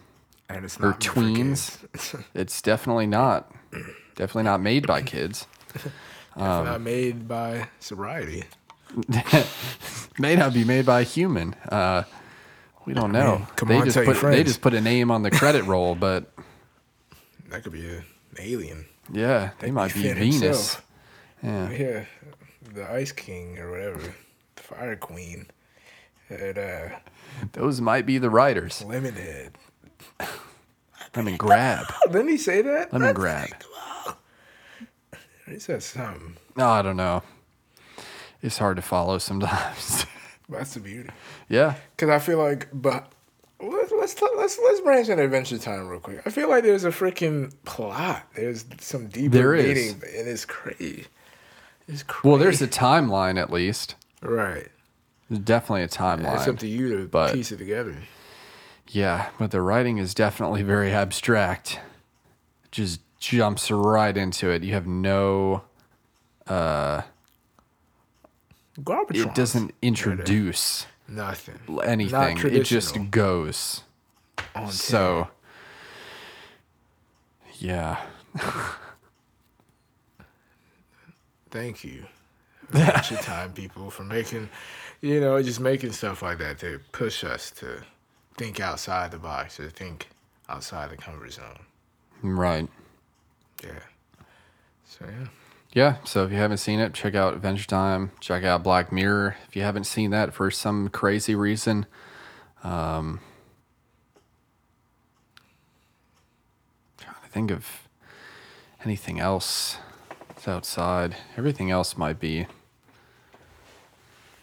and 0.50 0.66
it's 0.66 0.80
Or 0.80 0.88
not 0.88 1.04
for 1.04 1.12
tweens. 1.22 2.24
It's 2.34 2.60
definitely 2.64 3.06
not. 3.06 3.52
Definitely 4.16 4.44
not 4.44 4.62
made 4.62 4.88
by 4.88 5.04
kids. 5.04 5.46
It's 5.76 5.86
Um, 6.42 6.66
not 6.66 6.82
made 6.82 7.28
by 7.28 7.68
sobriety. 7.80 8.46
May 10.18 10.36
not 10.36 10.54
be 10.56 10.64
made 10.64 10.86
by 10.88 11.02
a 11.02 11.04
human. 11.04 11.54
Uh, 11.70 12.04
we 12.86 12.94
don't 12.96 13.12
know. 13.12 13.38
mean, 13.38 13.48
come 13.56 13.70
they 13.70 13.78
on, 13.78 13.86
just 13.86 13.98
put 14.04 14.20
they 14.22 14.44
just 14.44 14.62
put 14.62 14.74
a 14.74 14.82
name 14.82 15.12
on 15.12 15.22
the 15.22 15.30
credit 15.32 15.64
roll, 15.66 15.94
but 15.96 16.32
That 17.50 17.64
could 17.64 17.74
be 17.74 17.86
an 17.88 18.04
alien. 18.40 18.86
yeah, 19.12 19.52
they 19.60 19.72
might 19.72 19.94
be 19.94 20.02
Venus. 20.02 20.40
himself. 20.42 20.86
Yeah. 21.44 21.70
Yeah, 21.70 22.06
the 22.74 22.90
Ice 22.92 23.12
King 23.12 23.60
or 23.60 23.72
whatever, 23.72 24.00
the 24.56 24.62
Fire 24.64 24.96
Queen, 24.96 25.48
and 26.30 26.58
uh, 26.58 26.90
Those 27.54 27.80
might 27.82 28.06
be 28.06 28.18
the 28.18 28.30
writers. 28.30 28.84
Lemonhead. 28.86 29.52
Let 31.16 31.24
me 31.26 31.38
grab. 31.38 31.86
Didn't 32.12 32.28
he 32.30 32.38
say 32.38 32.62
that? 32.62 32.92
Let 32.92 33.02
me 33.02 33.14
grab. 33.14 33.50
He 35.48 35.60
said 35.60 35.84
something. 35.84 36.38
No, 36.58 36.68
I 36.70 36.82
don't 36.82 36.98
know. 36.98 37.22
It's 38.42 38.58
hard 38.58 38.76
to 38.78 38.82
follow 38.82 39.18
sometimes. 39.20 40.06
That's 40.50 40.74
the 40.74 40.80
beauty. 40.80 41.10
yeah. 41.50 41.76
Because 41.96 42.10
I 42.10 42.20
feel 42.20 42.38
like, 42.40 42.68
but 42.74 43.12
let's 44.06 44.22
let's 44.22 44.32
talk, 44.32 44.32
let's 44.38 44.60
let's 44.64 44.82
branch 44.82 45.10
into 45.10 45.24
Adventure 45.24 45.58
Time 45.58 45.88
real 45.88 46.00
quick. 46.00 46.22
I 46.26 46.30
feel 46.30 46.50
like 46.50 46.64
there's 46.64 46.84
a 46.84 46.90
freaking 46.90 47.54
plot. 47.66 48.24
There's 48.36 48.66
some 48.80 49.08
deeper 49.08 49.30
There 49.36 49.56
is. 49.56 49.66
meaning, 49.96 50.02
and 50.18 50.28
it's 50.28 50.46
crazy. 50.46 51.06
It's 51.88 52.04
crazy. 52.04 52.28
Well, 52.30 52.38
there's 52.38 52.62
a 52.62 52.68
timeline 52.68 53.40
at 53.40 53.52
least. 53.52 53.96
right. 54.22 54.68
There's 55.30 55.40
definitely 55.42 55.82
a 55.82 55.88
timeline. 55.88 56.36
It's 56.38 56.48
up 56.48 56.60
to 56.60 56.68
you 56.68 56.98
to 56.98 57.08
but- 57.08 57.34
piece 57.34 57.52
it 57.52 57.58
together. 57.58 57.96
Yeah, 58.90 59.30
but 59.40 59.50
the 59.50 59.62
writing 59.62 59.98
is 59.98 60.14
definitely 60.14 60.62
very 60.62 60.92
abstract. 60.92 61.80
It 62.66 62.72
just 62.72 63.02
jumps 63.18 63.72
right 63.72 64.16
into 64.16 64.52
it. 64.52 64.62
You 64.64 64.74
have 64.74 64.86
no 64.86 65.64
uh, 66.46 67.02
Garbage. 68.84 69.18
it 69.18 69.34
doesn't 69.34 69.74
introduce 69.82 70.86
nothing. 71.08 71.58
anything. 71.84 72.38
It 72.46 72.66
just 72.66 73.10
goes. 73.10 73.82
On 74.56 74.72
So 74.72 75.30
yeah. 77.60 78.02
Thank 81.50 81.84
you, 81.86 82.06
That's 82.70 83.10
Adventure 83.12 83.24
Time 83.24 83.54
people, 83.54 83.90
for 83.90 84.04
making, 84.04 84.50
you 85.02 85.22
know, 85.22 85.42
just 85.42 85.60
making 85.62 85.94
stuff 85.94 86.22
like 86.22 86.38
that 86.40 86.60
to 86.60 86.82
push 86.92 87.24
us 87.24 87.50
to 87.52 87.82
think 88.38 88.60
outside 88.60 89.12
the 89.12 89.18
box 89.18 89.58
or 89.60 89.70
think 89.70 90.10
outside 90.50 90.90
the 90.90 90.98
comfort 90.98 91.32
zone. 91.32 91.60
Right. 92.22 92.68
Yeah. 93.64 93.80
So 94.86 95.06
yeah. 95.06 95.28
Yeah, 95.72 95.98
so 96.06 96.24
if 96.24 96.32
you 96.32 96.38
haven't 96.38 96.60
seen 96.60 96.80
it, 96.80 96.94
check 96.94 97.16
out 97.16 97.34
Adventure 97.34 97.68
Time. 97.68 98.12
Check 98.22 98.46
out 98.46 98.64
Black 98.64 98.94
Mirror. 98.94 99.36
If 99.50 99.58
you 99.58 99.62
haven't 99.62 99.84
seen 99.84 100.12
that 100.12 100.34
for 100.34 100.50
some 100.50 100.88
crazy 100.88 101.36
reason, 101.36 101.86
um, 102.64 103.20
trying 106.98 107.16
to 107.25 107.25
think 107.36 107.52
of 107.52 107.68
anything 108.86 109.20
else 109.20 109.78
that's 110.30 110.48
outside. 110.48 111.18
Everything 111.36 111.70
else 111.70 111.98
might 111.98 112.18
be. 112.18 112.48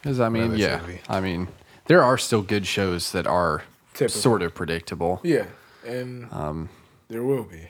Because 0.02 0.20
I 0.20 0.28
mean, 0.28 0.56
yeah. 0.58 0.82
I 1.08 1.20
mean, 1.20 1.48
there 1.86 2.02
are 2.02 2.18
still 2.18 2.42
good 2.42 2.66
shows 2.66 3.12
that 3.12 3.26
are 3.26 3.62
Typical. 3.94 4.20
sort 4.20 4.42
of 4.42 4.54
predictable. 4.54 5.20
Yeah, 5.22 5.46
and 5.86 6.30
Um, 6.30 6.68
there 7.08 7.22
will 7.22 7.44
be, 7.44 7.66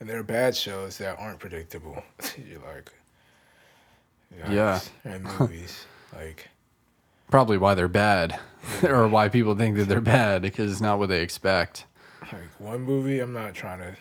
and 0.00 0.06
there 0.08 0.18
are 0.18 0.22
bad 0.22 0.54
shows 0.54 0.98
that 0.98 1.18
aren't 1.18 1.38
predictable. 1.38 2.02
You're 2.46 2.60
like, 2.60 2.92
Yeah. 4.50 4.80
and 5.04 5.24
movies 5.40 5.86
like 6.14 6.48
Probably 7.30 7.56
why 7.56 7.74
they're 7.74 7.88
bad, 7.88 8.38
or 8.82 9.08
why 9.08 9.30
people 9.30 9.54
think 9.54 9.78
that 9.78 9.88
they're 9.88 10.02
bad 10.02 10.42
because 10.42 10.70
it's 10.70 10.82
not 10.82 10.98
what 10.98 11.08
they 11.08 11.22
expect. 11.22 11.86
like 12.30 12.50
one 12.58 12.82
movie. 12.82 13.18
I'm 13.20 13.32
not 13.32 13.54
trying 13.54 13.78
to. 13.78 13.96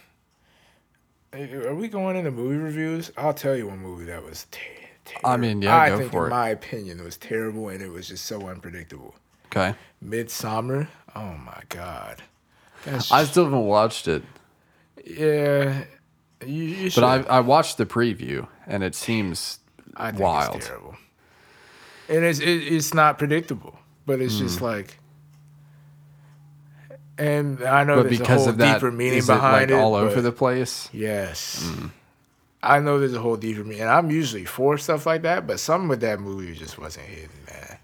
Are 1.33 1.75
we 1.75 1.87
going 1.87 2.17
into 2.17 2.31
movie 2.31 2.57
reviews? 2.57 3.11
I'll 3.17 3.33
tell 3.33 3.55
you 3.55 3.67
one 3.67 3.79
movie 3.79 4.05
that 4.05 4.23
was 4.23 4.47
ter- 4.51 4.59
terrible. 5.05 5.29
I 5.29 5.37
mean, 5.37 5.61
yeah, 5.61 5.77
I 5.77 5.89
go 5.89 5.99
think, 5.99 6.11
for 6.11 6.25
in 6.27 6.31
it. 6.31 6.35
my 6.35 6.49
opinion, 6.49 6.99
it 6.99 7.03
was 7.03 7.17
terrible, 7.17 7.69
and 7.69 7.81
it 7.81 7.89
was 7.89 8.07
just 8.09 8.25
so 8.25 8.47
unpredictable. 8.49 9.15
Okay. 9.47 9.75
Midsommar. 10.05 10.87
Oh 11.15 11.33
my 11.45 11.61
god. 11.69 12.21
That's 12.85 13.11
I 13.11 13.23
still 13.25 13.45
haven't 13.45 13.65
watched 13.65 14.07
it, 14.07 14.23
yeah. 15.05 15.83
You, 16.45 16.53
you 16.63 16.91
but 16.95 17.03
I 17.03 17.37
I 17.37 17.39
watched 17.41 17.77
the 17.77 17.85
preview 17.85 18.47
and 18.65 18.83
it 18.83 18.95
seems 18.95 19.59
I 19.95 20.09
think 20.11 20.23
wild. 20.23 20.55
it's 20.55 20.67
terrible. 20.67 20.95
And 22.09 22.25
it's 22.25 22.39
it, 22.39 22.45
it's 22.49 22.93
not 22.93 23.17
predictable, 23.19 23.77
but 24.05 24.19
it's 24.21 24.37
just 24.37 24.59
Hmm. 24.59 24.65
like. 24.65 24.97
And 27.21 27.63
I 27.63 27.83
know 27.83 27.97
But 27.97 28.03
there's 28.09 28.19
because 28.19 28.41
a 28.41 28.43
whole 28.45 28.49
of 28.49 28.57
that, 28.57 28.73
deeper 28.75 28.91
meaning 28.91 29.19
is 29.19 29.29
it 29.29 29.33
behind 29.33 29.69
like 29.69 29.77
it. 29.77 29.81
all 29.81 29.95
over 29.95 30.21
the 30.21 30.31
place? 30.31 30.89
yes, 30.91 31.63
mm. 31.63 31.91
I 32.63 32.79
know 32.79 32.99
there's 32.99 33.13
a 33.13 33.19
whole 33.21 33.37
deeper 33.37 33.63
meaning, 33.63 33.81
and 33.81 33.89
I'm 33.89 34.11
usually 34.11 34.45
for 34.45 34.77
stuff 34.77 35.05
like 35.05 35.21
that, 35.23 35.45
but 35.47 35.59
some 35.59 35.87
with 35.87 36.01
that 36.01 36.19
movie 36.19 36.53
just 36.53 36.77
wasn't 36.79 37.07
hidden, 37.07 37.29
man. 37.47 37.77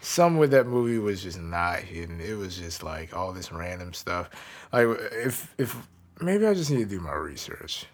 Some 0.00 0.36
with 0.36 0.50
that 0.50 0.66
movie 0.66 0.98
was 0.98 1.22
just 1.22 1.40
not 1.40 1.78
hidden. 1.80 2.20
It 2.20 2.34
was 2.36 2.56
just 2.56 2.82
like 2.82 3.16
all 3.16 3.32
this 3.32 3.52
random 3.52 3.92
stuff. 3.94 4.30
Like 4.72 4.86
if 5.12 5.54
if 5.58 5.76
maybe 6.20 6.46
I 6.46 6.54
just 6.54 6.70
need 6.70 6.78
to 6.78 6.86
do 6.96 7.00
my 7.00 7.12
research. 7.14 7.86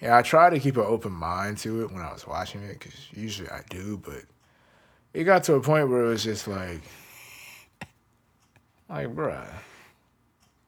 Yeah, 0.00 0.16
I 0.16 0.22
try 0.22 0.48
to 0.48 0.58
keep 0.60 0.76
an 0.76 0.84
open 0.86 1.12
mind 1.12 1.58
to 1.58 1.82
it 1.82 1.90
when 1.92 2.02
I 2.02 2.12
was 2.12 2.26
watching 2.26 2.62
it 2.62 2.78
because 2.78 2.94
usually 3.12 3.50
I 3.50 3.62
do, 3.68 3.96
but 3.98 4.22
it 5.12 5.24
got 5.24 5.42
to 5.44 5.54
a 5.54 5.60
point 5.60 5.88
where 5.90 6.04
it 6.04 6.08
was 6.08 6.24
just 6.24 6.48
like, 6.48 6.80
like, 8.88 9.08
bruh, 9.14 9.46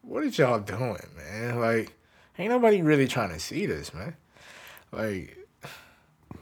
what 0.03 0.23
are 0.23 0.27
y'all 0.27 0.59
doing, 0.59 0.97
man? 1.17 1.59
Like, 1.59 1.93
ain't 2.37 2.49
nobody 2.51 2.81
really 2.81 3.07
trying 3.07 3.29
to 3.29 3.39
see 3.39 3.65
this, 3.65 3.93
man. 3.93 4.15
Like, 4.91 5.37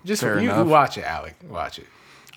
just 0.03 0.22
Fair 0.22 0.39
you, 0.39 0.53
you 0.53 0.64
watch 0.66 0.97
it, 0.97 1.05
Alec. 1.05 1.36
Watch 1.47 1.80
it. 1.80 1.88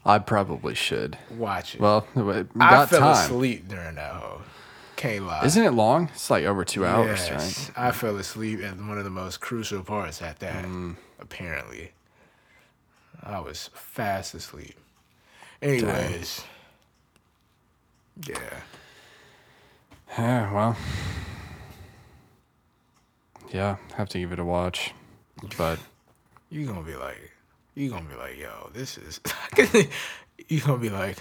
I 0.04 0.18
probably 0.18 0.74
should. 0.74 1.18
Watch 1.30 1.74
it. 1.74 1.80
Well, 1.80 2.06
we 2.14 2.44
I 2.60 2.86
fell 2.86 3.00
time. 3.00 3.12
asleep 3.12 3.68
during 3.68 3.94
that 3.96 4.12
whole. 4.12 4.42
Can't 4.96 5.26
lie. 5.26 5.44
Isn't 5.44 5.64
it 5.64 5.72
long? 5.72 6.08
It's 6.14 6.30
like 6.30 6.44
over 6.44 6.64
two 6.64 6.86
hours, 6.86 7.28
Yes, 7.28 7.70
right? 7.76 7.88
I 7.88 7.90
fell 7.90 8.16
asleep 8.16 8.62
at 8.62 8.76
one 8.76 8.96
of 8.98 9.04
the 9.04 9.10
most 9.10 9.40
crucial 9.40 9.82
parts 9.82 10.22
at 10.22 10.38
that. 10.40 10.64
Mm. 10.64 10.96
Apparently, 11.18 11.92
I 13.22 13.40
was 13.40 13.70
fast 13.72 14.34
asleep. 14.34 14.76
Anyways, 15.62 16.42
yeah. 18.28 18.36
Yeah, 20.16 20.52
well. 20.52 20.76
Yeah, 23.50 23.76
have 23.96 24.08
to 24.10 24.18
give 24.18 24.32
it 24.32 24.38
a 24.38 24.44
watch. 24.44 24.92
But 25.58 25.78
you're 26.50 26.66
gonna 26.66 26.86
be 26.86 26.94
like, 26.94 27.32
you're 27.74 27.90
gonna 27.90 28.08
be 28.08 28.14
like, 28.14 28.38
yo, 28.38 28.70
this 28.72 28.96
is. 28.96 29.20
you're 30.48 30.60
gonna 30.60 30.78
be 30.78 30.90
like, 30.90 31.18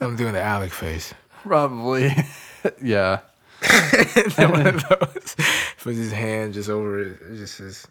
I'm 0.00 0.16
doing 0.16 0.32
the 0.32 0.42
Alec 0.42 0.72
face. 0.72 1.14
probably, 1.42 2.10
yeah. 2.82 3.20
One 4.36 4.66
of 4.66 4.88
those. 4.88 5.36
Puts 5.78 5.96
his 5.96 6.12
hand 6.12 6.54
just 6.54 6.68
over 6.68 7.00
it. 7.00 7.18
Just 7.36 7.58
his. 7.58 7.86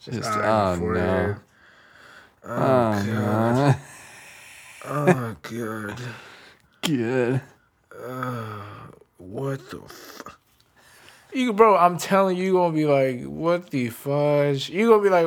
Just, 0.00 0.18
Just- 0.18 0.28
eye 0.28 0.34
oh, 0.34 0.38
and 0.38 0.46
ah, 0.46 0.76
forehead. 0.76 1.36
Ah, 2.44 3.00
oh, 3.00 3.06
no. 3.06 3.74
Oh 4.88 5.36
god. 5.42 6.00
Good. 6.82 7.40
What 9.18 9.70
the 9.70 9.78
fuck? 9.88 10.38
You 11.32 11.52
bro, 11.52 11.76
I'm 11.76 11.98
telling 11.98 12.36
you, 12.36 12.44
you 12.44 12.52
gonna 12.54 12.74
be 12.74 12.86
like, 12.86 13.24
what 13.24 13.70
the 13.70 13.88
fudge? 13.90 14.70
You 14.70 14.88
gonna 14.88 15.02
be 15.02 15.10
like, 15.10 15.26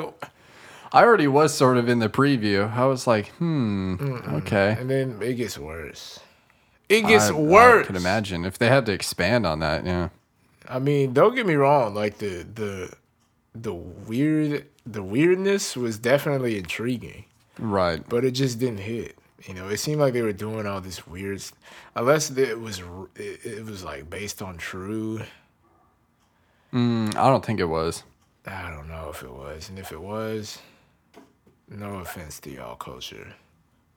I 0.92 1.04
already 1.04 1.28
was 1.28 1.54
sort 1.54 1.78
of 1.78 1.88
in 1.88 2.00
the 2.00 2.10
preview. 2.10 2.72
I 2.74 2.86
was 2.86 3.06
like, 3.06 3.28
hmm, 3.34 3.96
okay. 4.38 4.76
and 4.80 4.90
then 4.90 5.20
it 5.22 5.36
gets 5.36 5.58
worse. 5.58 6.20
It 6.88 7.06
gets 7.06 7.30
I, 7.30 7.34
worse. 7.34 7.84
I 7.84 7.88
could 7.88 7.96
imagine 7.96 8.46
if 8.46 8.58
they 8.58 8.68
had 8.68 8.88
to 8.88 8.92
expand 8.92 9.46
on 9.46 9.60
that. 9.60 9.86
Yeah. 9.86 10.10
I 10.68 10.80
mean, 10.80 11.14
don't 11.14 11.36
get 11.36 11.46
me 11.46 11.54
wrong. 11.56 11.94
Like 11.94 12.18
the 12.18 12.44
the 12.56 12.92
the 13.54 13.74
weird 13.74 14.66
the 14.86 15.04
weirdness 15.04 15.78
was 15.78 16.00
definitely 16.00 16.58
intriguing, 16.58 17.26
Right. 17.60 18.02
but 18.10 18.26
it 18.26 18.32
just 18.32 18.58
didn't 18.60 18.80
hit. 18.80 19.16
You 19.48 19.54
know, 19.54 19.70
it 19.70 19.78
seemed 19.78 20.00
like 20.02 20.14
they 20.14 20.22
were 20.22 20.34
doing 20.34 20.66
all 20.66 20.82
this 20.82 21.08
weird, 21.08 21.42
unless 21.96 22.30
it 22.32 22.60
was 22.60 22.82
it, 23.16 23.46
it 23.46 23.66
was 23.66 23.84
like 23.84 24.10
based 24.10 24.42
on 24.42 24.58
true. 24.58 25.22
Mm, 26.74 27.16
I 27.16 27.30
don't 27.30 27.46
think 27.46 27.60
it 27.60 27.66
was. 27.66 28.04
I 28.46 28.70
don't 28.70 28.88
know 28.88 29.10
if 29.10 29.24
it 29.24 29.32
was, 29.32 29.70
and 29.70 29.80
if 29.80 29.92
it 29.92 30.02
was, 30.02 30.60
no 31.70 31.96
offense 32.00 32.40
to 32.42 32.52
y'all 32.52 32.76
culture, 32.76 33.34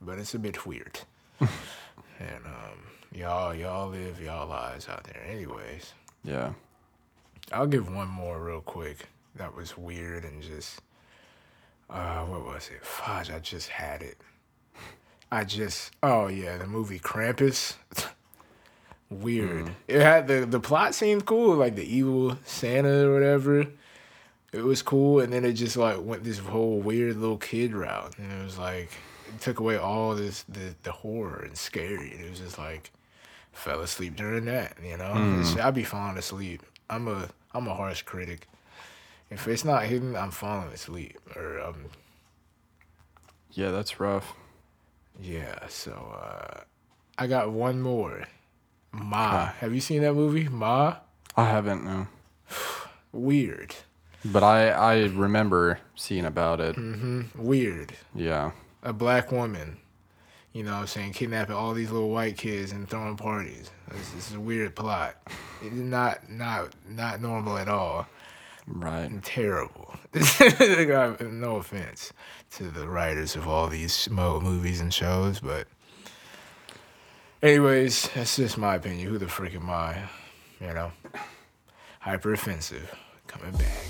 but 0.01 0.19
it's 0.19 0.35
a 0.35 0.39
bit 0.39 0.65
weird. 0.67 1.01
and 1.41 2.47
um, 2.47 2.79
y'all 3.13 3.55
y'all 3.55 3.89
live 3.89 4.21
y'all 4.21 4.49
lives 4.49 4.89
out 4.89 5.05
there. 5.05 5.23
Anyways, 5.29 5.93
Yeah. 6.25 6.53
I'll 7.51 7.67
give 7.67 7.93
one 7.93 8.09
more 8.09 8.43
real 8.43 8.61
quick. 8.61 9.09
That 9.35 9.55
was 9.57 9.77
weird 9.77 10.25
and 10.25 10.43
just 10.43 10.81
uh 11.91 12.21
what 12.25 12.47
was 12.47 12.71
it? 12.73 12.85
Fudge, 12.85 13.31
I 13.31 13.39
just 13.41 13.69
had 13.69 14.03
it. 14.03 14.17
I 15.33 15.45
just 15.45 15.91
oh 16.03 16.27
yeah, 16.29 16.59
the 16.59 16.67
movie 16.67 16.99
Krampus. 17.01 17.75
weird. 19.11 19.71
It 19.89 20.01
had 20.01 20.29
the 20.29 20.47
the 20.47 20.61
plot 20.61 20.95
seemed 20.95 21.25
cool, 21.27 21.57
like 21.57 21.75
the 21.75 21.85
evil 21.97 22.37
Santa 22.45 23.09
or 23.09 23.15
whatever. 23.15 23.67
It 24.53 24.63
was 24.65 24.83
cool, 24.83 25.21
and 25.21 25.33
then 25.33 25.45
it 25.47 25.55
just 25.55 25.77
like 25.79 25.97
went 26.03 26.25
this 26.25 26.39
whole 26.39 26.79
weird 26.81 27.17
little 27.17 27.39
kid 27.39 27.73
route, 27.75 28.19
and 28.19 28.31
it 28.31 28.45
was 28.45 28.59
like 28.59 28.91
it 29.35 29.41
took 29.41 29.59
away 29.61 29.77
all 29.79 30.15
this 30.15 30.43
the 30.43 30.75
the 30.83 30.93
horror 30.93 31.43
and 31.47 31.57
scary. 31.57 32.13
And 32.13 32.25
it 32.25 32.31
was 32.31 32.41
just 32.41 32.59
like 32.59 32.91
fell 33.53 33.81
asleep 33.81 34.17
during 34.17 34.45
that. 34.47 34.77
You 34.85 34.99
know, 34.99 35.13
It's- 35.41 35.57
I'd 35.57 35.75
be 35.75 35.85
falling 35.85 36.19
asleep. 36.19 36.63
I'm 36.91 37.09
a 37.09 37.31
I'm 37.55 37.67
a 37.69 37.75
harsh 37.75 38.03
critic. 38.03 38.47
If 39.31 39.49
it's 39.49 39.65
not 39.65 39.85
hidden, 39.85 40.15
I'm 40.15 40.31
falling 40.31 40.69
asleep. 40.69 41.19
Or 41.35 41.59
um, 41.59 41.87
Yeah, 43.53 43.71
that's 43.71 43.99
rough. 43.99 44.35
Yeah. 45.21 45.67
So 45.69 45.93
uh, 45.93 46.61
I 47.19 47.27
got 47.27 47.51
one 47.51 47.81
more. 47.81 48.25
Ma, 48.93 49.47
have 49.47 49.75
you 49.75 49.81
seen 49.81 50.03
that 50.03 50.13
movie? 50.15 50.49
Ma, 50.49 50.97
I 51.37 51.45
haven't, 51.47 51.85
no. 51.85 52.07
weird, 53.13 53.75
But 54.25 54.43
I, 54.43 54.69
I 54.69 55.05
remember 55.07 55.79
seeing 55.95 56.27
about 56.27 56.61
it. 56.61 56.77
Mm-hmm. 56.77 57.23
weird. 57.43 57.93
Yeah. 58.15 58.51
A 58.83 58.93
black 58.93 59.33
woman, 59.33 59.79
you 60.53 60.63
know, 60.63 60.73
what 60.73 60.79
I'm 60.81 60.87
saying 60.89 61.13
kidnapping 61.15 61.55
all 61.55 61.73
these 61.73 61.91
little 61.91 62.11
white 62.11 62.37
kids 62.37 62.73
and 62.73 62.87
throwing 62.89 63.17
parties. 63.17 63.71
This, 63.91 64.11
this 64.11 64.31
is 64.31 64.37
a 64.37 64.41
weird 64.41 64.75
plot. 64.77 65.17
It's 65.63 65.73
not 65.73 66.29
not 66.29 66.71
not 66.89 67.21
normal 67.23 67.57
at 67.57 67.69
all. 67.69 68.07
Right. 68.67 69.23
terrible. 69.23 69.95
no 70.15 71.57
offense 71.57 72.13
to 72.53 72.65
the 72.65 72.87
writers 72.89 73.35
of 73.35 73.49
all 73.49 73.67
these 73.69 74.09
movies 74.11 74.81
and 74.81 74.93
shows, 74.93 75.41
but 75.41 75.67
anyways, 77.43 78.09
that's 78.15 78.37
just 78.37 78.59
my 78.59 78.77
opinion. 78.77 79.09
Who 79.09 79.19
the 79.19 79.29
frick 79.29 79.55
am 79.55 79.69
I? 79.69 80.03
You 80.61 80.75
know, 80.75 80.93
hyper 82.01 82.33
offensive, 82.33 82.95
coming 83.27 83.53
back. 83.53 83.87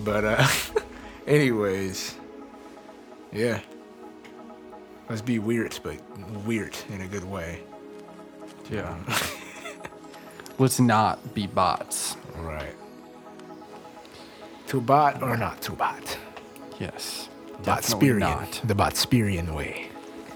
But 0.00 0.24
uh, 0.24 0.46
anyways, 1.26 2.16
yeah. 3.32 3.60
Let's 5.08 5.22
be 5.22 5.38
weird, 5.38 5.78
but 5.82 5.96
weird 6.44 6.76
in 6.90 7.00
a 7.00 7.08
good 7.08 7.24
way. 7.24 7.62
Yeah. 8.70 8.96
Let's 10.58 10.78
not 10.78 11.34
be 11.34 11.46
bots. 11.46 12.16
Right. 12.36 12.74
To 14.70 14.80
bot 14.80 15.20
or 15.20 15.36
not 15.36 15.60
to 15.62 15.72
bot? 15.72 16.16
Yes. 16.78 17.28
Botsperian. 17.64 18.20
not. 18.20 18.60
The 18.62 18.74
Botsperian 18.74 19.52
way. 19.52 19.88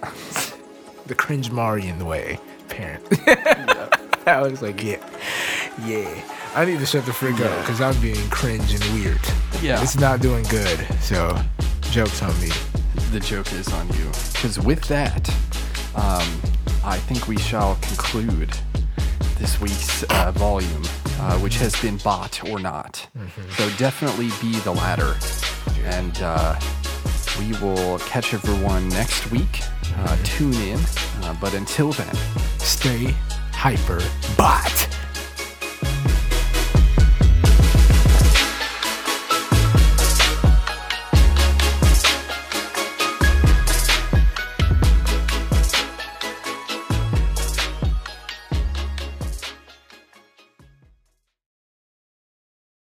the 1.07 1.15
cringe 1.15 1.53
Marian 1.53 2.05
way, 2.05 2.41
parent. 2.69 3.07
I 4.27 4.43
was 4.43 4.61
like, 4.61 4.83
yeah. 4.83 4.97
Yeah. 5.85 6.13
I 6.57 6.65
need 6.65 6.81
to 6.81 6.87
shut 6.87 7.07
the 7.07 7.13
freak 7.13 7.39
up 7.39 7.57
because 7.61 7.81
I'm 7.81 7.95
being 8.01 8.29
cringe 8.31 8.75
and 8.75 8.83
weird. 8.93 9.21
Yeah. 9.63 9.81
It's 9.81 10.01
not 10.01 10.21
doing 10.21 10.43
good. 10.51 10.85
So, 11.01 11.41
joke's 11.93 12.21
on 12.21 12.37
me. 12.41 12.51
The 13.13 13.21
joke 13.21 13.53
is 13.53 13.73
on 13.73 13.87
you. 13.91 14.07
Because 14.33 14.59
with 14.59 14.83
that, 14.89 15.31
um, 15.95 16.27
I 16.83 16.99
think 17.07 17.29
we 17.29 17.39
shall 17.39 17.77
conclude 17.77 18.51
this 19.39 19.61
week's 19.61 20.03
uh, 20.05 20.33
volume, 20.33 20.83
uh, 21.21 21.39
which 21.39 21.57
has 21.57 21.75
been 21.81 21.97
bought 21.99 22.43
or 22.49 22.59
not. 22.59 23.07
So 23.57 23.69
definitely 23.77 24.31
be 24.41 24.59
the 24.61 24.73
latter. 24.73 25.15
And 25.85 26.17
uh, 26.23 26.59
we 27.39 27.53
will 27.61 27.99
catch 28.01 28.35
everyone 28.35 28.89
next 28.91 29.31
week. 29.31 29.61
Uh, 29.97 30.17
tune 30.25 30.55
in. 30.55 30.81
Uh, 31.23 31.37
but 31.41 31.55
until 31.55 31.93
then, 31.93 32.15
Stay 32.59 33.15
hyper 33.53 34.01
bot. 34.37 34.94